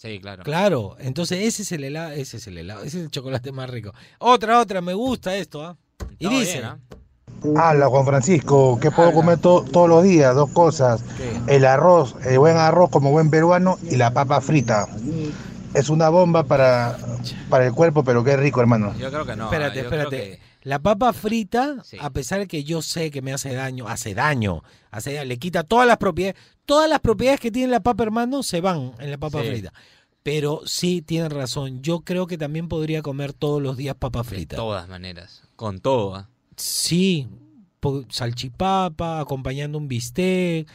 Sí, 0.00 0.18
claro. 0.18 0.42
Claro, 0.44 0.96
entonces 0.98 1.40
ese 1.44 1.62
es 1.62 1.72
el 1.72 1.84
helado, 1.84 2.12
ese 2.12 2.38
es 2.38 2.46
el 2.46 2.56
helado, 2.56 2.80
ese 2.84 2.98
es 3.00 3.04
el 3.04 3.10
chocolate 3.10 3.52
más 3.52 3.68
rico. 3.68 3.92
Otra, 4.18 4.58
otra, 4.58 4.80
me 4.80 4.94
gusta 4.94 5.36
esto, 5.36 5.62
¿ah? 5.62 5.76
Y 6.18 6.26
dice, 6.28 6.54
bien, 6.60 6.64
¿ah? 6.64 6.78
Habla 7.68 7.86
Juan 7.88 8.06
Francisco, 8.06 8.78
que 8.80 8.90
puedo 8.90 9.12
comer 9.12 9.38
to- 9.38 9.62
todos 9.70 9.90
los 9.90 10.02
días, 10.02 10.34
dos 10.34 10.50
cosas. 10.52 11.02
El 11.46 11.66
arroz, 11.66 12.14
el 12.24 12.38
buen 12.38 12.56
arroz 12.56 12.88
como 12.88 13.10
buen 13.10 13.28
peruano 13.30 13.76
y 13.90 13.96
la 13.96 14.12
papa 14.14 14.40
frita. 14.40 14.86
Es 15.74 15.90
una 15.90 16.08
bomba 16.08 16.44
para, 16.44 16.96
para 17.50 17.66
el 17.66 17.72
cuerpo, 17.74 18.02
pero 18.02 18.24
qué 18.24 18.36
rico, 18.38 18.60
hermano. 18.62 18.94
Yo 18.98 19.10
creo 19.10 19.26
que 19.26 19.36
no. 19.36 19.44
espérate, 19.44 19.80
espérate. 19.80 20.40
La 20.62 20.78
papa 20.78 21.12
frita, 21.12 21.82
a 22.00 22.10
pesar 22.10 22.40
de 22.40 22.46
que 22.46 22.64
yo 22.64 22.82
sé 22.82 23.10
que 23.10 23.22
me 23.22 23.32
hace 23.32 23.54
daño, 23.54 23.88
hace 23.88 24.12
daño, 24.14 24.62
hace 24.90 25.14
daño, 25.14 25.24
le 25.26 25.38
quita 25.38 25.62
todas 25.64 25.86
las 25.86 25.96
propiedades, 25.96 26.40
todas 26.66 26.88
las 26.88 27.00
propiedades 27.00 27.40
que 27.40 27.50
tiene 27.50 27.72
la 27.72 27.80
papa, 27.80 28.02
hermano, 28.02 28.42
se 28.42 28.60
van 28.60 28.92
en 28.98 29.10
la 29.10 29.18
papa 29.18 29.40
Sí. 29.42 29.48
frita. 29.48 29.72
Pero 30.22 30.60
sí 30.66 31.00
tienen 31.00 31.30
razón, 31.30 31.80
yo 31.80 32.00
creo 32.00 32.26
que 32.26 32.36
también 32.36 32.68
podría 32.68 33.00
comer 33.00 33.32
todos 33.32 33.62
los 33.62 33.78
días 33.78 33.94
papa 33.98 34.18
De 34.22 34.28
frita. 34.28 34.56
todas 34.56 34.86
maneras. 34.86 35.42
Con 35.56 35.80
todo. 35.80 36.14
¿ah? 36.14 36.28
Sí, 36.56 37.26
salchipapa, 38.08 39.20
acompañando 39.20 39.78
un 39.78 39.88
bistec, 39.88 40.68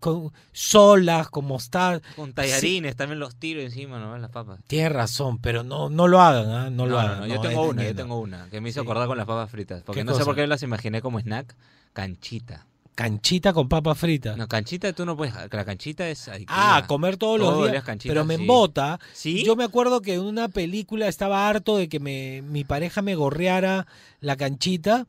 con, 0.00 0.32
solas, 0.52 1.28
con 1.28 1.46
mostaza. 1.46 2.00
Con 2.16 2.28
Sí, 2.28 2.32
tallarines 2.34 2.96
también 2.96 3.18
los 3.18 3.36
tiro 3.36 3.60
encima, 3.60 3.98
¿no? 3.98 4.16
Las 4.18 4.30
papas. 4.30 4.60
tienes 4.66 4.92
razón, 4.92 5.38
pero 5.38 5.62
no, 5.62 5.88
no 5.90 6.08
lo 6.08 6.20
hagan, 6.20 6.50
¿ah? 6.50 6.70
no, 6.70 6.86
lo 6.86 6.98
hagan. 6.98 7.28
Yo 7.28 7.36
no, 7.36 7.40
tengo 7.40 7.64
es 7.64 7.70
una, 7.70 7.84
yo 7.84 7.94
tengo 7.94 8.18
una 8.20 8.48
que 8.50 8.60
me 8.60 8.68
hizo 8.68 8.80
Sí. 8.80 8.84
acordar 8.86 9.06
con 9.08 9.16
las 9.16 9.26
papas 9.26 9.50
fritas. 9.50 9.82
Porque 9.82 10.00
¿Qué 10.00 10.04
no 10.04 10.14
sé 10.14 10.24
por 10.24 10.34
qué 10.34 10.46
las 10.46 10.62
imaginé 10.62 11.00
como 11.00 11.18
snack. 11.20 11.54
Canchita. 11.92 12.66
Canchita 12.94 13.52
con 13.52 13.68
papa 13.68 13.94
frita. 13.96 14.36
No, 14.36 14.46
canchita 14.46 14.92
tú 14.92 15.04
no 15.04 15.16
puedes. 15.16 15.34
La 15.50 15.64
canchita 15.64 16.08
es 16.08 16.28
adictiva. 16.28 16.76
Ah, 16.76 16.86
comer 16.86 17.16
todos, 17.16 17.40
los 17.40 17.70
días. 17.70 17.82
canchita, 17.82 18.12
pero 18.12 18.24
me 18.24 18.36
sí. 18.36 18.42
embota. 18.42 19.00
¿Sí? 19.12 19.44
Yo 19.44 19.56
me 19.56 19.64
acuerdo 19.64 20.00
que 20.00 20.14
en 20.14 20.20
una 20.20 20.48
película 20.48 21.08
estaba 21.08 21.48
harto 21.48 21.76
de 21.76 21.88
que 21.88 21.98
me, 21.98 22.42
mi 22.42 22.62
pareja 22.62 23.02
me 23.02 23.16
gorreara 23.16 23.86
la 24.20 24.36
canchita 24.36 25.06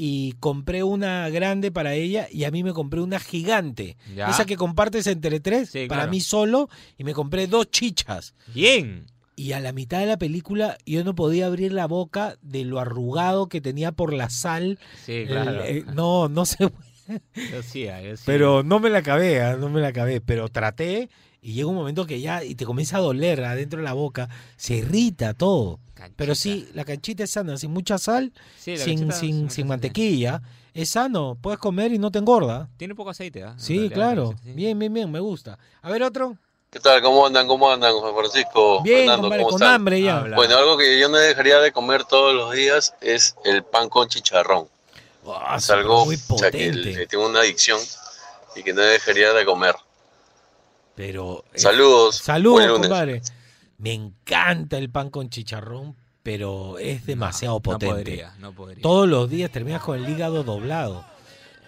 y 0.00 0.32
compré 0.38 0.84
una 0.84 1.28
grande 1.28 1.72
para 1.72 1.92
ella 1.94 2.28
y 2.30 2.44
a 2.44 2.50
mí 2.52 2.62
me 2.62 2.72
compré 2.72 3.00
una 3.00 3.18
gigante. 3.18 3.96
Ya. 4.14 4.30
Esa 4.30 4.46
que 4.46 4.56
compartes 4.56 5.06
entre 5.08 5.40
tres, 5.40 5.70
Sí, 5.70 5.86
para 5.88 6.02
claro. 6.02 6.10
mí 6.12 6.20
solo, 6.20 6.68
y 6.96 7.02
me 7.04 7.12
compré 7.12 7.48
dos 7.48 7.68
chichas. 7.70 8.32
Bien. 8.54 9.06
Y 9.34 9.52
a 9.52 9.60
la 9.60 9.72
mitad 9.72 9.98
de 10.00 10.06
la 10.06 10.16
película 10.16 10.78
yo 10.86 11.02
no 11.04 11.14
podía 11.14 11.46
abrir 11.46 11.72
la 11.72 11.86
boca 11.86 12.38
de 12.42 12.64
lo 12.64 12.78
arrugado 12.80 13.48
que 13.48 13.60
tenía 13.60 13.90
por 13.92 14.12
la 14.12 14.30
sal. 14.30 14.78
Sí, 15.04 15.12
El- 15.12 15.26
claro. 15.28 15.64
eh, 15.64 15.84
no, 15.94 16.28
no 16.28 16.44
sé. 16.46 16.70
Yo 17.52 17.62
sí, 17.62 17.84
yo 17.86 18.16
sí. 18.16 18.22
Pero 18.26 18.62
no 18.62 18.78
me 18.80 18.90
la 18.90 18.98
acabé, 18.98 19.40
ah, 19.42 19.56
no 19.56 19.68
me 19.68 19.80
la 19.80 19.88
acabé. 19.88 20.20
Pero 20.20 20.48
traté 20.48 21.08
y 21.40 21.54
llega 21.54 21.68
un 21.68 21.74
momento 21.76 22.04
que 22.06 22.20
ya 22.20 22.44
y 22.44 22.54
te 22.54 22.64
comienza 22.66 22.98
a 22.98 23.00
doler 23.00 23.42
adentro 23.44 23.78
de 23.78 23.84
la 23.84 23.92
boca, 23.94 24.28
se 24.56 24.76
irrita 24.78 25.34
todo. 25.34 25.80
Pero 26.16 26.34
sí, 26.34 26.68
la 26.74 26.84
canchita 26.84 27.24
es 27.24 27.30
sana, 27.30 27.56
sin 27.56 27.70
mucha 27.72 27.98
sal, 27.98 28.32
Sí, 28.58 28.76
sin, 28.76 29.12
sin, 29.12 29.50
sin 29.50 29.66
mantequilla. 29.66 30.40
Es 30.74 30.90
sano, 30.90 31.36
puedes 31.40 31.58
comer 31.58 31.92
y 31.92 31.98
no 31.98 32.10
te 32.10 32.18
engorda. 32.18 32.68
Tiene 32.76 32.94
poco 32.94 33.10
aceite, 33.10 33.42
¿ah? 33.42 33.54
Sí, 33.58 33.74
realidad, 33.78 33.94
claro. 33.94 34.34
sí. 34.44 34.52
Bien, 34.52 34.78
bien, 34.78 34.92
bien, 34.94 35.10
me 35.10 35.18
gusta. 35.20 35.58
A 35.82 35.90
ver 35.90 36.02
otro. 36.04 36.36
¿Qué 36.70 36.78
tal? 36.80 37.00
¿Cómo 37.02 37.26
andan? 37.26 37.48
¿Cómo 37.48 37.70
andan, 37.70 37.94
Juan 37.94 38.14
Francisco? 38.14 38.82
Bien, 38.82 38.98
Fernando, 38.98 39.22
compadre, 39.22 39.42
¿cómo 39.42 39.50
con 39.52 39.62
están? 39.62 39.74
hambre 39.74 40.02
ya. 40.02 40.18
Habla. 40.18 40.36
Bueno, 40.36 40.56
algo 40.56 40.76
que 40.76 41.00
yo 41.00 41.08
no 41.08 41.16
dejaría 41.16 41.58
de 41.60 41.72
comer 41.72 42.04
todos 42.04 42.34
los 42.34 42.52
días 42.52 42.94
es 43.00 43.34
el 43.44 43.64
pan 43.64 43.88
con 43.88 44.06
chicharrón. 44.08 44.68
es 45.56 45.70
algo 45.70 46.04
muy 46.04 46.14
o 46.16 46.38
sea, 46.38 46.50
que 46.50 46.68
potente. 46.70 47.06
tengo 47.06 47.26
una 47.26 47.40
adicción 47.40 47.80
y 48.54 48.62
que 48.62 48.72
no 48.74 48.82
dejaría 48.82 49.32
de 49.32 49.44
comer. 49.46 49.74
Pero. 50.94 51.44
eh, 51.54 51.58
Saludos. 51.58 52.16
Saludos, 52.16 52.78
compadre. 52.78 53.22
Me 53.78 53.92
encanta 53.92 54.76
el 54.76 54.90
pan 54.90 55.08
con 55.08 55.30
chicharrón, 55.30 55.94
pero 56.24 56.78
es 56.78 57.06
demasiado 57.06 57.60
potente. 57.60 57.94
podría, 57.94 58.34
no 58.40 58.52
podría. 58.52 58.82
Todos 58.82 59.08
los 59.08 59.30
días 59.30 59.50
terminas 59.50 59.82
con 59.82 59.98
el 59.98 60.08
hígado 60.08 60.42
doblado. 60.42 61.04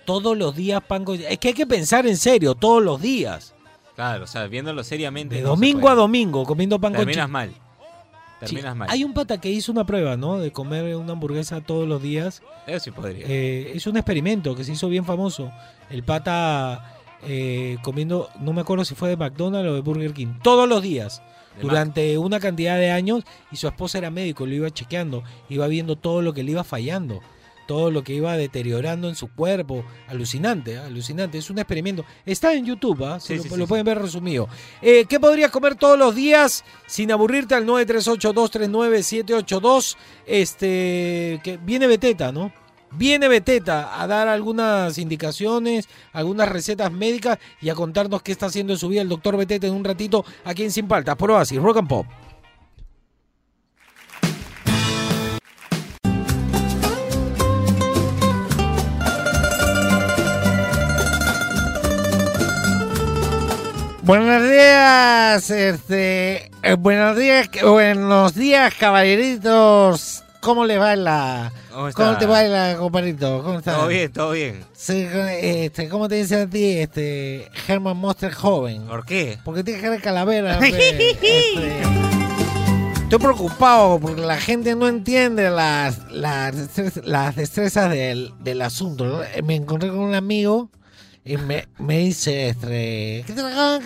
Todos 0.04 0.36
los 0.36 0.56
días 0.56 0.82
pan 0.82 1.04
con 1.04 1.20
Es 1.20 1.38
que 1.38 1.48
hay 1.48 1.54
que 1.54 1.66
pensar 1.66 2.06
en 2.06 2.16
serio, 2.16 2.56
todos 2.56 2.82
los 2.82 3.00
días. 3.00 3.54
Claro, 3.94 4.24
o 4.24 4.26
sea, 4.26 4.46
viéndolo 4.48 4.82
seriamente. 4.82 5.36
De 5.36 5.42
no 5.42 5.50
domingo 5.50 5.88
a 5.88 5.94
domingo, 5.94 6.44
comiendo 6.44 6.80
pan 6.80 6.92
con 6.92 7.04
Terminas 7.04 7.30
mal. 7.30 7.50
Sí, 7.50 8.46
Terminas 8.46 8.74
mal. 8.74 8.88
Hay 8.90 9.04
un 9.04 9.14
pata 9.14 9.40
que 9.40 9.50
hizo 9.50 9.70
una 9.70 9.86
prueba, 9.86 10.16
¿no? 10.16 10.38
De 10.38 10.50
comer 10.50 10.96
una 10.96 11.12
hamburguesa 11.12 11.60
todos 11.60 11.86
los 11.86 12.02
días. 12.02 12.42
Eso 12.66 12.80
sí 12.80 12.90
podría. 12.90 13.26
Eh, 13.28 13.72
es 13.74 13.86
un 13.86 13.96
experimento 13.96 14.56
que 14.56 14.64
se 14.64 14.72
hizo 14.72 14.88
bien 14.88 15.04
famoso. 15.04 15.52
El 15.90 16.02
pata 16.02 16.96
eh, 17.22 17.76
comiendo, 17.82 18.30
no 18.40 18.52
me 18.52 18.62
acuerdo 18.62 18.84
si 18.84 18.94
fue 18.94 19.10
de 19.10 19.16
McDonald's 19.16 19.70
o 19.70 19.74
de 19.74 19.80
Burger 19.80 20.12
King, 20.12 20.34
todos 20.42 20.68
los 20.68 20.82
días. 20.82 21.22
Durante 21.60 22.16
una 22.16 22.40
cantidad 22.40 22.78
de 22.78 22.90
años 22.90 23.24
y 23.50 23.56
su 23.56 23.68
esposa 23.68 23.98
era 23.98 24.10
médico, 24.10 24.46
lo 24.46 24.54
iba 24.54 24.70
chequeando, 24.70 25.22
iba 25.48 25.66
viendo 25.66 25.96
todo 25.96 26.22
lo 26.22 26.32
que 26.32 26.42
le 26.42 26.52
iba 26.52 26.64
fallando, 26.64 27.20
todo 27.66 27.90
lo 27.90 28.02
que 28.02 28.14
iba 28.14 28.34
deteriorando 28.36 29.08
en 29.08 29.14
su 29.14 29.28
cuerpo. 29.28 29.84
Alucinante, 30.08 30.72
¿eh? 30.72 30.78
alucinante. 30.78 31.38
Es 31.38 31.50
un 31.50 31.58
experimento. 31.58 32.04
Está 32.26 32.52
en 32.54 32.64
YouTube, 32.64 33.04
¿ah? 33.04 33.20
Se 33.20 33.28
Sí, 33.28 33.36
lo, 33.36 33.42
sí, 33.42 33.48
lo 33.50 33.66
sí, 33.66 33.68
pueden 33.68 33.84
ver 33.86 33.98
resumido. 33.98 34.48
Eh, 34.82 35.04
¿Qué 35.08 35.20
podrías 35.20 35.50
comer 35.52 35.76
todos 35.76 35.96
los 35.98 36.14
días 36.14 36.64
sin 36.86 37.12
aburrirte 37.12 37.54
al 37.54 37.66
938-239-782? 37.66 39.96
Este, 40.26 41.40
que 41.44 41.58
viene 41.62 41.86
Beteta, 41.86 42.32
¿no? 42.32 42.52
Viene 42.92 43.28
Beteta 43.28 44.02
a 44.02 44.06
dar 44.06 44.26
algunas 44.26 44.98
indicaciones, 44.98 45.88
algunas 46.12 46.48
recetas 46.48 46.90
médicas 46.90 47.38
y 47.60 47.68
a 47.68 47.74
contarnos 47.74 48.22
qué 48.22 48.32
está 48.32 48.46
haciendo 48.46 48.72
en 48.72 48.78
su 48.78 48.88
vida 48.88 49.02
el 49.02 49.08
doctor 49.08 49.36
Beteta 49.36 49.66
en 49.66 49.74
un 49.74 49.84
ratito 49.84 50.24
aquí 50.44 50.64
en 50.64 50.72
Sin 50.72 50.88
Paltas. 50.88 51.16
Por 51.16 51.30
Oasis, 51.30 51.60
Rock 51.60 51.78
and 51.78 51.88
Pop. 51.88 52.06
Buenos 64.02 64.42
días, 64.42 65.50
este, 65.50 66.50
eh, 66.64 66.74
buenos 66.76 67.16
días, 67.16 67.48
buenos 67.62 68.34
días, 68.34 68.74
caballeritos 68.74 70.24
¿Cómo 70.40 70.64
le 70.64 70.78
va 70.78 70.96
la, 70.96 71.52
¿Cómo 71.72 71.88
está? 71.88 72.04
cómo 72.06 72.18
te 72.18 72.26
va 72.26 72.42
la, 72.44 72.76
compadrito? 72.78 73.42
¿Cómo 73.42 73.58
estás? 73.58 73.76
Todo 73.76 73.88
bien, 73.88 74.10
todo 74.12 74.30
bien. 74.32 74.64
Sí, 74.72 75.06
este, 75.42 75.88
¿cómo 75.88 76.08
te 76.08 76.14
dice 76.14 76.42
a 76.42 76.46
ti, 76.46 76.78
este, 76.78 77.50
Herman 77.68 77.96
Monster 77.98 78.32
joven? 78.32 78.86
¿Por 78.86 79.04
qué? 79.04 79.38
Porque 79.44 79.62
tiene 79.62 79.80
cara 79.82 79.94
de 79.94 80.00
calavera. 80.00 80.58
pe, 80.60 80.68
este. 81.10 81.82
Estoy 83.02 83.18
preocupado 83.18 83.98
porque 83.98 84.22
la 84.22 84.36
gente 84.38 84.74
no 84.76 84.86
entiende 84.88 85.50
las, 85.50 86.10
las, 86.12 86.54
destres- 86.54 87.02
las 87.04 87.34
destrezas 87.36 87.90
del, 87.90 88.32
del 88.38 88.62
asunto. 88.62 89.22
Eh, 89.24 89.42
Me 89.42 89.56
encontré 89.56 89.88
con 89.90 89.98
un 89.98 90.14
amigo 90.14 90.70
y 91.30 91.36
me, 91.36 91.68
me 91.78 91.98
dice, 91.98 92.48
este, 92.48 93.22
¿qué 93.24 93.32
tal? 93.34 93.80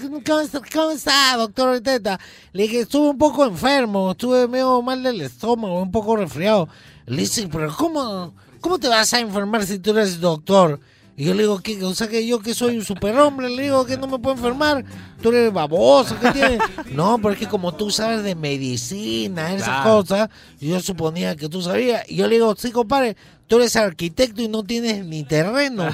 ¿Cómo, 0.72 0.90
está, 0.92 1.36
doctor 1.36 1.78
Teta? 1.82 2.18
Le 2.52 2.62
dije, 2.62 2.80
estuve 2.80 3.10
un 3.10 3.18
poco 3.18 3.44
enfermo, 3.44 4.12
estuve 4.12 4.48
medio 4.48 4.80
mal 4.80 5.02
del 5.02 5.20
estómago, 5.20 5.82
un 5.82 5.90
poco 5.90 6.16
resfriado. 6.16 6.70
Le 7.04 7.18
dice, 7.18 7.46
pero 7.52 7.70
¿cómo, 7.76 8.34
cómo 8.62 8.78
te 8.78 8.88
vas 8.88 9.12
a 9.12 9.20
enfermar 9.20 9.66
si 9.66 9.78
tú 9.78 9.90
eres 9.90 10.20
doctor? 10.20 10.80
Y 11.16 11.24
yo 11.26 11.34
le 11.34 11.42
digo, 11.42 11.60
¿qué? 11.60 11.80
O 11.84 11.94
sea, 11.94 12.08
que 12.08 12.26
yo 12.26 12.40
que 12.40 12.54
soy 12.54 12.76
un 12.76 12.84
superhombre, 12.84 13.48
le 13.48 13.62
digo 13.62 13.86
que 13.86 13.96
no 13.96 14.08
me 14.08 14.18
puedo 14.18 14.34
enfermar. 14.36 14.84
Tú 15.22 15.28
eres 15.28 15.52
baboso, 15.52 16.16
¿qué 16.20 16.30
tienes? 16.32 16.58
No, 16.92 17.18
pero 17.18 17.32
es 17.34 17.38
que 17.38 17.46
como 17.46 17.72
tú 17.72 17.90
sabes 17.90 18.22
de 18.24 18.34
medicina, 18.34 19.52
esas 19.54 19.68
Claro. 19.68 19.90
cosas, 20.02 20.28
yo 20.60 20.80
suponía 20.80 21.36
que 21.36 21.48
tú 21.48 21.62
sabías. 21.62 22.02
Y 22.08 22.16
yo 22.16 22.26
le 22.26 22.34
digo, 22.36 22.54
sí, 22.58 22.72
compadre, 22.72 23.16
tú 23.46 23.56
eres 23.56 23.76
arquitecto 23.76 24.42
y 24.42 24.48
no 24.48 24.64
tienes 24.64 25.04
ni 25.04 25.22
terreno. 25.22 25.88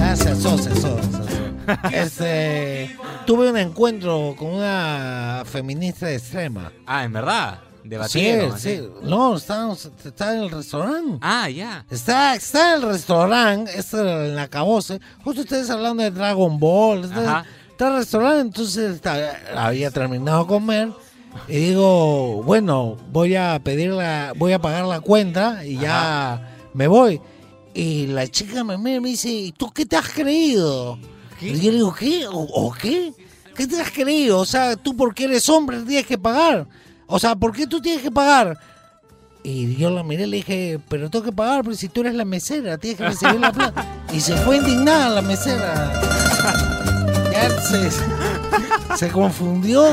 Ah, 0.00 0.14
se 0.16 0.28
asó, 0.30 0.56
se 0.58 0.70
asó, 0.70 0.98
se 0.98 1.08
asó. 1.18 1.86
Este, 1.92 2.96
tuve 3.26 3.50
un 3.50 3.56
encuentro 3.58 4.34
con 4.38 4.48
una 4.54 5.42
feminista 5.46 6.10
extrema. 6.10 6.72
Ah, 6.86 7.04
¿en 7.04 7.12
verdad? 7.12 7.60
Sí, 7.86 7.90
Debatieron. 7.90 8.58
sí. 8.58 8.68
así. 8.70 8.88
No, 9.02 9.36
estábamos, 9.36 9.90
está 10.04 10.34
en 10.34 10.42
el 10.42 10.50
restaurante. 10.50 11.18
Ah, 11.20 11.48
ya. 11.48 11.84
Está, 11.90 12.34
está 12.34 12.74
en 12.76 12.82
el 12.82 12.88
restaurante, 12.90 13.78
está 13.78 14.00
en 14.26 14.34
la 14.36 14.48
cabose. 14.48 15.00
Justo 15.24 15.42
ustedes 15.42 15.70
hablando 15.70 16.02
de 16.02 16.10
Dragon 16.10 16.58
Ball. 16.58 17.04
Está, 17.04 17.44
está 17.70 17.86
en 17.86 17.92
el 17.92 17.98
restaurante, 17.98 18.40
entonces 18.40 18.94
está- 18.96 19.40
había 19.56 19.90
terminado 19.90 20.42
de 20.42 20.46
comer. 20.46 20.88
Y 21.48 21.56
digo, 21.56 22.42
bueno, 22.44 22.96
voy 23.12 23.36
a 23.36 23.60
pedir 23.62 23.90
la, 23.90 24.32
voy 24.36 24.52
a 24.54 24.58
pagar 24.58 24.86
la 24.86 25.00
cuenta 25.00 25.64
y 25.64 25.76
ya 25.78 26.56
me 26.72 26.86
voy. 26.88 27.20
Y 27.74 28.06
la 28.06 28.26
chica 28.26 28.64
me 28.64 28.78
mira 28.78 28.96
y 28.96 29.00
me 29.00 29.08
dice, 29.10 29.28
¿y 29.28 29.52
tú 29.52 29.70
qué 29.70 29.84
te 29.84 29.96
has 29.96 30.08
creído? 30.08 30.98
Y 31.42 31.48
yo 31.60 31.70
le 31.70 31.76
digo, 31.76 31.94
¿qué? 31.94 32.26
¿O, 32.26 32.32
o 32.38 32.72
qué? 32.72 33.12
¿Qué 33.54 33.66
te 33.66 33.78
has 33.78 33.90
creído? 33.90 34.38
O 34.38 34.46
sea, 34.46 34.76
tú 34.76 34.96
porque 34.96 35.24
eres 35.24 35.46
hombre 35.50 35.82
tienes 35.82 36.06
que 36.06 36.16
pagar. 36.16 36.66
O 37.06 37.18
sea, 37.18 37.36
¿por 37.36 37.52
qué 37.52 37.66
tú 37.66 37.80
tienes 37.80 38.02
que 38.02 38.10
pagar? 38.10 38.58
Y 39.42 39.76
yo 39.76 39.90
la 39.90 40.02
miré 40.02 40.24
y 40.24 40.26
le 40.26 40.36
dije, 40.38 40.80
pero 40.88 41.08
tengo 41.08 41.24
que 41.24 41.32
pagar, 41.32 41.62
pero 41.62 41.76
si 41.76 41.88
tú 41.88 42.00
eres 42.00 42.14
la 42.14 42.24
mesera, 42.24 42.78
tienes 42.78 42.98
que 42.98 43.04
recibir 43.04 43.40
la 43.40 43.52
plata. 43.52 43.86
Y 44.12 44.18
se 44.18 44.36
fue 44.38 44.56
indignada 44.56 45.08
la 45.08 45.22
mesera. 45.22 46.02
Ya 47.32 47.50
se, 47.60 47.90
se 48.96 49.08
confundió, 49.10 49.84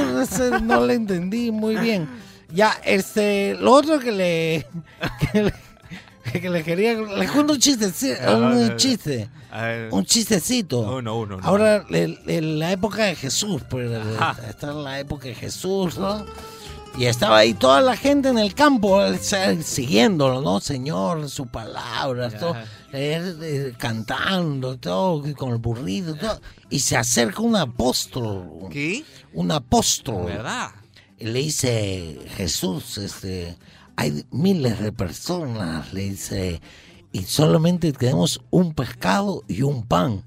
no 0.62 0.86
le 0.86 0.94
entendí 0.94 1.52
muy 1.52 1.76
bien. 1.76 2.08
Ya, 2.54 2.80
este, 2.86 3.56
lo 3.56 3.74
otro 3.74 4.00
que 4.00 4.14
le, 4.14 4.68
que 5.32 5.44
le, 5.44 5.54
que 6.40 6.50
le 6.50 6.64
quería, 6.64 6.94
le 6.94 7.28
cuento 7.28 7.54
un 7.54 7.60
chiste, 7.60 7.88
un 8.28 8.78
chiste, 8.78 9.30
un 9.92 10.06
chistecito. 10.06 10.80
Uno, 10.80 11.18
uno. 11.18 11.40
Ahora, 11.42 11.84
en, 11.90 12.60
la 12.60 12.72
época 12.72 13.04
de 13.06 13.16
Jesús, 13.16 13.62
pues, 13.70 13.92
está 14.48 14.72
en 14.72 14.84
la 14.86 15.00
época 15.00 15.28
de 15.28 15.36
Jesús, 15.36 15.98
¿no? 15.98 16.26
Y 16.96 17.06
estaba 17.06 17.40
ahí 17.40 17.56
toda 17.56 17.82
la 17.82 17.98
gente 17.98 18.30
en 18.30 18.38
el 18.38 18.54
campo 18.54 19.02
siguiéndolo, 19.64 20.42
¿no? 20.42 20.60
Señor, 20.60 21.28
su 21.28 21.48
palabra, 21.48 22.30
todo, 22.30 22.56
eh, 22.94 23.36
eh, 23.42 23.74
cantando, 23.78 24.78
todo, 24.78 25.24
con 25.36 25.54
el 25.54 25.58
burrito, 25.58 26.16
todo. 26.16 26.40
Y 26.70 26.80
se 26.80 26.96
acerca 26.96 27.42
un 27.42 27.56
apóstol. 27.56 28.70
¿Qué? 28.70 29.04
Un 29.34 29.52
apóstol. 29.52 30.26
¿Verdad? 30.26 30.70
Y 31.18 31.26
le 31.26 31.40
dice, 31.40 32.20
Jesús, 32.36 33.00
este, 33.00 33.58
hay 33.96 34.26
miles 34.30 34.80
de 34.80 34.92
personas, 34.92 35.94
le 35.94 36.10
dice, 36.10 36.62
y 37.12 37.24
solamente 37.24 37.92
tenemos 37.92 38.40
un 38.52 38.74
pescado 38.74 39.44
y 39.48 39.64
un 39.64 39.84
pan. 39.84 40.24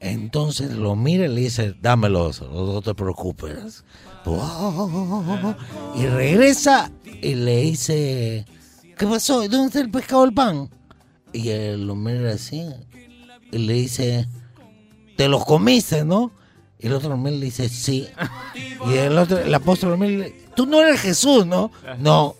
Entonces 0.00 0.72
lo 0.72 0.96
mira 0.96 1.26
y 1.26 1.28
le 1.28 1.40
dice, 1.42 1.74
dámelos, 1.80 2.40
no 2.40 2.80
te 2.80 2.94
preocupes. 2.94 3.84
Y 5.96 6.06
regresa 6.06 6.90
y 7.04 7.34
le 7.34 7.56
dice, 7.62 8.46
¿qué 8.96 9.06
pasó? 9.06 9.48
¿Dónde 9.48 9.66
está 9.66 9.80
el 9.80 9.90
pescado 9.90 10.24
y 10.24 10.28
el 10.28 10.34
pan? 10.34 10.70
Y 11.32 11.48
él 11.48 11.86
lo 11.86 11.94
mira 11.94 12.32
así 12.32 12.66
y 13.52 13.58
le 13.58 13.72
dice, 13.74 14.28
te 15.16 15.28
los 15.28 15.44
comiste, 15.44 16.04
¿no? 16.04 16.32
Y 16.78 16.86
el 16.86 16.94
otro 16.94 17.12
hombre 17.12 17.32
le 17.32 17.44
dice, 17.46 17.68
sí. 17.68 18.08
Y 18.86 18.94
el 18.94 19.18
otro, 19.18 19.38
el 19.38 19.54
apóstol 19.54 19.98
le 19.98 20.08
dice, 20.08 20.34
tú 20.56 20.66
no 20.66 20.80
eres 20.80 21.00
Jesús, 21.00 21.44
¿no? 21.46 21.70
No. 21.98 22.36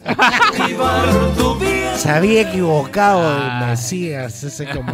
Se 1.97 2.11
había 2.11 2.49
equivocado 2.49 3.37
el 3.37 3.67
Mesías, 3.67 4.43
ese 4.43 4.67
como 4.69 4.93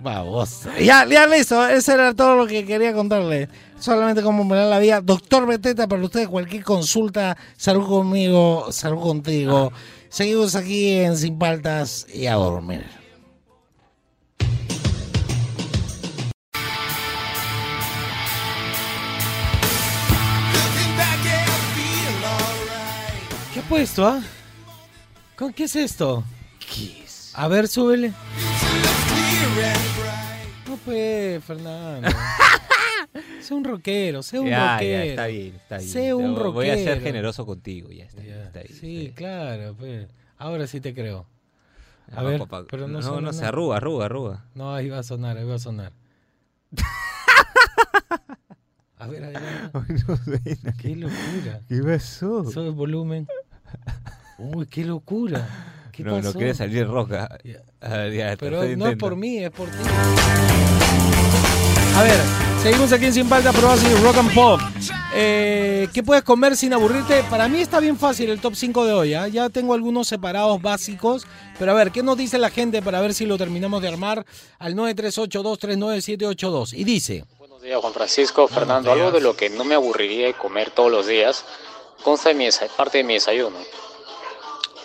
baboso. 0.00 0.70
Ya, 0.80 1.06
ya 1.06 1.26
listo, 1.26 1.66
eso 1.68 1.92
era 1.92 2.14
todo 2.14 2.34
lo 2.36 2.46
que 2.46 2.64
quería 2.64 2.94
contarle. 2.94 3.48
Solamente 3.82 4.22
me 4.22 4.54
da 4.54 4.66
la 4.66 4.78
vida. 4.78 5.00
Doctor 5.00 5.44
Beteta, 5.44 5.88
para 5.88 6.04
ustedes 6.04 6.28
cualquier 6.28 6.62
consulta, 6.62 7.36
salud 7.56 7.88
conmigo, 7.88 8.70
salud 8.70 9.00
contigo. 9.00 9.72
Seguimos 10.08 10.54
aquí 10.54 11.00
en 11.00 11.16
Sin 11.16 11.36
Paltas 11.36 12.06
y 12.14 12.26
a 12.26 12.34
dormir. 12.34 12.86
¿Qué 23.52 23.58
ha 23.58 23.68
puesto, 23.68 24.06
ah? 24.06 24.22
¿Con 25.34 25.52
qué 25.52 25.64
es 25.64 25.74
esto? 25.74 26.22
A 27.34 27.48
ver, 27.48 27.66
súbele. 27.66 28.12
No 30.84 30.92
pues, 30.92 31.44
Fernando. 31.44 32.08
sé 33.40 33.54
un 33.54 33.62
rockero, 33.64 34.22
sé 34.22 34.40
un 34.40 34.46
Ya, 34.48 34.56
ya, 34.58 34.72
rockero. 34.74 35.02
está 35.04 35.26
bien, 35.26 35.54
está 35.54 35.76
bien. 35.78 35.88
Sé 35.88 36.14
un 36.14 36.34
rockero. 36.34 36.52
Voy 36.52 36.70
a 36.70 36.74
ser 36.76 37.00
generoso 37.00 37.46
contigo, 37.46 37.90
ya 37.90 38.04
está, 38.04 38.20
bien, 38.20 38.38
está 38.40 38.60
bien. 38.62 38.74
Sí, 38.80 39.12
claro, 39.14 39.74
pues. 39.78 40.08
Ahora 40.38 40.66
sí 40.66 40.80
te 40.80 40.92
creo. 40.92 41.26
A 42.10 42.22
No, 42.22 42.28
ver, 42.28 42.38
papá, 42.40 42.64
pero 42.68 42.88
no, 42.88 42.94
no, 42.94 43.02
suena 43.02 43.20
no, 43.28 43.32
se 43.32 43.44
arruga, 43.44 43.76
arruga, 43.76 44.06
arruga. 44.06 44.44
No, 44.54 44.74
ahí 44.74 44.88
va 44.88 44.98
a 44.98 45.02
sonar, 45.04 45.36
ahí 45.38 45.44
va 45.44 45.54
a 45.54 45.58
sonar. 45.60 45.92
a 48.98 49.06
ver, 49.06 49.22
adelante. 49.24 50.58
Qué 50.80 50.96
locura. 50.96 51.60
¿Qué 51.68 51.80
pasó? 51.80 52.50
Sube 52.50 52.66
el 52.66 52.72
volumen. 52.72 53.28
Uy, 54.38 54.66
qué 54.66 54.84
locura. 54.84 55.48
¿Qué 55.92 56.02
no, 56.02 56.16
pasó? 56.16 56.28
no 56.28 56.34
quiere 56.34 56.54
salir 56.54 56.86
roja. 56.88 57.28
A 57.80 57.88
ver, 57.96 58.12
ya, 58.12 58.36
Pero 58.36 58.64
no 58.76 58.88
es 58.88 58.96
por 58.96 59.14
mí, 59.14 59.38
es 59.38 59.50
por 59.50 59.68
ti. 59.68 59.76
A 61.94 62.02
ver, 62.02 62.18
seguimos 62.62 62.92
aquí 62.92 63.04
en 63.06 63.12
Sin 63.12 63.28
Falta 63.28 63.52
Pro 63.52 63.70
así 63.70 63.86
Rock 64.02 64.16
and 64.16 64.34
Pop. 64.34 64.60
Eh, 65.14 65.88
¿Qué 65.92 66.02
puedes 66.02 66.24
comer 66.24 66.56
sin 66.56 66.72
aburrirte? 66.72 67.22
Para 67.24 67.48
mí 67.48 67.60
está 67.60 67.80
bien 67.80 67.98
fácil 67.98 68.30
el 68.30 68.40
top 68.40 68.54
5 68.54 68.86
de 68.86 68.92
hoy. 68.94 69.12
¿ah? 69.14 69.28
Ya 69.28 69.50
tengo 69.50 69.74
algunos 69.74 70.08
separados 70.08 70.62
básicos. 70.62 71.26
Pero 71.58 71.72
a 71.72 71.74
ver, 71.74 71.90
¿qué 71.90 72.02
nos 72.02 72.16
dice 72.16 72.38
la 72.38 72.48
gente 72.48 72.80
para 72.80 73.00
ver 73.02 73.12
si 73.12 73.26
lo 73.26 73.36
terminamos 73.36 73.82
de 73.82 73.88
armar? 73.88 74.24
Al 74.58 74.74
938239782. 74.74 76.72
Y 76.72 76.84
dice... 76.84 77.24
Buenos 77.38 77.60
días, 77.60 77.78
Juan 77.78 77.92
Francisco. 77.92 78.48
Fernando, 78.48 78.90
algo 78.90 79.10
de 79.10 79.20
lo 79.20 79.36
que 79.36 79.50
no 79.50 79.64
me 79.64 79.74
aburriría 79.74 80.26
de 80.26 80.34
comer 80.34 80.70
todos 80.70 80.90
los 80.90 81.06
días 81.06 81.44
consta 82.02 82.30
de 82.30 82.34
mi 82.34 82.48
parte 82.76 82.98
de 82.98 83.04
mi 83.04 83.14
desayuno. 83.14 83.56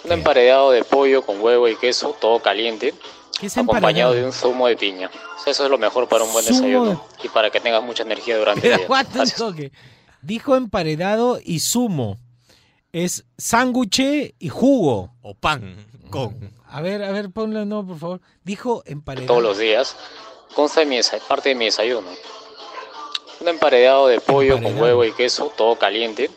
Un 0.04 0.12
emparedado 0.12 0.72
de 0.72 0.84
pollo 0.84 1.22
con 1.24 1.42
huevo 1.42 1.68
y 1.68 1.76
queso, 1.76 2.16
todo 2.20 2.40
caliente, 2.40 2.94
¿Qué 3.40 3.48
es 3.48 3.58
acompañado 3.58 4.14
de 4.14 4.26
un 4.26 4.34
zumo 4.34 4.68
de 4.68 4.76
piña. 4.76 5.10
Eso 5.46 5.64
es 5.64 5.70
lo 5.70 5.78
mejor 5.78 6.08
para 6.08 6.24
un 6.24 6.34
buen 6.34 6.44
Zumo 6.44 6.60
desayuno 6.60 7.04
y 7.24 7.28
para 7.30 7.50
que 7.52 7.60
tengas 7.60 7.84
mucha 7.84 8.04
energía 8.04 8.38
durante 8.38 8.68
el 8.72 8.78
día. 8.78 8.88
un 8.90 9.30
toque. 9.38 9.72
Dijo 10.22 10.56
emparedado 10.56 11.40
y 11.44 11.60
zumo. 11.60 12.18
Es 12.92 13.26
sándwich 13.38 14.34
y 14.40 14.50
jugo. 14.50 15.14
O 15.22 15.36
pan 15.36 15.86
con. 16.10 16.52
A 16.70 16.82
ver, 16.82 17.04
a 17.04 17.12
ver, 17.12 17.30
ponle 17.32 17.66
no, 17.66 17.86
por 17.86 18.00
favor. 18.00 18.22
Dijo 18.44 18.82
emparedado. 18.86 19.28
Todos 19.28 19.44
los 19.44 19.58
días 19.58 19.96
consta 20.56 20.80
de 20.82 20.86
mi 20.88 20.98
desa- 20.98 21.20
parte 21.28 21.50
de 21.50 21.56
mi 21.56 21.66
desayuno. 21.66 22.08
Un 23.40 23.48
emparedado 23.48 24.08
de 24.08 24.20
pollo 24.20 24.62
con 24.62 24.80
huevo 24.80 25.06
y 25.06 25.12
queso, 25.12 25.52
todo 25.56 25.76
caliente, 25.78 26.32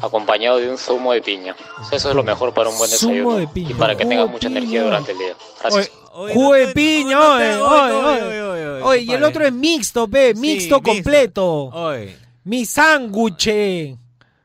acompañado 0.00 0.58
de 0.58 0.70
un 0.70 0.78
zumo 0.78 1.12
de 1.12 1.20
piña. 1.22 1.56
Eso 1.92 2.08
es 2.10 2.14
lo 2.14 2.22
mejor 2.22 2.54
para 2.54 2.68
un 2.70 2.78
buen 2.78 2.88
Zumo 2.90 3.10
desayuno 3.12 3.36
de 3.38 3.48
piña. 3.48 3.70
y 3.70 3.74
para 3.74 3.96
que 3.96 4.04
tengas 4.06 4.30
mucha 4.30 4.48
piña. 4.48 4.58
energía 4.60 4.82
durante 4.84 5.12
el 5.12 5.18
día. 5.18 5.34
Gracias. 5.60 5.90
Oye, 6.12 6.32
Jugo 6.34 6.54
de 6.54 6.66
piña, 6.68 7.20
oye, 7.34 7.56
oye, 7.56 8.82
oye. 8.82 9.02
Y 9.02 9.10
el 9.12 9.24
otro 9.24 9.44
es 9.44 9.52
mixto, 9.52 10.08
pe, 10.08 10.34
mixto 10.34 10.80
completo. 10.80 11.70
Mi 12.44 12.64
sándwich. 12.64 13.96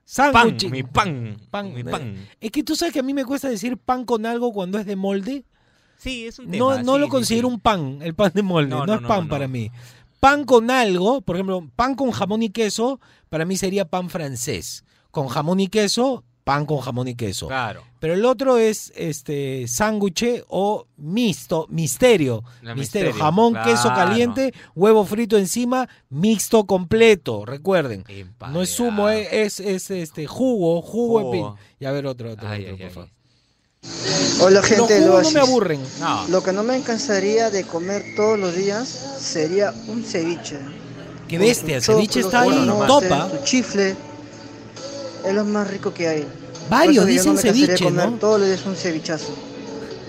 Sándwich. 0.04 0.70
mi 0.70 0.84
pan. 0.84 1.38
Pan. 1.50 1.74
Mi 1.74 1.84
pan. 1.84 2.28
Es 2.42 2.52
que 2.52 2.64
tú 2.64 2.76
sabes 2.76 2.94
que 2.94 3.00
a 3.00 3.04
mí 3.04 3.14
me 3.14 3.24
cuesta 3.24 3.48
decir 3.48 3.78
pan 3.78 4.04
con 4.06 4.26
algo 4.26 4.52
cuando 4.52 4.78
es 4.80 4.86
de 4.86 4.96
molde. 4.96 5.46
Sí, 5.98 6.26
es 6.26 6.40
un 6.40 6.48
No, 6.48 6.72
tema, 6.72 6.84
no 6.84 6.94
sí, 6.96 7.00
lo 7.00 7.06
sí, 7.06 7.12
considero 7.12 7.48
un 7.48 7.60
pan, 7.60 8.00
el 8.02 8.16
pan 8.16 8.32
de 8.34 8.42
molde. 8.42 8.70
No, 8.70 8.80
No, 8.80 8.86
no, 8.88 8.94
es 8.96 9.02
no, 9.04 9.08
pan 9.08 9.24
no, 9.26 9.30
para 9.30 9.46
no. 9.48 9.54
mí. 9.54 9.72
Pan 10.22 10.46
con 10.46 10.70
algo, 10.72 11.22
por 11.22 11.36
ejemplo, 11.36 11.68
pan 11.76 11.96
con 11.96 12.12
jamón 12.12 12.44
y 12.44 12.50
queso, 12.50 13.00
para 13.30 13.44
mí 13.44 13.58
sería 13.58 13.86
pan 13.86 14.10
francés. 14.10 14.86
Con 15.10 15.28
jamón 15.28 15.60
y 15.60 15.68
queso, 15.68 16.24
pan 16.44 16.66
con 16.68 16.80
jamón 16.80 17.08
y 17.08 17.16
queso. 17.16 17.48
Claro. 17.48 17.84
Pero 18.00 18.14
el 18.14 18.24
otro 18.26 18.58
es 18.58 18.94
este 18.96 19.68
sándwich 19.68 20.44
o 20.48 20.86
mixto, 20.98 21.66
misterio. 21.70 22.44
Misterio, 22.44 22.76
misterio, 22.76 23.14
jamón, 23.14 23.54
queso 23.66 23.90
caliente, 23.96 24.54
huevo 24.76 25.06
frito 25.06 25.38
encima, 25.40 25.90
mixto 26.10 26.66
completo. 26.66 27.44
Recuerden, 27.46 28.04
no 28.54 28.62
es 28.62 28.70
zumo, 28.76 29.10
es, 29.10 29.60
es, 29.60 29.60
es, 29.60 29.90
este 29.92 30.28
jugo, 30.28 30.82
jugo, 30.84 31.20
Jugo. 31.32 31.56
pi- 31.56 31.84
Y 31.84 31.86
a 31.86 31.92
ver 31.92 32.06
otro, 32.06 32.32
otro, 32.32 32.48
otro, 32.48 32.78
por 32.78 32.90
favor. 32.92 33.10
Hola 34.44 34.64
gente 34.64 34.82
Los 34.82 34.90
del 34.90 35.04
jugos 35.04 35.24
no 35.26 35.32
me 35.32 35.40
aburren. 35.40 35.82
Lo 36.30 36.42
que 36.44 36.52
no 36.52 36.64
me 36.64 36.82
cansaría 36.82 37.52
de 37.52 37.64
comer 37.64 38.04
todos 38.16 38.40
los 38.40 38.56
días 38.56 38.88
sería 39.20 39.72
un 39.88 40.04
ceviche. 40.04 40.58
Qué 41.28 41.38
Con 41.38 41.46
bestia, 41.46 41.76
el 41.78 41.84
ceviche 41.84 42.22
está 42.22 42.42
ahí, 42.42 42.50
camote, 42.50 43.08
topa. 43.08 43.30
Tu 43.30 43.44
chifle. 43.44 43.96
Es 45.24 45.34
lo 45.36 45.46
más 45.46 45.70
rico 45.70 45.94
que 45.94 46.08
hay. 46.08 46.28
Varios 46.70 47.06
dicen 47.06 47.36
no 47.36 47.40
ceviche, 47.40 47.84
comer 47.84 48.10
¿no? 48.10 48.18
Todos 48.18 48.40
los 48.40 48.50
días 48.50 48.66
un 48.66 48.76
cevichazo. 48.76 49.32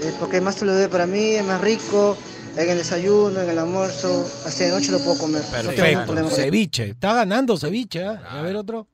Eh, 0.01 0.15
porque 0.19 0.41
más 0.41 0.57
te 0.57 0.65
lo 0.65 0.73
doy 0.75 0.89
para 0.89 1.07
mí, 1.07 1.35
es 1.35 1.45
más 1.45 1.61
rico. 1.61 2.17
En 2.57 2.69
el 2.69 2.79
desayuno, 2.79 3.41
en 3.41 3.51
el 3.51 3.59
almuerzo, 3.59 4.27
hasta 4.47 4.65
de 4.65 4.71
noche 4.71 4.93
lo 4.93 4.99
puedo 4.99 5.19
comer. 5.19 5.43
No 5.43 5.71
Perfecto. 5.71 6.19
eso. 6.19 6.31
Ceviche. 6.31 6.91
Está 6.91 7.15
ganando 7.15 7.57
ceviche. 7.57 8.05
¿ah? 8.05 8.23
A 8.31 8.43
ver 8.43 8.57
otro. 8.57 8.87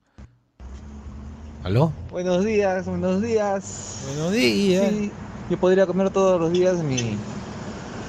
¿Aló? 1.64 1.92
Buenos 2.11 2.44
días, 2.44 2.86
buenos 2.86 3.20
días. 3.20 4.02
Buenos 4.06 4.32
días. 4.32 4.88
Sí, 4.90 5.11
yo 5.50 5.59
podría 5.59 5.86
comer 5.86 6.11
todos 6.11 6.40
los 6.40 6.52
días 6.52 6.76
mi, 6.76 7.16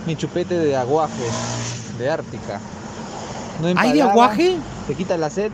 mi 0.05 0.15
chupete 0.15 0.57
de 0.57 0.75
aguaje, 0.75 1.23
de 1.97 2.09
Ártica. 2.09 2.59
No 3.61 3.73
¿Hay 3.79 3.93
de 3.93 4.01
aguaje? 4.01 4.57
Te 4.87 4.93
quita 4.95 5.17
la 5.17 5.29
sed. 5.29 5.51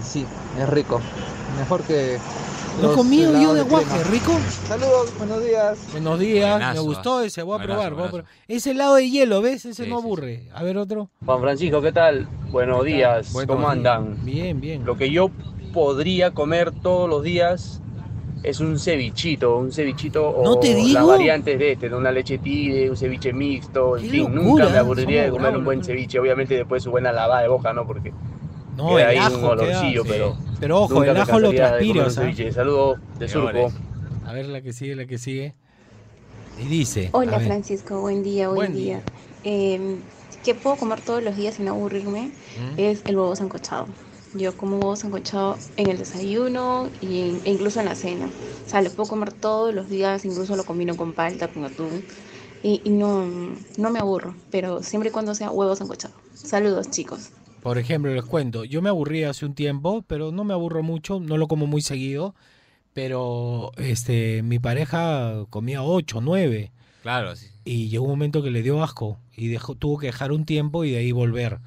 Y 0.00 0.02
sí, 0.02 0.26
es 0.58 0.68
rico. 0.68 1.00
Mejor 1.58 1.82
que. 1.82 2.18
No 2.80 2.94
comido 2.94 3.32
yo 3.40 3.52
de 3.52 3.60
aguaje, 3.60 3.84
crema. 3.86 4.04
¿rico? 4.10 4.32
Saludos, 4.66 5.10
buenos 5.18 5.44
días. 5.44 5.78
Buenos 5.92 6.18
días, 6.20 6.50
Buenazo, 6.52 6.74
me 6.74 6.80
gustó 6.88 7.18
ah. 7.18 7.24
ese, 7.26 7.42
voy 7.42 7.54
a 7.54 7.58
Buenazo, 7.58 7.74
probar. 7.74 7.94
voy 7.94 8.04
a 8.06 8.10
buenazo. 8.10 8.26
probar. 8.28 8.44
Es 8.48 8.66
helado 8.66 8.94
de 8.94 9.10
hielo, 9.10 9.42
¿ves? 9.42 9.64
Ese 9.66 9.84
Sí, 9.84 9.90
no 9.90 9.96
sí, 9.98 10.02
aburre. 10.02 10.48
A 10.54 10.62
ver 10.62 10.78
otro. 10.78 11.10
Juan 11.26 11.40
Francisco, 11.40 11.82
¿qué 11.82 11.92
tal? 11.92 12.28
Buenos 12.50 12.84
días, 12.84 13.32
Buenos 13.32 13.54
¿cómo 13.56 13.66
días. 13.68 13.72
andan? 13.76 14.24
Bien, 14.24 14.60
bien. 14.60 14.84
Lo 14.84 14.96
que 14.96 15.10
yo 15.10 15.30
podría 15.72 16.30
comer 16.32 16.70
todos 16.72 17.08
los 17.08 17.22
días 17.22 17.80
es 18.42 18.60
un 18.60 18.78
cevichito, 18.78 19.58
un 19.58 19.70
cevichito 19.70 20.40
¿No 20.42 20.52
o 20.52 20.58
te 20.60 20.72
las 20.72 20.84
digo? 20.84 21.06
variantes 21.08 21.58
de 21.58 21.72
este, 21.72 21.88
de 21.90 21.94
una 21.94 22.10
leche 22.10 22.38
tigre, 22.38 22.88
un 22.88 22.96
ceviche 22.96 23.32
mixto, 23.34 23.98
en 23.98 24.04
fin, 24.08 24.20
locura, 24.22 24.42
nunca 24.42 24.68
me 24.70 24.78
aburriría 24.78 25.22
de 25.24 25.28
comer 25.30 25.42
bravos, 25.42 25.58
un 25.58 25.64
buen 25.66 25.84
ceviche, 25.84 26.18
obviamente 26.18 26.54
después 26.54 26.82
su 26.82 26.90
buena 26.90 27.12
lavada 27.12 27.42
de 27.42 27.48
boca, 27.48 27.72
¿no? 27.74 27.86
Porque 27.86 28.12
No, 28.76 28.88
queda 28.96 29.02
el 29.02 29.08
ahí 29.08 29.16
ajo 29.18 29.36
un 29.38 29.44
olorcillo, 29.44 30.04
queda- 30.04 30.12
pero 30.12 30.32
sí. 30.32 30.56
Pero 30.60 30.80
ojo, 30.82 30.94
nunca 30.94 31.06
el 31.08 31.14
me 31.14 31.20
ajo 31.20 31.38
lo 31.38 31.52
transpiras, 31.52 32.18
¿ah? 32.18 32.20
ceviche. 32.22 32.52
Saludos 32.52 32.98
de 33.18 33.28
Surco. 33.28 33.72
A 34.26 34.32
ver 34.32 34.46
la 34.46 34.62
que 34.62 34.72
sigue, 34.72 34.96
la 34.96 35.06
que 35.06 35.18
sigue. 35.18 35.54
Y 36.62 36.66
dice. 36.66 37.10
Hola. 37.12 37.40
Francisco, 37.40 38.00
buen 38.00 38.22
día, 38.22 38.48
buen, 38.48 38.56
Buen 38.56 38.74
día. 38.74 39.02
Eh, 39.44 39.96
¿Qué 40.44 40.54
puedo 40.54 40.76
comer 40.76 41.00
todos 41.02 41.22
los 41.22 41.36
días 41.36 41.54
sin 41.56 41.68
aburrirme? 41.68 42.28
¿Mm? 42.58 42.78
Es 42.78 43.02
el 43.06 43.16
huevo 43.16 43.36
sancochado. 43.36 43.86
Yo 44.34 44.56
como 44.56 44.76
huevo 44.76 44.94
sancochado 44.96 45.58
en 45.76 45.90
el 45.90 45.98
desayuno 45.98 46.88
y 47.00 47.20
en- 47.30 47.40
e 47.44 47.50
incluso 47.50 47.80
en 47.80 47.86
la 47.86 47.94
cena. 47.94 48.26
O 48.66 48.68
sea, 48.70 48.80
lo 48.82 48.90
puedo 48.90 49.08
comer 49.08 49.32
todos 49.32 49.74
los 49.74 49.88
días, 49.90 50.24
incluso 50.24 50.54
lo 50.56 50.64
combino 50.64 50.96
con 50.96 51.12
palta, 51.12 51.48
con 51.48 51.64
atún. 51.64 52.04
Y, 52.62 52.80
y 52.84 52.90
no, 52.90 53.26
no 53.78 53.90
me 53.90 53.98
aburro, 53.98 54.34
pero 54.50 54.82
siempre 54.82 55.08
y 55.08 55.12
cuando 55.12 55.34
sea 55.34 55.50
huevo 55.50 55.74
sancochado. 55.74 56.14
Saludos 56.34 56.90
chicos. 56.90 57.30
Por 57.62 57.78
ejemplo, 57.78 58.14
les 58.14 58.24
cuento, 58.24 58.64
yo 58.64 58.80
me 58.82 58.88
aburrí 58.88 59.24
hace 59.24 59.44
un 59.46 59.54
tiempo, 59.54 60.02
pero 60.06 60.30
no 60.30 60.44
me 60.44 60.54
aburro 60.54 60.82
mucho, 60.82 61.20
no 61.20 61.36
lo 61.36 61.48
como 61.48 61.66
muy 61.66 61.82
seguido, 61.82 62.34
pero 62.94 63.72
este 63.76 64.42
mi 64.42 64.58
pareja 64.58 65.44
comía 65.50 65.82
8, 65.82 66.20
9 66.20 66.70
Claro, 67.02 67.34
sí. 67.36 67.46
y 67.64 67.88
llegó 67.88 68.04
un 68.04 68.10
momento 68.10 68.42
que 68.42 68.50
le 68.50 68.62
dio 68.62 68.82
asco 68.82 69.18
y 69.36 69.48
dejó, 69.48 69.74
tuvo 69.74 69.98
que 69.98 70.06
dejar 70.06 70.32
un 70.32 70.44
tiempo 70.44 70.84
y 70.84 70.90
de 70.92 70.98
ahí 70.98 71.12
volver. 71.12 71.58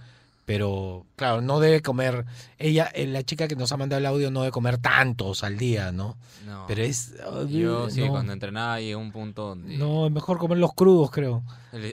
Pero 0.46 1.06
claro, 1.16 1.40
no 1.42 1.62
debe 1.62 1.82
comer, 1.82 2.26
ella, 2.58 2.92
eh, 2.94 3.08
la 3.08 3.24
chica 3.24 3.48
que 3.48 3.56
nos 3.56 3.72
ha 3.72 3.78
mandado 3.78 4.00
el 4.00 4.06
audio 4.06 4.30
no 4.30 4.42
debe 4.42 4.52
comer 4.52 4.78
tantos 4.78 5.42
al 5.44 5.58
día, 5.58 5.94
¿no? 5.94 6.18
No. 6.46 6.66
Pero 6.68 6.84
es... 6.84 7.14
Yo 7.48 7.90
sí, 7.90 8.02
no, 8.02 8.10
cuando 8.10 8.34
entrenaba 8.34 8.76
a 8.76 8.98
un 8.98 9.12
punto 9.14 9.50
donde 9.50 9.78
no, 9.78 10.06
es 10.06 10.12
mejor 10.12 10.38
comerlos 10.40 10.74
crudos, 10.76 11.12
creo. 11.12 11.44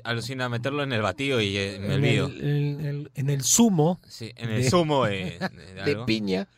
alucina 0.03 0.49
meterlo 0.49 0.83
en 0.83 0.93
el 0.93 1.01
batido 1.01 1.41
y 1.41 1.57
eh, 1.57 1.79
me 1.81 1.87
En 1.87 1.93
olvido. 1.93 2.27
el, 2.27 2.41
en 2.41 2.81
el- 2.87 3.11
en 3.15 3.31
el 3.31 3.43
zumo. 3.45 4.01
Sí, 4.09 4.33
en 4.35 4.51
el 4.51 4.69
zumo 4.69 5.05
de- 5.05 5.39
de 5.77 5.85
de 5.85 5.97
piña. 6.05 6.49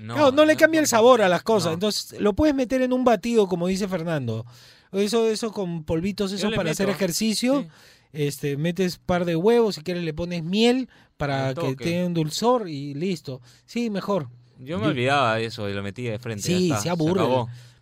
No, 0.00 0.14
Claro, 0.14 0.32
no 0.32 0.44
le 0.44 0.56
cambia 0.56 0.80
el 0.80 0.88
sabor 0.88 1.22
a 1.22 1.28
las 1.28 1.44
cosas. 1.44 1.74
Entonces, 1.74 2.20
lo 2.20 2.32
puedes 2.32 2.54
meter 2.56 2.82
en 2.82 2.92
un 2.92 3.04
batido, 3.04 3.46
como 3.46 3.68
dice 3.68 3.86
Fernando. 3.86 4.44
Eso, 4.90 5.28
eso 5.30 5.52
con 5.52 5.84
polvitos, 5.84 6.32
eso 6.32 6.50
para 6.50 6.72
hacer 6.72 6.88
ejercicio. 6.90 7.66
Este, 8.12 8.56
metes 8.56 8.98
par 8.98 9.24
de 9.24 9.36
huevos, 9.36 9.76
si 9.76 9.82
quieres 9.82 10.04
le 10.04 10.12
pones 10.12 10.44
miel 10.44 10.88
para 11.16 11.54
que 11.54 11.74
tenga 11.76 12.06
un 12.06 12.14
dulzor 12.14 12.68
y 12.68 12.94
listo. 12.94 13.40
Sí, 13.64 13.90
mejor. 13.90 14.28
Yo 14.58 14.78
me 14.78 14.86
olvidaba 14.86 15.36
de 15.36 15.46
eso 15.46 15.68
y 15.68 15.72
lo 15.72 15.82
metía 15.82 16.12
de 16.12 16.18
frente. 16.18 16.42
Sí, 16.42 16.68
ya 16.68 16.74
está, 16.74 16.82
se 16.82 16.90
aburre. 16.90 17.24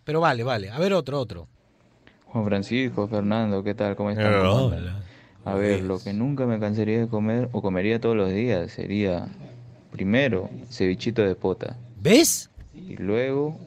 Pero 0.03 0.21
vale, 0.21 0.43
vale. 0.43 0.69
A 0.69 0.79
ver 0.79 0.93
otro, 0.93 1.19
otro. 1.19 1.47
Juan 2.25 2.45
Francisco, 2.45 3.07
Fernando, 3.07 3.63
¿qué 3.63 3.75
tal? 3.75 3.95
¿Cómo 3.95 4.09
están? 4.09 4.33
Hola. 4.33 4.49
¿Cómo 4.49 4.73
andan? 4.73 5.03
A 5.43 5.55
ver, 5.55 5.83
lo 5.83 5.99
que 5.99 6.13
nunca 6.13 6.45
me 6.45 6.59
cansaría 6.59 6.99
de 6.99 7.07
comer 7.07 7.49
o 7.51 7.61
comería 7.61 7.99
todos 7.99 8.15
los 8.15 8.31
días 8.31 8.71
sería, 8.71 9.27
primero, 9.91 10.49
cevichito 10.69 11.23
de 11.23 11.35
pota. 11.35 11.77
¿Ves? 11.99 12.49
Y 12.75 12.95
luego, 12.97 13.57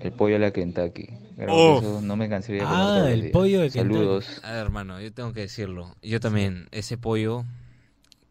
el 0.00 0.12
pollo 0.12 0.36
a 0.36 0.38
la 0.38 0.50
Kentucky. 0.50 1.08
Eso 1.36 2.00
no 2.02 2.16
me 2.16 2.28
cansaría 2.28 2.62
de 2.62 2.66
comer 2.68 2.80
Ah, 2.80 2.86
todos 2.86 3.00
los 3.02 3.08
el 3.10 3.20
días. 3.22 3.32
pollo 3.32 3.60
de 3.60 3.70
Kentucky. 3.70 3.94
Saludos. 3.98 4.40
A 4.42 4.52
ver, 4.52 4.60
hermano, 4.60 5.00
yo 5.00 5.12
tengo 5.12 5.32
que 5.32 5.40
decirlo. 5.40 5.94
Yo 6.02 6.18
también, 6.20 6.68
ese 6.72 6.96
pollo, 6.96 7.44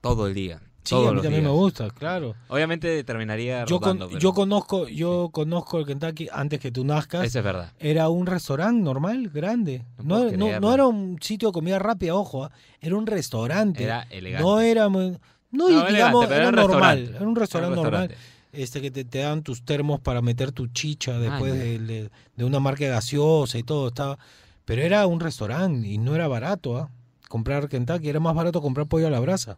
todo 0.01 0.27
el 0.27 0.33
día. 0.33 0.61
Sí, 0.83 0.91
todos 0.91 1.07
a 1.07 1.09
mí 1.09 1.15
los 1.15 1.23
también 1.23 1.43
me 1.43 1.49
días. 1.49 1.59
gusta, 1.59 1.89
claro. 1.89 2.35
Obviamente 2.47 3.03
terminaría 3.03 3.65
Yo, 3.65 3.79
con- 3.79 3.85
rodando, 3.97 4.07
pero 4.07 4.19
yo 4.19 4.33
conozco 4.33 4.87
yo 4.87 5.29
conozco 5.31 5.79
el 5.79 5.85
Kentucky 5.87 6.27
antes 6.31 6.59
que 6.59 6.71
tú 6.71 6.85
nazcas. 6.85 7.25
Eso 7.25 7.39
es 7.39 7.45
verdad. 7.45 7.71
Era 7.79 8.09
un 8.09 8.27
restaurante 8.27 8.83
normal, 8.83 9.29
grande. 9.33 9.83
No, 9.97 10.17
puedo 10.19 10.37
no, 10.37 10.59
no 10.59 10.73
era 10.73 10.85
un 10.85 11.17
sitio 11.21 11.49
de 11.49 11.53
comida 11.53 11.79
rápida, 11.79 12.13
ojo. 12.13 12.43
ah. 12.45 12.51
Era 12.81 12.95
un 12.97 13.07
restaurante. 13.07 13.83
Era 13.83 14.03
elegante. 14.11 14.43
No 14.47 14.61
era 14.61 14.87
muy- 14.89 15.17
No, 15.51 15.63
No, 15.63 15.69
y 15.69 15.71
elegante, 15.73 15.93
digamos, 15.93 16.25
pero 16.25 16.35
era 16.35 16.43
era 16.43 16.49
un 16.49 16.55
normal. 16.55 16.97
restaurante. 16.97 17.17
Era 17.17 17.27
un 17.29 17.35
restaurante 17.35 17.73
Era 17.73 17.79
un 17.79 17.83
normal. 17.85 18.07
restaurante. 18.09 18.34
Este 18.57 18.81
que 18.81 18.91
te, 18.91 19.03
te 19.05 19.19
dan 19.19 19.43
tus 19.43 19.63
termos 19.63 19.99
para 19.99 20.21
meter 20.21 20.51
tu 20.51 20.67
chicha 20.67 21.17
después 21.19 21.53
ya. 21.53 21.59
de, 21.59 21.79
de- 21.79 22.09
de 22.35 22.43
una 22.45 22.59
marca 22.59 22.85
gaseosa 22.87 23.57
y 23.57 23.63
todo. 23.63 23.87
estaba 23.89 24.17
Pero 24.65 24.81
era 24.81 25.05
un 25.07 25.19
restaurante 25.19 25.87
y 25.87 25.97
no 25.97 26.15
era 26.15 26.27
barato, 26.27 26.77
¿ah? 26.77 26.89
Comprar 27.29 27.67
Kentucky. 27.69 28.09
Era 28.09 28.19
más 28.19 28.35
barato 28.35 28.61
comprar 28.61 28.87
pollo 28.87 29.07
a 29.07 29.09
la 29.09 29.19
brasa. 29.19 29.57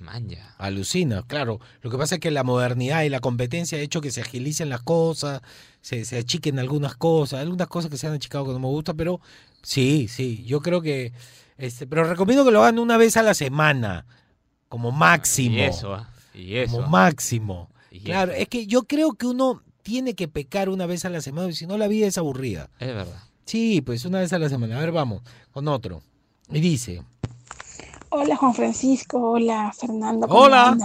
Manja. 0.00 0.54
Alucina, 0.58 1.24
claro. 1.26 1.58
Lo 1.82 1.90
que 1.90 1.98
pasa 1.98 2.14
es 2.16 2.20
que 2.20 2.30
la 2.30 2.44
modernidad 2.44 3.02
y 3.02 3.08
la 3.08 3.18
competencia 3.18 3.78
ha 3.78 3.80
hecho 3.80 4.00
que 4.00 4.12
se 4.12 4.20
agilicen 4.20 4.68
las 4.68 4.82
cosas, 4.82 5.40
se, 5.80 6.04
se 6.04 6.18
achiquen 6.18 6.60
algunas 6.60 6.94
cosas, 6.94 7.40
algunas 7.40 7.66
cosas 7.66 7.90
que 7.90 7.96
se 7.98 8.06
han 8.06 8.12
achicado 8.12 8.44
que 8.46 8.52
no 8.52 8.60
me 8.60 8.68
gusta, 8.68 8.94
pero 8.94 9.20
sí, 9.62 10.06
sí, 10.06 10.44
yo 10.46 10.60
creo 10.60 10.80
que, 10.82 11.12
este, 11.56 11.88
pero 11.88 12.04
recomiendo 12.04 12.44
que 12.44 12.52
lo 12.52 12.62
hagan 12.62 12.78
una 12.78 12.96
vez 12.96 13.16
a 13.16 13.24
la 13.24 13.34
semana, 13.34 14.06
como 14.68 14.92
máximo. 14.92 15.56
Y 15.56 15.60
eso, 15.62 15.94
ah, 15.94 16.08
y 16.32 16.54
eso. 16.58 16.76
Como 16.76 16.86
máximo. 16.88 17.68
Y 17.98 18.04
Claro, 18.04 18.32
es 18.32 18.48
que 18.48 18.66
yo 18.66 18.84
creo 18.84 19.12
que 19.14 19.26
uno 19.26 19.62
tiene 19.82 20.14
que 20.14 20.28
pecar 20.28 20.68
una 20.68 20.86
vez 20.86 21.04
a 21.04 21.10
la 21.10 21.20
semana, 21.20 21.52
si 21.52 21.66
no 21.66 21.78
la 21.78 21.88
vida 21.88 22.06
es 22.06 22.18
aburrida. 22.18 22.68
Es 22.78 22.88
verdad. 22.88 23.22
Sí, 23.44 23.80
pues 23.80 24.04
una 24.04 24.20
vez 24.20 24.32
a 24.32 24.38
la 24.38 24.48
semana. 24.48 24.76
A 24.76 24.80
ver, 24.80 24.92
vamos, 24.92 25.22
con 25.52 25.68
otro. 25.68 26.02
Y 26.50 26.60
dice, 26.60 27.02
Hola 28.10 28.36
Juan 28.36 28.54
Francisco, 28.54 29.18
hola 29.32 29.72
Fernando. 29.78 30.26
¿cómo 30.28 30.40
Hola. 30.40 30.76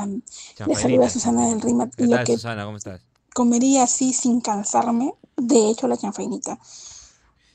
Les 0.68 0.80
saluda 0.80 1.09
Susana 1.09 1.49
del 1.49 1.61
Rima. 1.61 1.89
¿Qué 1.89 2.05
Lo 2.05 2.18
tal, 2.18 2.26
que 2.26 2.34
Susana? 2.34 2.66
¿Cómo 2.66 2.78
estás? 2.78 3.01
comería 3.34 3.84
así 3.84 4.14
sin 4.14 4.41
cansarme, 4.41 5.14
de 5.38 5.70
hecho 5.70 5.88
la 5.88 5.97
chanfainita. 5.97 6.59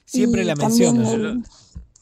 siempre 0.04 0.42
Y 0.42 0.44
la 0.44 0.54
también 0.54 0.98
mencionas. 0.98 1.14
el 1.14 1.44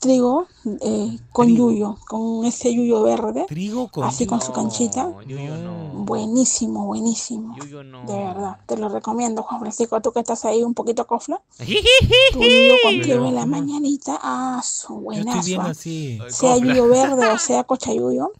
trigo 0.07 0.47
eh, 0.83 1.19
con 1.33 1.55
yuyo, 1.55 1.99
con 2.07 2.45
ese 2.45 2.73
yuyo 2.73 3.03
verde. 3.03 3.45
Trigo 3.49 3.89
con 3.89 4.05
Así 4.05 4.25
con 4.25 4.41
su 4.41 4.53
canchita. 4.53 5.13
Buenísimo, 5.95 6.87
buenísimo. 6.87 7.57
De 8.07 8.17
verdad, 8.17 8.59
te 8.67 8.77
lo 8.77 8.89
recomiendo, 8.89 9.43
Juan 9.43 9.61
Francisco. 9.61 10.01
Tú 10.01 10.13
que 10.13 10.21
estás 10.21 10.45
ahí 10.45 10.63
un 10.63 10.75
poquito 10.75 11.07
cofla. 11.07 11.43
tu 11.59 12.41
yuyo 12.41 12.75
con 12.85 13.01
trigo 13.01 13.27
en 13.27 13.35
la 13.35 13.47
mañanita. 13.47 14.19
Ah, 14.23 14.63
su 14.65 14.95
Yo 14.95 15.01
buenazo. 15.01 15.39
estoy 15.39 15.51
bien 15.51 15.61
ah. 15.61 15.71
así. 15.71 16.19
Sea 16.31 16.57
yuyo 16.57 16.89
verde 16.89 17.33
o 17.33 17.39
sea 17.41 17.65
cochayuyo. 17.65 18.31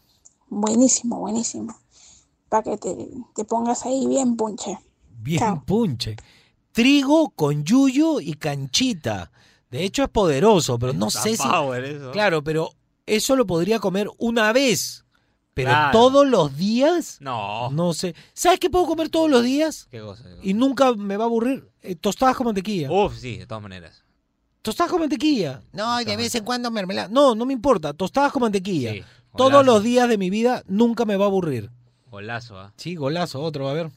Buenísimo, 0.49 1.19
buenísimo. 1.19 1.75
Para 2.49 2.63
que 2.63 2.77
te, 2.77 3.11
te 3.35 3.45
pongas 3.45 3.85
ahí 3.87 4.07
bien 4.07 4.37
punche. 4.37 4.79
Bien 5.19 5.61
punche. 5.63 6.15
Trigo 6.71 7.31
con 7.31 7.65
yuyo 7.65 8.21
y 8.21 8.35
canchita. 8.35 9.33
De 9.77 9.85
hecho 9.85 10.03
es 10.05 10.09
poderoso, 10.09 10.79
pero 10.79 10.93
no 10.93 11.09
Está 11.09 11.23
sé 11.23 11.37
si... 11.37 11.43
eso. 11.43 12.11
Claro, 12.13 12.43
pero 12.43 12.71
eso 13.07 13.37
lo 13.37 13.47
podría 13.47 13.79
comer 13.79 14.09
una 14.19 14.53
vez. 14.53 15.05
Pero 15.55 15.71
Claro. 15.71 15.93
todos 15.99 16.27
los 16.27 16.55
días, 16.57 17.17
No. 17.21 17.71
no 17.71 17.95
sé. 17.95 18.15
¿Sabes 18.35 18.61
qué 18.61 18.69
puedo 18.69 18.85
comer 18.87 19.09
todos 19.09 19.31
los 19.31 19.43
días? 19.43 19.89
¿Qué 19.91 20.01
cosa? 20.01 20.25
Y 20.43 20.53
nunca 20.53 20.93
me 20.95 21.17
va 21.17 21.25
a 21.25 21.27
aburrir. 21.29 21.67
Eh, 21.83 21.95
tostadas 21.97 22.37
con 22.37 22.45
mantequilla. 22.47 22.91
Uf, 22.91 23.17
sí, 23.19 23.39
de 23.39 23.47
todas 23.47 23.63
maneras. 23.63 24.03
Tostadas 24.61 24.91
con 24.91 25.01
mantequilla. 25.01 25.63
No, 25.73 25.99
y 26.01 26.05
de 26.05 26.17
vez 26.17 26.35
en 26.35 26.45
cuando 26.45 26.71
mermelada. 26.71 27.09
No, 27.09 27.35
no 27.35 27.47
me 27.47 27.53
importa. 27.55 27.95
Tostadas 27.95 28.33
con 28.33 28.43
mantequilla. 28.43 28.93
Sí, 28.93 29.05
Todos 29.37 29.65
los 29.65 29.83
días 29.83 30.09
de 30.09 30.19
mi 30.19 30.29
vida 30.29 30.63
nunca 30.67 31.05
me 31.05 31.17
va 31.17 31.25
a 31.25 31.29
aburrir. 31.29 31.71
Golazo, 32.11 32.59
¿ah? 32.59 32.73
Sí, 32.77 32.95
golazo, 32.95 33.41
otro, 33.43 33.69
a 33.69 33.73
ver. 33.75 33.91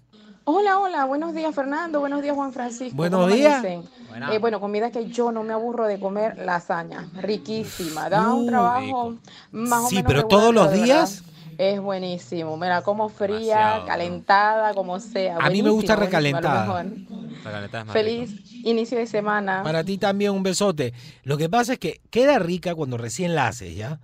Hola, 0.52 0.80
hola, 0.80 1.06
buenos 1.06 1.36
días 1.36 1.54
Fernando, 1.54 2.00
buenos 2.00 2.24
días 2.24 2.36
Juan 2.36 2.52
Francisco. 2.52 2.96
Buenos 2.98 3.22
¿Cómo 3.22 3.36
días. 3.36 3.64
Eh, 3.64 4.40
bueno, 4.42 4.60
comida 4.60 4.90
que 4.90 5.08
yo 5.08 5.32
no 5.32 5.44
me 5.44 5.54
aburro 5.54 5.86
de 5.86 6.00
comer, 6.00 6.40
lasaña, 6.40 7.08
riquísima, 7.22 8.10
da 8.10 8.34
un 8.34 8.46
Uh, 8.46 8.48
trabajo 8.48 9.16
más 9.52 9.84
o 9.84 9.90
Sí, 9.90 9.98
menos 9.98 10.08
pero 10.08 10.22
regular, 10.22 10.28
todos 10.42 10.56
los 10.56 10.72
verdad 10.72 10.84
días. 10.86 11.24
Es 11.60 11.80
buenísimo, 11.80 12.58
mira, 12.58 12.82
como 12.82 13.10
fría, 13.10 13.84
calentada, 13.86 14.74
como 14.74 15.00
sea. 15.00 15.38
A 15.38 15.52
mí 15.52 15.62
me 15.62 15.70
gusta 15.70 15.96
recalentada. 15.96 16.84
es 16.84 17.92
Feliz 17.94 18.52
inicio 18.66 18.98
de 18.98 19.06
semana. 19.06 19.62
Para 19.62 19.84
ti 19.84 20.00
también 20.00 20.32
un 20.32 20.42
besote. 20.42 20.96
Lo 21.22 21.38
que 21.38 21.48
pasa 21.48 21.74
es 21.74 21.80
que 21.80 22.02
queda 22.10 22.40
rica 22.40 22.74
cuando 22.74 22.98
recién 22.98 23.36
la 23.36 23.50
haces, 23.50 23.76
¿ya? 23.76 24.00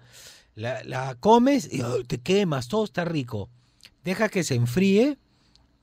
La, 0.54 0.84
la 0.84 1.16
comes 1.16 1.74
y 1.74 1.82
oh, 1.82 2.04
te 2.06 2.20
quemas, 2.20 2.68
todo 2.68 2.84
está 2.84 3.04
rico. 3.04 3.50
Deja 4.04 4.30
que 4.30 4.44
se 4.44 4.54
enfríe 4.54 5.18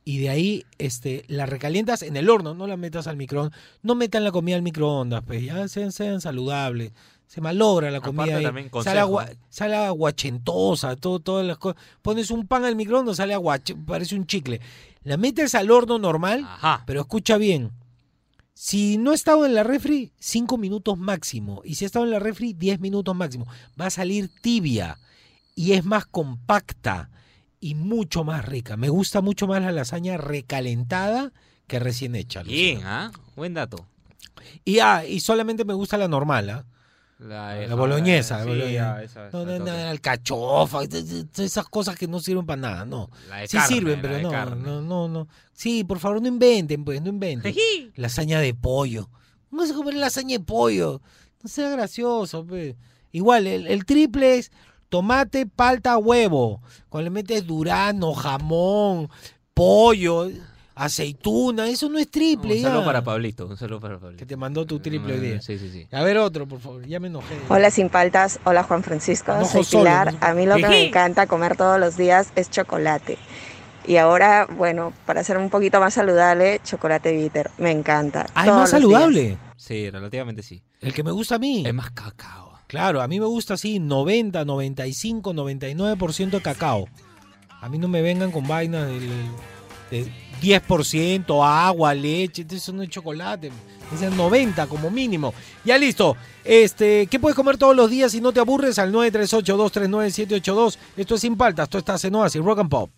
y 0.04 0.18
de 0.18 0.30
ahí 0.30 0.66
este, 0.78 1.24
la 1.28 1.46
recalientas 1.46 2.02
en 2.02 2.16
el 2.16 2.28
horno, 2.28 2.54
no 2.54 2.66
la 2.66 2.76
metas 2.76 3.06
al 3.06 3.16
microondas. 3.16 3.58
No 3.82 3.94
metan 3.94 4.24
la 4.24 4.32
comida 4.32 4.56
al 4.56 4.62
microondas, 4.62 5.22
pues 5.24 5.44
ya 5.44 5.68
sean, 5.68 5.92
sean 5.92 6.20
saludables. 6.20 6.92
Se 7.26 7.40
malogra 7.40 7.90
la 7.90 8.00
comida. 8.00 8.36
Ahí. 8.36 8.44
consejo. 8.44 8.82
sale, 8.82 9.00
agua, 9.00 9.26
sale 9.48 9.76
aguachentosa, 9.76 10.96
todo, 10.96 11.20
todas 11.20 11.46
las 11.46 11.56
cosas. 11.58 11.80
Pones 12.02 12.30
un 12.30 12.46
pan 12.46 12.64
al 12.64 12.76
microondas, 12.76 13.16
sale 13.16 13.32
aguache, 13.32 13.74
parece 13.74 14.16
un 14.16 14.26
chicle. 14.26 14.60
La 15.04 15.16
metes 15.16 15.54
al 15.54 15.70
horno 15.70 15.98
normal, 15.98 16.46
pero 16.84 17.00
escucha 17.00 17.38
bien. 17.38 17.70
Si 18.54 18.98
no 18.98 19.12
ha 19.12 19.14
estado 19.14 19.46
en 19.46 19.54
la 19.54 19.62
refri, 19.62 20.12
5 20.18 20.58
minutos 20.58 20.98
máximo. 20.98 21.62
Y 21.64 21.76
si 21.76 21.84
ha 21.84 21.86
estado 21.86 22.04
en 22.04 22.10
la 22.10 22.18
refri, 22.18 22.52
10 22.52 22.80
minutos 22.80 23.16
máximo. 23.16 23.46
Va 23.80 23.86
a 23.86 23.90
salir 23.90 24.30
tibia 24.42 24.98
y 25.54 25.72
es 25.72 25.84
más 25.84 26.06
compacta 26.06 27.10
y 27.62 27.74
mucho 27.76 28.24
más 28.24 28.44
rica. 28.44 28.76
Me 28.76 28.90
gusta 28.90 29.22
mucho 29.22 29.46
más 29.46 29.62
la 29.62 29.72
lasaña 29.72 30.18
recalentada 30.18 31.32
que 31.66 31.78
recién 31.78 32.14
hecha. 32.14 32.42
Bien, 32.42 32.80
¿ah? 32.84 33.10
Buen 33.36 33.54
dato. 33.54 33.86
Y, 34.64 34.80
ah, 34.80 35.04
y 35.06 35.20
solamente 35.20 35.64
me 35.64 35.72
gusta 35.72 35.96
la 35.96 36.08
normal, 36.08 36.50
¿ah? 36.50 36.66
La, 37.18 37.54
La 37.68 37.74
boloñesa. 37.76 38.38
la 38.38 38.42
sí, 38.42 38.48
boloñesa. 38.48 38.94
ah, 38.96 39.02
esa- 39.04 39.30
no, 39.30 39.44
no, 39.46 39.58
no, 39.60 39.70
alcachofa, 39.72 40.80
esas 41.38 41.64
cosas 41.68 41.94
que 41.96 42.08
no 42.08 42.18
sirven 42.18 42.44
para 42.44 42.60
nada, 42.60 42.84
no. 42.84 43.08
La 43.28 43.46
Sí 43.46 43.56
carne, 43.56 43.74
sirven, 43.76 43.96
la 43.96 44.02
pero 44.02 44.18
no, 44.20 44.30
carne. 44.30 44.62
no, 44.62 44.82
no, 44.82 45.08
no. 45.08 45.28
Sí, 45.52 45.84
por 45.84 46.00
favor, 46.00 46.20
no 46.20 46.26
inventen, 46.26 46.84
pues, 46.84 47.00
no 47.00 47.10
inventen. 47.10 47.54
Lasaña 47.94 48.40
de 48.40 48.54
pollo. 48.54 49.08
No 49.52 49.58
vas 49.58 49.70
a 49.70 49.74
comer 49.74 49.94
lasaña 49.94 50.38
de 50.38 50.44
pollo. 50.44 51.00
No 51.42 51.48
sea 51.48 51.70
gracioso, 51.70 52.44
pues. 52.44 52.74
Igual, 53.12 53.46
el, 53.46 53.66
el 53.68 53.84
triple 53.84 54.38
es 54.38 54.50
tomate, 54.92 55.46
palta, 55.46 55.96
huevo. 55.96 56.60
Cuando 56.90 57.04
le 57.04 57.10
metes 57.10 57.46
durano, 57.46 58.12
jamón, 58.12 59.08
pollo, 59.54 60.28
aceituna, 60.74 61.66
eso 61.70 61.88
no 61.88 61.98
es 61.98 62.10
triple. 62.10 62.56
Un 62.56 62.62
saludo 62.62 62.80
ya. 62.80 62.86
para 62.86 63.02
Pablito, 63.02 63.46
un 63.46 63.56
saludo 63.56 63.80
para 63.80 63.98
Pablito. 63.98 64.18
Que 64.18 64.26
te 64.26 64.36
mandó 64.36 64.66
tu 64.66 64.80
triple 64.80 65.14
hoy 65.14 65.20
día. 65.20 65.40
Sí, 65.40 65.58
sí, 65.58 65.70
sí. 65.70 65.88
A 65.92 66.02
ver 66.02 66.18
otro, 66.18 66.46
por 66.46 66.60
favor, 66.60 66.86
ya 66.86 67.00
me 67.00 67.08
enojé. 67.08 67.34
Hola 67.48 67.70
sin 67.70 67.88
paltas, 67.88 68.38
hola 68.44 68.64
Juan 68.64 68.82
Francisco, 68.82 69.32
Enojo 69.32 69.50
soy 69.50 69.64
solo, 69.64 69.84
Pilar. 69.84 70.14
A 70.20 70.34
mí 70.34 70.44
lo 70.44 70.56
que 70.56 70.68
me 70.68 70.88
encanta 70.88 71.26
comer 71.26 71.56
todos 71.56 71.80
los 71.80 71.96
días 71.96 72.30
es 72.36 72.50
chocolate. 72.50 73.16
Y 73.86 73.96
ahora, 73.96 74.46
bueno, 74.46 74.92
para 75.06 75.24
ser 75.24 75.38
un 75.38 75.48
poquito 75.48 75.80
más 75.80 75.94
saludable, 75.94 76.60
chocolate 76.64 77.16
bitter. 77.16 77.50
Me 77.56 77.70
encanta. 77.70 78.26
Ah, 78.34 78.42
es 78.42 78.52
más 78.52 78.70
días. 78.70 78.82
saludable. 78.82 79.38
Sí, 79.56 79.88
relativamente 79.88 80.42
sí. 80.42 80.62
El 80.80 80.92
que 80.92 81.02
me 81.02 81.12
gusta 81.12 81.36
a 81.36 81.38
mí. 81.38 81.64
Es 81.66 81.72
más 81.72 81.90
cacao. 81.92 82.41
Claro, 82.72 83.02
a 83.02 83.06
mí 83.06 83.20
me 83.20 83.26
gusta 83.26 83.52
así 83.52 83.78
90, 83.78 84.46
95, 84.46 85.34
99% 85.34 86.30
de 86.30 86.40
cacao. 86.40 86.88
A 87.60 87.68
mí 87.68 87.76
no 87.76 87.86
me 87.86 88.00
vengan 88.00 88.32
con 88.32 88.48
vainas 88.48 88.86
del, 88.88 89.10
de 89.90 90.10
10%, 90.40 91.46
agua, 91.46 91.92
leche, 91.92 92.46
eso 92.50 92.72
no 92.72 92.82
es 92.82 92.88
chocolate. 92.88 93.52
El 94.00 94.16
90 94.16 94.66
como 94.68 94.90
mínimo. 94.90 95.34
Ya 95.66 95.76
listo. 95.76 96.16
Este, 96.44 97.08
¿qué 97.08 97.20
puedes 97.20 97.36
comer 97.36 97.58
todos 97.58 97.76
los 97.76 97.90
días 97.90 98.12
si 98.12 98.22
no 98.22 98.32
te 98.32 98.40
aburres? 98.40 98.78
Al 98.78 98.90
938-239-782. 98.90 100.78
Esto 100.96 101.14
es 101.16 101.20
sin 101.20 101.36
paltas, 101.36 101.64
esto 101.64 101.76
está 101.76 101.96
en 102.02 102.14
Oasis, 102.14 102.42
Rock 102.42 102.60
and 102.60 102.70
Pop. 102.70 102.90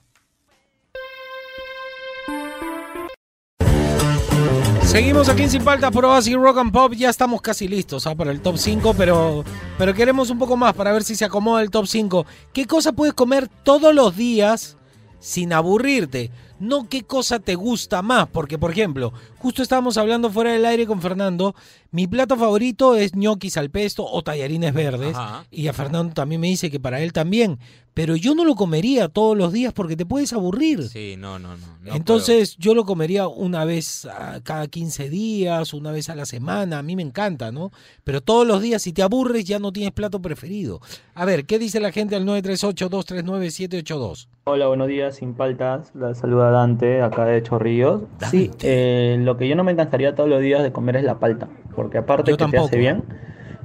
Seguimos 4.95 5.29
aquí 5.29 5.43
en 5.43 5.51
Sin 5.51 5.65
Paltas 5.65 5.91
por 5.91 6.05
Oasis 6.05 6.37
Rock 6.37 6.59
and 6.59 6.71
Pop. 6.71 6.93
Ya 6.93 7.11
estamos 7.11 7.43
casi 7.43 7.67
listos 7.67 8.07
¿ah? 8.07 8.15
para 8.15 8.31
el 8.31 8.41
top 8.41 8.57
5, 8.57 8.95
pero, 8.97 9.43
pero 9.77 9.93
queremos 9.93 10.31
un 10.31 10.39
poco 10.39 10.57
más 10.57 10.73
para 10.73 10.93
ver 10.93 11.03
si 11.03 11.17
se 11.17 11.25
acomoda 11.25 11.63
el 11.63 11.71
top 11.71 11.89
5. 11.89 12.25
¿Qué 12.53 12.65
cosa 12.67 12.93
puedes 12.93 13.13
comer 13.13 13.49
todos 13.65 13.93
los 13.93 14.17
días 14.17 14.77
sin 15.19 15.53
aburrirte? 15.53 16.31
No 16.61 16.89
qué 16.89 17.03
cosa 17.03 17.41
te 17.41 17.57
gusta 17.57 18.03
más, 18.03 18.29
porque 18.29 18.57
por 18.57 18.71
ejemplo, 18.71 19.13
justo 19.39 19.65
estábamos 19.65 19.97
hablando 19.99 20.31
fuera 20.31 20.53
del 20.53 20.65
aire 20.65 20.87
con 20.87 21.03
Fernando, 21.03 21.57
mi 21.91 22.07
plato 22.07 22.37
favorito 22.37 22.95
es 22.95 23.17
ñoquis 23.17 23.57
al 23.57 23.71
pesto 23.71 24.07
o 24.07 24.23
tallarines 24.23 24.73
verdes, 24.73 25.17
Ajá. 25.17 25.45
y 25.51 25.67
a 25.67 25.73
Fernando 25.73 26.15
también 26.15 26.41
me 26.41 26.47
dice 26.47 26.71
que 26.71 26.79
para 26.79 27.01
él 27.01 27.13
también, 27.13 27.59
pero 27.95 28.17
yo 28.17 28.35
no 28.35 28.45
lo 28.45 28.57
comería 28.57 29.09
todos 29.09 29.39
los 29.39 29.53
días 29.53 29.73
porque 29.73 29.97
te 29.97 30.05
puedes 30.05 30.33
aburrir. 30.33 30.89
Sí, 30.89 31.15
no, 31.17 31.39
no, 31.39 31.57
no. 31.57 31.65
no 31.83 31.95
Entonces 31.95 32.57
yo 32.59 32.75
lo 32.75 32.85
comería 32.85 33.29
una 33.29 33.65
vez 33.65 34.05
a 34.07 34.41
cada 34.43 34.67
15 34.67 35.09
días, 35.09 35.73
una 35.73 35.93
vez 35.93 36.11
a 36.11 36.17
la 36.17 36.27
semana, 36.27 36.81
a 36.81 36.83
mí 36.83 36.97
me 36.97 37.03
encanta, 37.03 37.53
¿no? 37.53 37.71
Pero 38.03 38.21
todos 38.21 38.45
los 38.47 38.61
días 38.61 38.83
si 38.83 38.93
te 38.93 39.03
aburres 39.03 39.45
ya 39.45 39.61
no 39.61 39.73
tienes 39.73 39.93
plato 39.93 40.21
preferido. 40.21 40.81
A 41.15 41.25
ver, 41.25 41.47
¿qué 41.47 41.61
dice 41.61 41.79
la 41.79 41.93
gente 41.93 42.17
al 42.17 42.27
938-239-782? 42.27 44.27
Hola, 44.47 44.67
buenos 44.67 44.89
días, 44.89 45.17
sin 45.17 45.35
paltas. 45.35 45.91
La 45.95 46.15
saluda 46.15 46.51
Dante, 46.51 47.01
acá 47.01 47.25
de 47.25 47.43
Chorrillos. 47.43 48.03
Sí, 48.31 48.51
eh, 48.63 49.17
lo 49.21 49.37
que 49.37 49.49
yo 49.49 49.57
no 49.57 49.65
me 49.65 49.75
cansaría 49.77 50.15
todos 50.15 50.29
los 50.29 50.41
días 50.43 50.63
de 50.63 50.73
comer 50.73 50.97
es 50.97 51.05
la 51.05 51.19
palta, 51.19 51.49
porque 51.75 51.99
aparte 51.99 52.31
Yo 52.33 52.37
que 52.37 52.45
te 52.45 52.51
tampoco. 52.51 52.67
hace 52.67 52.77
bien, 52.77 53.05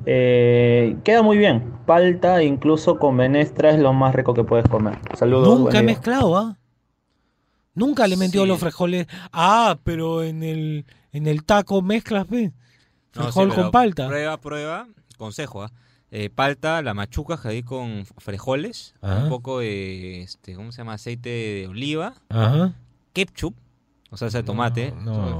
eh, 0.05 0.97
queda 1.03 1.21
muy 1.21 1.37
bien. 1.37 1.73
Palta, 1.85 2.43
incluso 2.43 2.97
con 2.99 3.15
menestra, 3.15 3.71
es 3.71 3.79
lo 3.79 3.93
más 3.93 4.13
rico 4.15 4.33
que 4.33 4.43
puedes 4.43 4.67
comer. 4.67 4.99
Saludos. 5.17 5.59
Nunca 5.59 5.79
he 5.79 5.83
mezclado, 5.83 6.37
¿ah? 6.37 6.57
Nunca 7.73 8.07
le 8.07 8.17
metió 8.17 8.45
los 8.45 8.59
frijoles. 8.59 9.07
Ah, 9.31 9.77
pero 9.83 10.23
en 10.23 10.43
el, 10.43 10.85
en 11.11 11.27
el 11.27 11.43
taco 11.45 11.81
mezclas, 11.81 12.27
¿ves? 12.27 12.51
No, 13.15 13.23
sí, 13.25 13.31
Frijol 13.39 13.53
con 13.55 13.71
palta. 13.71 14.07
Prueba, 14.07 14.37
prueba. 14.37 14.87
Consejo, 15.17 15.63
¿ah? 15.63 15.71
Eh, 16.11 16.29
palta, 16.29 16.81
la 16.81 16.93
machucas 16.95 17.45
ahí 17.45 17.61
con 17.61 18.03
frijoles, 18.17 18.95
Ajá. 19.01 19.23
un 19.23 19.29
poco 19.29 19.59
de, 19.59 20.21
este, 20.23 20.55
¿cómo 20.55 20.71
se 20.71 20.79
llama? 20.79 20.93
Aceite 20.93 21.29
de 21.29 21.67
oliva, 21.69 22.15
Ajá. 22.29 22.73
ketchup, 23.13 23.53
o 24.09 24.17
salsa 24.17 24.39
de 24.39 24.43
tomate. 24.43 24.91
no, 25.03 25.39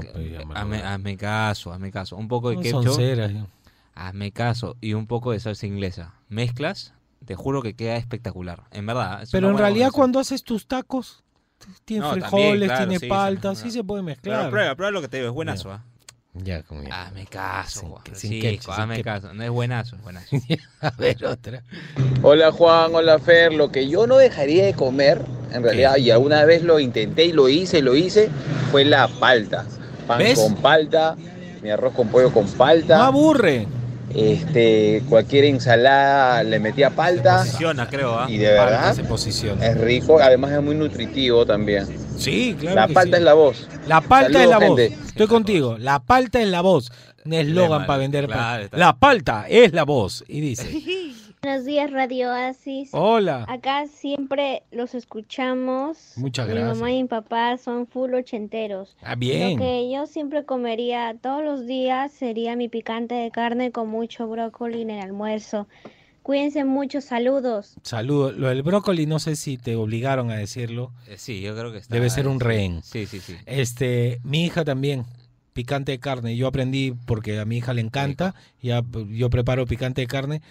hazme, 0.54 0.78
hazme 0.80 1.16
caso, 1.16 1.72
hazme 1.72 1.90
caso. 1.90 2.16
Un 2.16 2.28
poco 2.28 2.50
de 2.50 2.56
No 2.56 2.62
ketchup. 2.62 2.84
sonceras, 2.84 3.32
ya. 3.32 3.46
Hazme 3.94 4.32
caso. 4.32 4.76
Y 4.80 4.94
un 4.94 5.06
poco 5.06 5.32
de 5.32 5.40
salsa 5.40 5.66
inglesa. 5.66 6.14
Mezclas, 6.28 6.94
te 7.24 7.34
juro 7.34 7.62
que 7.62 7.74
queda 7.74 7.96
espectacular. 7.96 8.64
En 8.70 8.86
verdad. 8.86 9.22
es 9.22 9.30
Pero 9.30 9.48
en 9.50 9.58
realidad 9.58 9.86
combinación. 9.88 9.92
cuando 10.00 10.20
haces 10.20 10.42
tus 10.42 10.66
tacos, 10.66 11.22
tienes 11.84 12.06
No, 12.06 12.12
frijoles, 12.12 12.30
también, 12.40 12.68
claro, 12.68 12.78
tienes 12.84 13.00
sí, 13.00 13.06
sí, 13.06 13.10
palta, 13.10 13.54
sí, 13.54 13.62
sí, 13.64 13.70
se 13.72 13.84
puede 13.84 14.02
mezclar. 14.02 14.50
prueba, 14.50 14.74
prueba 14.74 14.90
lo 14.90 15.00
que 15.02 15.08
te 15.08 15.18
digo, 15.18 15.28
es 15.28 15.34
buenazo, 15.34 15.72
¿ah? 15.72 15.84
Ya, 16.32 16.62
como 16.62 16.84
ya. 16.84 17.06
Hazme 17.06 17.26
caso, 17.26 18.00
sin 18.14 18.40
sin 18.40 18.56
hazme 18.70 18.94
ketchup. 18.94 19.04
caso. 19.04 19.34
No 19.34 19.42
es 19.42 19.50
buenazo, 19.50 19.96
es 19.96 20.02
buenazo. 20.02 20.36
A 20.80 20.90
ver, 20.90 21.24
otra. 21.26 21.64
Hola 22.22 22.52
Juan, 22.52 22.94
hola 22.94 23.18
Fer. 23.18 23.52
Lo 23.52 23.72
que 23.72 23.88
yo 23.88 24.06
no 24.06 24.16
dejaría 24.16 24.64
de 24.64 24.74
comer, 24.74 25.24
en 25.52 25.64
realidad, 25.64 25.96
y 25.96 26.12
alguna 26.12 26.44
vez 26.44 26.62
lo 26.62 26.78
intenté 26.78 27.24
y 27.24 27.32
lo 27.32 27.48
hice, 27.48 27.82
lo 27.82 27.96
hice, 27.96 28.30
fue 28.70 28.84
la 28.84 29.08
palta. 29.08 29.66
Pan 30.06 30.18
¿Ves? 30.20 30.38
con 30.38 30.54
palta, 30.54 31.16
mi 31.62 31.70
arroz 31.70 31.94
con 31.94 32.06
pollo 32.08 32.32
con 32.32 32.46
palta. 32.52 32.98
No 32.98 33.04
aburre. 33.04 33.66
Este, 34.14 35.02
cualquier 35.08 35.44
ensalada 35.44 36.42
le 36.42 36.58
metía 36.58 36.90
palta. 36.90 37.38
Posiciona, 37.38 37.88
creo, 37.88 38.18
¿ah? 38.18 38.26
Y 38.28 38.38
de 38.38 38.48
verdad 38.48 38.80
Palta 38.80 38.94
se 38.94 39.04
posiciona. 39.04 39.66
es 39.66 39.78
rico, 39.78 40.18
además 40.20 40.52
es 40.52 40.62
muy 40.62 40.74
nutritivo 40.74 41.46
también. 41.46 41.86
Sí, 42.18 42.56
claro. 42.58 42.76
La 42.76 42.86
que 42.88 42.94
palta 42.94 43.16
sí. 43.16 43.20
es 43.20 43.24
la 43.24 43.34
voz. 43.34 43.68
La 43.86 44.00
palta 44.00 44.32
Saludos, 44.32 44.42
es 44.42 44.48
la 44.50 44.66
gente. 44.66 44.88
voz. 44.96 45.06
Estoy 45.08 45.26
contigo. 45.26 45.76
La 45.78 45.98
palta 46.00 46.40
es 46.40 46.48
la 46.48 46.60
voz. 46.60 46.92
Un 47.24 47.34
eslogan 47.34 47.86
para 47.86 47.98
vender. 47.98 48.26
claro, 48.26 48.64
está. 48.64 48.76
La 48.76 48.96
palta 48.96 49.46
es 49.48 49.72
la 49.72 49.84
voz. 49.84 50.24
Y 50.26 50.40
dice. 50.40 50.70
Buenos 51.42 51.64
días, 51.64 51.90
Radio 51.90 52.28
Oasis. 52.28 52.90
Hola. 52.92 53.46
Acá 53.48 53.86
siempre 53.86 54.62
los 54.70 54.94
escuchamos. 54.94 56.12
Muchas 56.16 56.46
Mi 56.46 56.52
gracias. 56.52 56.76
mamá 56.76 56.92
y 56.92 57.02
mi 57.02 57.08
papá 57.08 57.56
son 57.56 57.86
full 57.86 58.12
ochenteros. 58.12 58.94
Ah, 59.00 59.14
bien. 59.14 59.52
Lo 59.58 59.64
que 59.64 59.90
yo 59.90 60.06
siempre 60.06 60.44
comería 60.44 61.16
todos 61.22 61.42
los 61.42 61.66
días 61.66 62.12
sería 62.12 62.56
mi 62.56 62.68
picante 62.68 63.14
de 63.14 63.30
carne 63.30 63.72
con 63.72 63.88
mucho 63.88 64.28
brócoli 64.28 64.82
en 64.82 64.90
el 64.90 65.00
almuerzo. 65.00 65.66
Cuídense 66.22 66.64
mucho, 66.64 67.00
saludos. 67.00 67.74
Saludos. 67.84 68.36
Lo 68.36 68.48
del 68.50 68.62
brócoli, 68.62 69.06
no 69.06 69.18
sé 69.18 69.34
si 69.34 69.56
te 69.56 69.76
obligaron 69.76 70.30
a 70.30 70.36
decirlo. 70.36 70.92
Eh, 71.08 71.16
Sí, 71.16 71.40
yo 71.40 71.56
creo 71.56 71.72
que 71.72 71.78
está. 71.78 71.94
Debe 71.94 72.10
ser 72.10 72.28
un 72.28 72.38
rehén. 72.38 72.82
Sí, 72.82 73.06
sí, 73.06 73.18
sí. 73.18 73.34
Este, 73.46 74.20
mi 74.24 74.44
hija 74.44 74.62
también, 74.66 75.06
picante 75.54 75.92
de 75.92 76.00
carne. 76.00 76.36
Yo 76.36 76.46
aprendí 76.48 76.92
porque 77.06 77.38
a 77.38 77.46
mi 77.46 77.56
hija 77.56 77.72
le 77.72 77.80
encanta. 77.80 78.34
Ya 78.60 78.82
yo 79.08 79.30
preparo 79.30 79.64
picante 79.64 80.02
de 80.02 80.06
carne. 80.06 80.42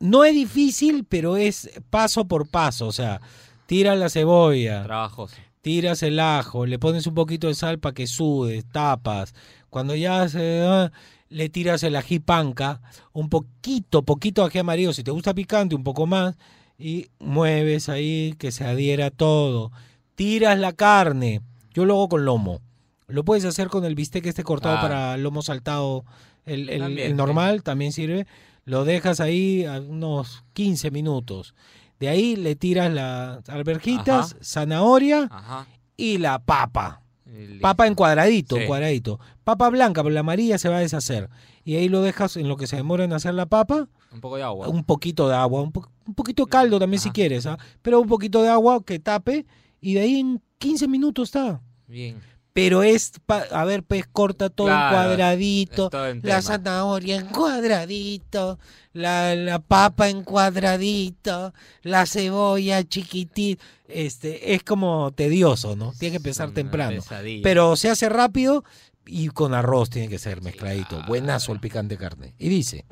No 0.00 0.24
es 0.24 0.34
difícil, 0.34 1.04
pero 1.08 1.36
es 1.36 1.70
paso 1.90 2.26
por 2.26 2.48
paso. 2.48 2.86
O 2.86 2.92
sea, 2.92 3.20
tira 3.66 3.94
la 3.96 4.08
cebolla, 4.10 4.82
Trabajoso. 4.84 5.36
tiras 5.62 6.02
el 6.02 6.20
ajo, 6.20 6.66
le 6.66 6.78
pones 6.78 7.06
un 7.06 7.14
poquito 7.14 7.46
de 7.48 7.54
sal 7.54 7.78
para 7.78 7.94
que 7.94 8.06
sude, 8.06 8.62
tapas. 8.62 9.34
Cuando 9.70 9.94
ya 9.94 10.28
se 10.28 10.90
le 11.30 11.48
tiras 11.48 11.82
el 11.82 11.96
ají 11.96 12.18
panca, 12.18 12.80
un 13.12 13.28
poquito, 13.28 14.02
poquito 14.02 14.44
ají 14.44 14.58
amarillo, 14.58 14.92
si 14.92 15.02
te 15.02 15.10
gusta 15.10 15.34
picante, 15.34 15.74
un 15.74 15.82
poco 15.84 16.06
más, 16.06 16.36
y 16.78 17.06
mueves 17.18 17.88
ahí 17.88 18.34
que 18.38 18.52
se 18.52 18.64
adhiera 18.64 19.10
todo. 19.10 19.72
Tiras 20.16 20.58
la 20.58 20.72
carne. 20.72 21.40
Yo 21.72 21.84
lo 21.86 21.94
hago 21.94 22.08
con 22.10 22.24
lomo. 22.24 22.60
Lo 23.08 23.24
puedes 23.24 23.44
hacer 23.44 23.68
con 23.68 23.84
el 23.84 23.94
bistec 23.94 24.26
este 24.26 24.44
cortado 24.44 24.76
Ah. 24.78 24.80
para 24.82 25.16
lomo 25.16 25.42
saltado, 25.42 26.04
el, 26.46 26.68
el- 26.68 27.16
normal 27.16 27.62
también 27.62 27.92
sirve. 27.92 28.26
Lo 28.64 28.84
dejas 28.84 29.20
ahí 29.20 29.64
a 29.64 29.80
unos 29.80 30.44
15 30.54 30.90
minutos. 30.90 31.54
De 32.00 32.08
ahí 32.08 32.36
le 32.36 32.56
tiras 32.56 32.92
las 32.92 33.48
alberjitas, 33.48 34.32
Ajá. 34.32 34.38
zanahoria 34.42 35.28
Ajá. 35.30 35.66
y 35.96 36.18
la 36.18 36.38
papa. 36.38 37.02
Listo. 37.26 37.62
Papa 37.62 37.86
en 37.86 37.94
cuadradito, 37.94 38.56
Sí. 38.56 38.66
cuadradito. 38.66 39.18
Papa 39.44 39.68
blanca, 39.70 40.02
pero 40.02 40.12
la 40.14 40.20
amarilla 40.20 40.56
se 40.58 40.68
va 40.68 40.76
a 40.76 40.80
deshacer. 40.80 41.28
Y 41.64 41.76
ahí 41.76 41.88
lo 41.88 42.00
dejas 42.02 42.36
en 42.36 42.48
lo 42.48 42.56
que 42.56 42.66
se 42.66 42.76
demora 42.76 43.04
en 43.04 43.12
hacer 43.12 43.34
la 43.34 43.46
papa, 43.46 43.88
Un 44.12 44.20
poco 44.20 44.36
de 44.36 44.42
agua. 44.42 44.68
un 44.68 44.84
poquito 44.84 45.28
de 45.28 45.34
agua, 45.34 45.62
un, 45.62 45.72
po- 45.72 45.88
un 46.06 46.14
poquito 46.14 46.44
de 46.44 46.50
caldo 46.50 46.78
también 46.78 47.00
si 47.00 47.10
quieres, 47.10 47.46
¿ah? 47.46 47.58
pero 47.82 48.00
un 48.00 48.08
poquito 48.08 48.42
de 48.42 48.50
agua 48.50 48.82
que 48.84 48.98
tape 48.98 49.46
y 49.80 49.94
de 49.94 50.00
ahí 50.00 50.20
en 50.20 50.42
15 50.58 50.86
minutos 50.86 51.28
está. 51.28 51.60
Bien. 51.86 52.20
Pero 52.54 52.84
es, 52.84 53.12
pa- 53.26 53.46
a 53.50 53.64
ver, 53.64 53.82
pues 53.82 54.06
corta 54.06 54.48
todo 54.48 54.68
en 54.68 54.74
cuadradito, 54.74 55.84
es 55.86 55.90
todo 55.90 56.06
en 56.08 56.18
la 56.18 56.22
tema. 56.22 56.42
zanahoria 56.42 57.16
en 57.16 57.26
cuadradito, 57.26 58.60
la, 58.92 59.34
la 59.34 59.58
papa 59.58 60.08
en 60.08 60.22
cuadradito, 60.22 61.52
la 61.82 62.06
cebolla 62.06 62.84
chiquitita. 62.84 63.62
Este, 63.88 64.54
es 64.54 64.62
como 64.62 65.10
tedioso, 65.10 65.74
¿no? 65.74 65.92
Tiene 65.98 66.12
que 66.12 66.16
empezar 66.18 66.52
temprano. 66.52 66.94
pesadilla. 67.02 67.42
Pero 67.42 67.74
se 67.74 67.90
hace 67.90 68.08
rápido 68.08 68.62
y 69.04 69.28
con 69.30 69.52
arroz 69.52 69.90
tiene 69.90 70.08
que 70.08 70.20
ser 70.20 70.40
mezcladito. 70.40 71.02
Buenazo 71.08 71.52
el 71.52 71.58
picante 71.58 71.96
carne. 71.96 72.34
Y 72.38 72.48
dice, 72.48 72.84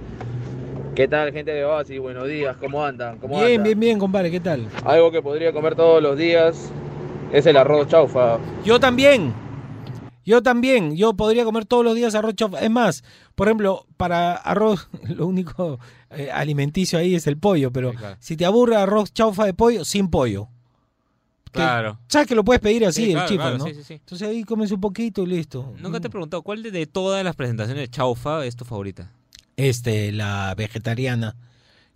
¿Qué 0.97 1.07
tal, 1.07 1.33
gente 1.33 1.53
de 1.53 1.65
Oasis? 1.65 2.01
Buenos 2.01 2.27
días, 2.27 2.57
¿cómo 2.59 2.85
andan? 2.85 3.17
¿Cómo 3.19 3.37
bien, 3.37 3.47
andan? 3.53 3.63
bien, 3.65 3.79
bien, 3.81 3.99
compadre, 4.01 4.31
¿qué 4.33 4.41
tal? 4.41 4.67
Algo 4.85 5.13
que 5.13 5.23
podría 5.23 5.53
comer 5.53 5.77
todos 5.77 6.03
los 6.03 6.19
días 6.19 6.69
es 7.33 7.47
el 7.47 7.57
arroz 7.57 7.87
chaufa. 7.87 8.39
Yo 8.65 8.81
también. 8.81 9.33
Yo 10.25 10.43
también. 10.43 10.97
Yo 10.97 11.15
podría 11.15 11.45
comer 11.45 11.65
todos 11.65 11.85
los 11.85 11.95
días 11.95 12.15
arroz 12.15 12.35
chaufa. 12.35 12.61
Es 12.61 12.71
más, 12.71 13.03
por 13.35 13.49
ejemplo, 13.49 13.87
para 13.97 14.35
arroz, 14.37 14.89
lo 15.09 15.27
único 15.27 15.79
eh, 16.11 16.31
alimenticio 16.31 16.99
ahí 16.99 17.15
es 17.15 17.27
el 17.27 17.37
pollo, 17.39 17.73
pero 17.73 17.93
claro. 17.93 18.17
si 18.21 18.37
te 18.37 18.45
aburre 18.45 18.77
arroz 18.77 19.13
chaufa 19.13 19.45
de 19.47 19.55
pollo, 19.55 19.85
sin 19.85 20.09
pollo. 20.09 20.49
Que- 21.47 21.51
Claro. 21.61 21.99
¿Sabes 22.09 22.27
que 22.29 22.35
lo 22.35 22.45
puedes 22.45 22.63
pedir 22.63 22.87
así, 22.87 23.03
Sí, 23.05 23.11
el 23.11 23.13
claro, 23.17 23.29
chifa, 23.29 23.43
claro, 23.43 23.59
no? 23.59 23.65
sí, 23.67 23.75
sí, 23.75 23.83
sí. 23.85 23.95
Entonces 23.95 24.27
ahí 24.29 24.43
comes 24.45 24.71
un 24.73 24.81
poquito 24.81 25.23
y 25.25 25.27
listo. 25.27 25.75
Nunca 25.79 26.01
te 26.01 26.07
he 26.07 26.11
preguntado, 26.11 26.43
¿cuál 26.43 26.63
de, 26.63 26.71
de 26.71 26.87
todas 26.87 27.23
las 27.25 27.37
presentaciones 27.37 27.83
de 27.83 27.89
Chaufa 27.91 28.47
es 28.47 28.57
tu 28.57 28.65
favorita? 28.65 29.13
Este, 29.57 30.13
la 30.13 30.55
vegetariana. 30.57 31.37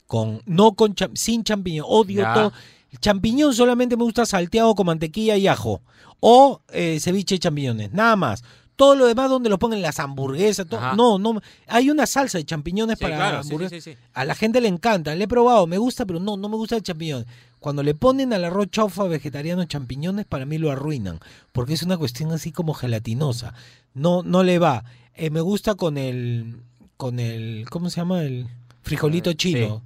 Con, 0.07 0.43
no 0.45 0.73
con 0.75 0.95
cham- 0.95 1.17
sin 1.17 1.43
champiñón. 1.43 1.87
Odio 1.89 2.21
Ya. 2.23 2.35
todo. 2.35 2.53
El 2.93 2.99
champiñón 3.01 3.55
solamente 3.55 3.97
me 3.97 4.05
gusta 4.05 4.27
salteado 4.27 4.75
con 4.75 4.87
mantequilla 4.87 5.37
y 5.39 5.49
ajo. 5.49 5.81
O 6.21 6.61
eh, 6.73 6.99
ceviche 7.01 7.35
de 7.37 7.39
champiñones. 7.41 7.93
Nada 7.93 8.17
más. 8.17 8.43
Todo 8.77 8.95
lo 8.95 9.07
demás 9.07 9.31
donde 9.31 9.49
lo 9.49 9.59
ponen 9.59 9.81
las 9.81 9.99
hamburguesas. 10.01 10.67
todo- 10.67 10.95
no, 10.95 11.19
no. 11.19 11.41
Hay 11.67 11.89
una 11.89 12.07
salsa 12.07 12.37
de 12.39 12.45
champiñones 12.45 12.99
Sí, 12.99 13.03
para 13.05 13.17
claro, 13.17 13.39
hamburguesas. 13.39 13.83
sí, 13.83 13.93
sí. 13.93 13.99
A 14.13 14.25
la 14.27 14.35
gente 14.35 14.61
le 14.61 14.69
encanta. 14.69 15.15
Le 15.15 15.25
he 15.25 15.29
probado. 15.29 15.67
Me 15.67 15.79
gusta, 15.79 16.05
pero 16.05 16.21
no, 16.21 16.37
no 16.37 16.49
me 16.51 16.57
gusta 16.57 16.77
el 16.77 16.83
champiñón. 16.83 17.25
Cuando 17.59 17.83
le 17.83 17.95
ponen 17.95 18.33
al 18.35 18.45
arroz 18.45 18.69
chaufa 18.71 19.05
vegetariano 19.05 19.65
champiñones, 19.65 20.27
para 20.27 20.45
mí 20.45 20.59
lo 20.59 20.71
arruinan. 20.71 21.21
Porque 21.53 21.73
es 21.73 21.83
una 21.83 21.97
cuestión 21.97 22.33
así 22.33 22.53
como 22.53 22.75
gelatinosa. 22.75 23.55
No, 23.95 24.23
no 24.23 24.43
le 24.43 24.59
va. 24.59 24.85
Eh, 25.15 25.31
me 25.31 25.41
gusta 25.41 25.75
con 25.75 25.97
el, 25.97 26.57
con 26.99 27.19
el, 27.19 27.65
¿cómo 27.71 27.89
se 27.89 27.97
llama? 27.97 28.23
El 28.25 28.47
frijolito 28.83 29.33
chino. 29.33 29.83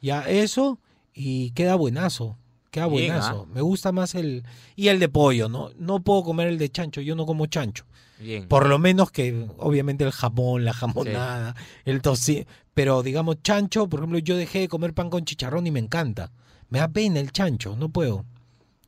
Ya 0.00 0.22
eso 0.28 0.78
y 1.14 1.50
queda 1.52 1.76
buenazo. 1.76 2.36
Queda 2.72 2.88
Bien, 2.88 3.08
buenazo. 3.12 3.46
¿ah? 3.46 3.52
Me 3.54 3.60
gusta 3.60 3.92
más 3.92 4.14
el 4.16 4.44
y 4.76 4.88
el 4.88 4.98
de 4.98 5.08
pollo, 5.08 5.48
¿no? 5.48 5.70
No 5.78 6.00
puedo 6.00 6.24
comer 6.24 6.48
el 6.48 6.56
de 6.58 6.70
chancho, 6.70 7.00
yo 7.02 7.14
no 7.14 7.26
como 7.26 7.44
chancho. 7.46 7.84
Bien. 8.18 8.48
Por 8.48 8.66
lo 8.66 8.78
menos 8.78 9.10
que 9.10 9.46
obviamente 9.58 10.04
el 10.04 10.10
jamón, 10.10 10.64
la 10.64 10.72
jamonada, 10.72 11.54
el 11.84 12.00
tocino, 12.00 12.46
pero 12.72 13.02
digamos 13.02 13.42
chancho, 13.42 13.88
por 13.88 14.00
ejemplo, 14.00 14.18
yo 14.20 14.36
dejé 14.36 14.60
de 14.60 14.68
comer 14.68 14.94
pan 14.94 15.10
con 15.10 15.24
chicharrón 15.24 15.66
y 15.66 15.70
me 15.70 15.80
encanta. 15.80 16.32
Me 16.70 16.78
da 16.78 16.88
pena 16.88 17.20
el 17.20 17.30
chancho, 17.30 17.76
no 17.76 17.90
puedo. 17.90 18.24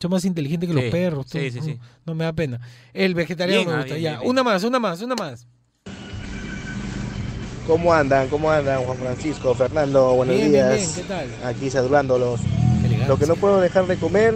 Soy 0.01 0.11
más 0.11 0.25
inteligente 0.25 0.67
que 0.67 0.73
Sí, 0.73 0.81
los 0.81 0.91
perros. 0.91 1.27
sí, 1.29 1.51
tú, 1.51 1.53
sí, 1.53 1.59
no, 1.61 1.65
sí. 1.67 1.79
No 2.07 2.15
me 2.15 2.25
da 2.25 2.33
pena. 2.33 2.61
El 2.95 3.15
vegetariano 3.15 3.61
Bien, 3.65 3.69
me 3.69 3.75
ah, 3.75 3.79
gusta. 3.81 3.95
bien, 3.97 4.03
ya. 4.05 4.11
bien, 4.13 4.21
bien. 4.21 4.31
Una 4.31 4.43
más, 4.43 4.65
una 4.65 4.79
más, 4.79 5.03
una 5.03 5.15
más. 5.15 5.47
¿Cómo 7.67 7.93
andan? 7.93 8.29
¿Cómo 8.29 8.51
andan, 8.51 8.83
Juan 8.83 8.97
Francisco? 8.99 9.55
Fernando, 9.55 10.15
buenos 10.15 10.37
Bien, 10.37 10.51
bien, 10.53 10.69
días. 10.71 10.95
bien, 10.95 10.95
¿qué 10.95 11.03
tal? 11.03 11.29
Aquí 11.45 11.71
saludándolos. 11.71 12.41
Lo 13.09 13.19
que 13.19 13.27
no 13.27 13.37
puedo 13.37 13.61
dejar 13.61 13.87
de 13.87 13.97
comer 13.97 14.35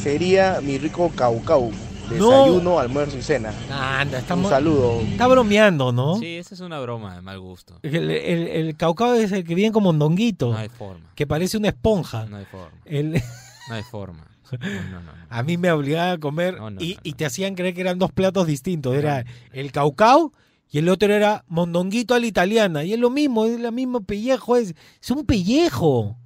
sería 0.00 0.60
mi 0.62 0.78
rico 0.78 1.10
caucau. 1.14 1.70
No. 2.10 2.30
Desayuno, 2.30 2.78
almuerzo 2.78 3.18
y 3.18 3.22
cena. 3.22 3.52
Anda, 3.68 4.18
Un 4.18 4.22
estamos, 4.22 4.48
saludo. 4.50 5.00
está 5.00 5.26
bromeando, 5.26 5.90
¿no? 5.90 6.16
Sí, 6.18 6.36
esa 6.36 6.54
es 6.54 6.60
una 6.60 6.78
broma 6.78 7.16
de 7.16 7.20
mal 7.20 7.40
gusto. 7.40 7.80
El, 7.82 8.10
el, 8.12 8.46
el 8.48 8.76
caucao 8.76 9.14
es 9.14 9.32
el 9.32 9.42
que 9.44 9.56
viene 9.56 9.72
como 9.72 9.86
mondonguito. 9.92 10.52
No 10.52 10.58
hay 10.58 10.68
forma. 10.68 11.10
Que 11.16 11.26
parece 11.26 11.56
una 11.56 11.68
esponja. 11.68 12.26
No 12.26 12.36
hay 12.36 12.44
forma. 12.44 12.70
El- 12.84 13.20
No 13.68 13.74
hay 13.74 13.82
forma. 13.82 14.24
No, 14.52 14.58
no, 14.60 15.00
no. 15.00 15.10
a 15.28 15.42
mí 15.42 15.56
me 15.56 15.72
obligaban 15.72 16.12
a 16.12 16.18
comer 16.18 16.56
No, 16.56 16.70
no, 16.70 16.80
y, 16.80 16.96
y 17.02 17.14
te 17.14 17.26
hacían 17.26 17.56
creer 17.56 17.74
que 17.74 17.80
eran 17.80 17.98
dos 17.98 18.12
platos 18.12 18.46
distintos. 18.46 18.94
Era 18.94 19.24
el 19.52 19.72
caucao 19.72 20.32
y 20.70 20.78
el 20.78 20.88
otro 20.88 21.12
era 21.12 21.44
mondonguito 21.48 22.14
a 22.14 22.20
la 22.20 22.26
italiana. 22.26 22.84
Y 22.84 22.92
es 22.92 23.00
lo 23.00 23.10
mismo, 23.10 23.44
es 23.46 23.58
el 23.58 23.72
mismo 23.72 24.02
pellejo. 24.02 24.56
Es, 24.56 24.76
es 25.02 25.10
un 25.10 25.26
pellejo. 25.26 26.16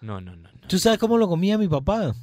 No, 0.00 0.20
no, 0.20 0.36
no. 0.36 0.48
¿Tú 0.68 0.78
sabes 0.78 0.98
cómo 0.98 1.18
lo 1.18 1.28
comía 1.28 1.58
mi 1.58 1.68
papá? 1.68 2.14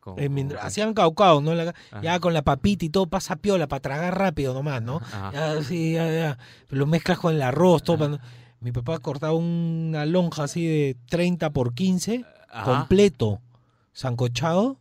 ¿Cómo, 0.00 0.16
Eh, 0.18 0.48
hacían 0.60 0.94
caucao, 0.94 1.40
¿no? 1.40 1.54
La- 1.54 1.74
ya 2.02 2.18
con 2.18 2.34
la 2.34 2.42
papita 2.42 2.84
y 2.84 2.88
todo 2.90 3.06
pasa 3.06 3.36
piola 3.36 3.68
para 3.68 3.80
tragar 3.80 4.18
rápido 4.18 4.52
nomás, 4.52 4.82
¿no? 4.82 5.00
Ya, 5.32 5.62
sí, 5.62 5.92
ya, 5.92 6.10
ya. 6.10 6.38
Lo 6.70 6.86
mezclas 6.86 7.18
con 7.18 7.34
el 7.34 7.42
arroz, 7.42 7.82
todo. 7.84 8.18
pa- 8.18 8.24
Mi 8.60 8.72
papá 8.72 8.98
cortaba 9.00 9.32
una 9.34 10.04
lonja 10.06 10.44
así 10.44 10.64
de 10.66 10.96
30 11.08 11.50
por 11.50 11.74
15, 11.74 12.24
Ajá. 12.50 12.64
completo, 12.64 13.40
sancochado, 13.92 14.78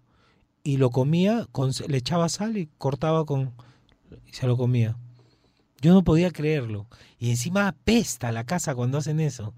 y 0.63 0.77
lo 0.77 0.89
comía, 0.91 1.47
con, 1.51 1.71
le 1.87 1.97
echaba 1.97 2.29
sal 2.29 2.57
y 2.57 2.69
cortaba 2.77 3.25
con... 3.25 3.53
y 4.27 4.33
se 4.33 4.45
lo 4.47 4.57
comía. 4.57 4.95
Yo 5.81 5.93
no 5.93 6.03
podía 6.03 6.29
creerlo. 6.29 6.85
Y 7.17 7.31
encima 7.31 7.67
apesta 7.67 8.31
la 8.31 8.45
casa 8.45 8.75
cuando 8.75 8.99
hacen 8.99 9.19
eso. 9.19 9.53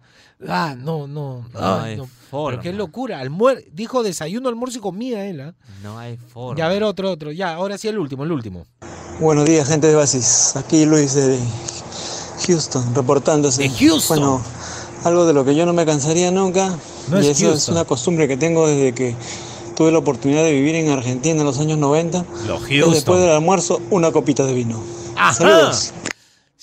Ah, 0.48 0.74
no, 0.78 1.06
no. 1.06 1.46
No 1.54 1.60
ay, 1.82 1.92
hay 1.92 1.98
no. 1.98 2.08
forma. 2.08 2.52
Pero 2.52 2.62
qué 2.62 2.74
locura. 2.74 3.20
Almuer 3.20 3.66
dijo 3.74 4.04
desayuno, 4.04 4.48
almuerzo 4.48 4.78
y 4.78 4.82
comida 4.82 5.26
él, 5.26 5.42
¿ah? 5.42 5.54
No 5.84 6.00
hay 6.00 6.16
forma. 6.18 6.58
Ya, 6.58 6.68
a 6.68 6.70
ver 6.70 6.84
otro, 6.84 7.12
otro. 7.12 7.34
Ya, 7.34 7.54
ahora 7.54 7.78
sí 7.78 7.90
el 7.90 7.98
último, 7.98 8.24
el 8.24 8.32
último. 8.32 8.66
Buenos 9.20 9.46
días, 9.46 9.68
gente 9.68 9.88
de 9.88 9.96
Basis. 9.96 10.56
Aquí 10.56 10.86
Luis 10.86 11.14
de 11.14 11.38
Houston, 12.48 12.96
reportándose. 12.96 13.64
De 13.64 13.70
Houston. 13.70 14.18
Bueno, 14.20 14.42
algo 15.04 15.26
de 15.26 15.34
lo 15.34 15.44
que 15.44 15.56
yo 15.56 15.66
no 15.66 15.74
me 15.74 15.86
cansaría 15.86 16.32
nunca. 16.32 16.78
No 17.10 17.18
y 17.18 17.28
es 17.28 17.38
eso 17.38 17.48
es 17.48 17.52
Houston. 17.52 17.76
una 17.76 17.86
costumbre 17.86 18.30
que 18.30 18.38
tengo 18.38 18.66
desde 18.68 18.94
que 18.94 19.14
tuve 19.76 19.92
la 19.92 19.98
oportunidad 19.98 20.44
de 20.44 20.54
vivir 20.54 20.76
en 20.76 20.90
Argentina 20.90 21.42
en 21.42 21.46
los 21.46 21.60
años 21.60 21.78
90. 21.78 22.26
Los 22.48 22.64
es 22.70 22.92
después 22.92 23.20
del 23.20 23.32
almuerzo, 23.32 23.82
una 23.90 24.12
copita 24.14 24.46
de 24.46 24.54
vino. 24.54 24.82
Saludos. 25.34 25.94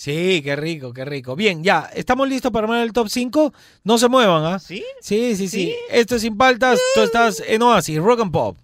Sí, 0.00 0.40
qué 0.42 0.56
rico, 0.56 0.94
qué 0.94 1.04
rico. 1.04 1.36
Bien, 1.36 1.62
ya, 1.62 1.90
¿estamos 1.94 2.26
listos 2.26 2.50
para 2.50 2.64
armar 2.64 2.80
el 2.80 2.90
top 2.90 3.10
5? 3.10 3.52
No 3.84 3.98
se 3.98 4.08
muevan, 4.08 4.46
¿ah? 4.46 4.58
¿Sí? 4.58 4.82
Sí, 5.02 5.36
sí, 5.36 5.46
sí. 5.46 5.74
Esto 5.90 6.16
es 6.16 6.22
Sin 6.22 6.38
Paltas, 6.38 6.80
tú 6.94 7.02
estás 7.02 7.42
en 7.46 7.60
Oasis, 7.60 7.98
Rock 7.98 8.20
and 8.20 8.32
Pop. 8.32 8.56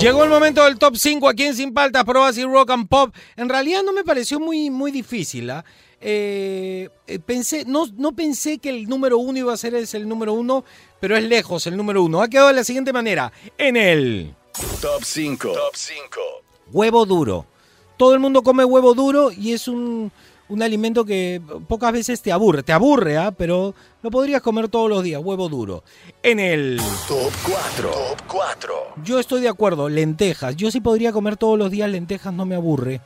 Llegó 0.00 0.24
el 0.24 0.30
momento 0.30 0.64
del 0.64 0.78
top 0.78 0.96
5 0.96 1.28
aquí 1.28 1.42
en 1.42 1.54
Sin 1.54 1.74
Paltas, 1.74 2.04
por 2.04 2.16
Oasis, 2.16 2.46
Rock 2.46 2.70
and 2.70 2.88
Pop. 2.88 3.14
En 3.36 3.50
realidad 3.50 3.82
no 3.82 3.92
me 3.92 4.02
pareció 4.02 4.40
muy, 4.40 4.70
muy 4.70 4.90
difícil, 4.90 5.50
¿ah? 5.50 5.62
Eh, 6.00 6.88
eh, 7.06 7.18
pensé, 7.18 7.66
no, 7.66 7.84
no 7.98 8.16
pensé 8.16 8.56
que 8.56 8.70
el 8.70 8.88
número 8.88 9.18
uno 9.18 9.38
iba 9.38 9.52
a 9.52 9.58
ser 9.58 9.74
ese 9.74 9.98
el 9.98 10.08
número 10.08 10.32
uno, 10.32 10.64
pero 11.00 11.18
es 11.18 11.24
lejos 11.24 11.66
el 11.66 11.76
número 11.76 12.02
uno. 12.02 12.22
Ha 12.22 12.28
quedado 12.28 12.48
de 12.48 12.54
la 12.54 12.64
siguiente 12.64 12.94
manera. 12.94 13.30
En 13.58 13.76
el 13.76 14.34
Top 14.80 15.02
5. 15.04 15.52
Top 15.52 15.74
5. 15.74 16.43
Huevo 16.74 17.06
duro. 17.06 17.46
Todo 17.96 18.12
el 18.12 18.20
mundo 18.20 18.42
come 18.42 18.64
huevo 18.64 18.92
duro 18.94 19.30
y 19.30 19.52
es 19.52 19.68
un, 19.68 20.10
un 20.48 20.62
alimento 20.62 21.04
que 21.04 21.40
pocas 21.68 21.92
veces 21.92 22.20
te 22.20 22.32
aburre. 22.32 22.64
Te 22.64 22.72
aburre, 22.72 23.16
¿ah? 23.16 23.30
pero 23.30 23.74
lo 24.02 24.10
podrías 24.10 24.42
comer 24.42 24.68
todos 24.68 24.90
los 24.90 25.02
días, 25.04 25.22
huevo 25.24 25.48
duro. 25.48 25.84
En 26.22 26.40
el 26.40 26.80
Top 27.06 27.32
4. 27.46 27.90
Top 27.90 28.22
4. 28.26 28.72
Yo 29.04 29.20
estoy 29.20 29.40
de 29.40 29.48
acuerdo, 29.48 29.88
lentejas. 29.88 30.56
Yo 30.56 30.70
sí 30.72 30.80
podría 30.80 31.12
comer 31.12 31.36
todos 31.36 31.56
los 31.56 31.70
días 31.70 31.88
lentejas, 31.88 32.34
no 32.34 32.44
me 32.44 32.56
aburre. 32.56 33.00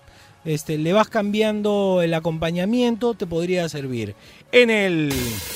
Este, 0.48 0.78
le 0.78 0.94
vas 0.94 1.08
cambiando 1.08 2.00
el 2.00 2.14
acompañamiento, 2.14 3.12
te 3.12 3.26
podría 3.26 3.68
servir. 3.68 4.14
En 4.50 4.70
el 4.70 5.12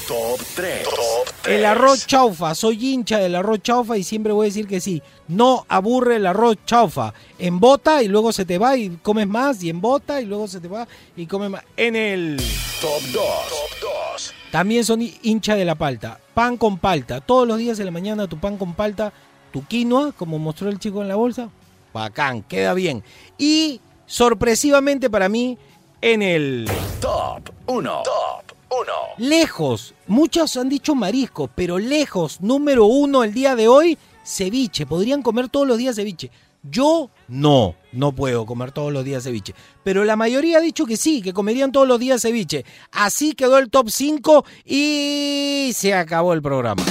Top 0.07 0.39
3. 0.55 0.85
Top 0.85 1.35
3. 1.45 1.57
el 1.57 1.65
arroz 1.65 2.07
chaufa, 2.07 2.55
soy 2.55 2.93
hincha 2.93 3.19
del 3.19 3.35
arroz 3.35 3.61
chaufa 3.63 3.97
y 3.97 4.03
siempre 4.03 4.35
voy 4.35 4.45
a 4.45 4.49
decir 4.51 4.67
que 4.67 4.83
sí. 4.83 5.03
No 5.29 5.65
aburre 5.71 6.17
el 6.17 6.27
arroz 6.27 6.59
chaufa. 6.67 7.15
Embota 7.39 8.03
y 8.03 8.09
luego 8.09 8.35
se 8.35 8.45
te 8.45 8.59
va 8.59 8.77
y 8.77 8.91
comes 9.03 9.27
más 9.27 9.63
y 9.63 9.71
embota 9.71 10.21
y 10.21 10.27
luego 10.27 10.47
se 10.47 10.61
te 10.61 10.69
va 10.69 10.87
y 11.17 11.25
comes 11.25 11.49
más. 11.49 11.65
En 11.79 11.97
el 11.97 12.37
Top 12.83 13.01
2. 13.01 13.13
Top 13.15 13.91
2. 14.15 14.35
también 14.51 14.85
son 14.85 15.01
hincha 15.01 15.55
de 15.55 15.65
la 15.65 15.75
palta. 15.75 16.21
Pan 16.35 16.59
con 16.59 16.77
palta. 16.77 17.23
Todos 17.23 17.49
los 17.49 17.57
días 17.57 17.79
de 17.79 17.87
la 17.87 17.93
mañana 17.93 18.29
tu 18.29 18.39
pan 18.39 18.59
con 18.59 18.75
palta, 18.75 19.11
tu 19.55 19.65
quinoa, 19.65 20.13
como 20.13 20.39
mostró 20.39 20.69
el 20.69 20.79
chico 20.79 21.01
en 21.01 21.09
la 21.09 21.17
bolsa. 21.17 21.49
Bacán, 21.95 22.43
queda 22.43 22.75
bien. 22.75 23.03
Y 23.39 23.81
sorpresivamente 24.13 25.09
para 25.09 25.31
mí, 25.31 25.57
en 26.03 26.21
el 26.21 26.71
Top 27.01 27.49
1. 27.67 28.03
Top 28.05 28.57
1. 28.69 28.93
lejos, 29.17 29.95
muchos 30.07 30.55
han 30.59 30.69
dicho 30.69 30.95
marisco, 30.95 31.49
pero 31.55 31.79
lejos, 31.79 32.43
número 32.43 32.85
uno 32.85 33.25
el 33.25 33.33
día 33.33 33.57
de 33.57 33.69
hoy, 33.69 33.97
ceviche. 34.23 34.85
Podrían 34.85 35.23
comer 35.23 35.49
todos 35.49 35.67
los 35.67 35.79
días 35.79 35.97
ceviche. 35.97 36.31
Yo 36.63 37.09
no, 37.27 37.75
no 37.93 38.13
puedo 38.13 38.45
comer 38.45 38.71
todos 38.71 38.93
los 38.93 39.03
días 39.03 39.25
ceviche. 39.25 39.55
Pero 39.83 40.05
la 40.05 40.15
mayoría 40.15 40.59
ha 40.59 40.61
dicho 40.61 40.85
que 40.85 40.99
sí, 40.99 41.23
que 41.23 41.33
comerían 41.33 41.73
todos 41.73 41.89
los 41.89 41.99
días 41.99 42.21
ceviche. 42.21 42.67
Así 42.93 43.33
quedó 43.33 43.57
el 43.57 43.71
top 43.71 43.89
5 43.89 44.45
y 44.67 45.71
se 45.75 45.95
acabó 45.95 46.35
el 46.35 46.43
programa. 46.43 46.85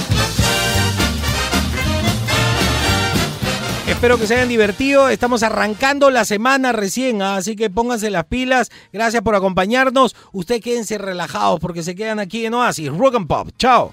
Espero 4.02 4.18
que 4.18 4.26
se 4.26 4.34
hayan 4.34 4.48
divertido. 4.48 5.08
Estamos 5.08 5.44
arrancando 5.44 6.10
la 6.10 6.24
semana 6.24 6.72
recién, 6.72 7.22
¿ah? 7.22 7.36
así 7.36 7.54
que 7.54 7.70
pónganse 7.70 8.10
las 8.10 8.24
pilas. 8.24 8.68
Gracias 8.92 9.22
por 9.22 9.36
acompañarnos. 9.36 10.16
Ustedes 10.32 10.60
quédense 10.60 10.98
relajados 10.98 11.60
porque 11.60 11.84
se 11.84 11.94
quedan 11.94 12.18
aquí 12.18 12.44
en 12.44 12.54
Oasis. 12.54 12.88
Rock 12.88 13.14
and 13.14 13.28
Pop. 13.28 13.50
Chao. 13.58 13.92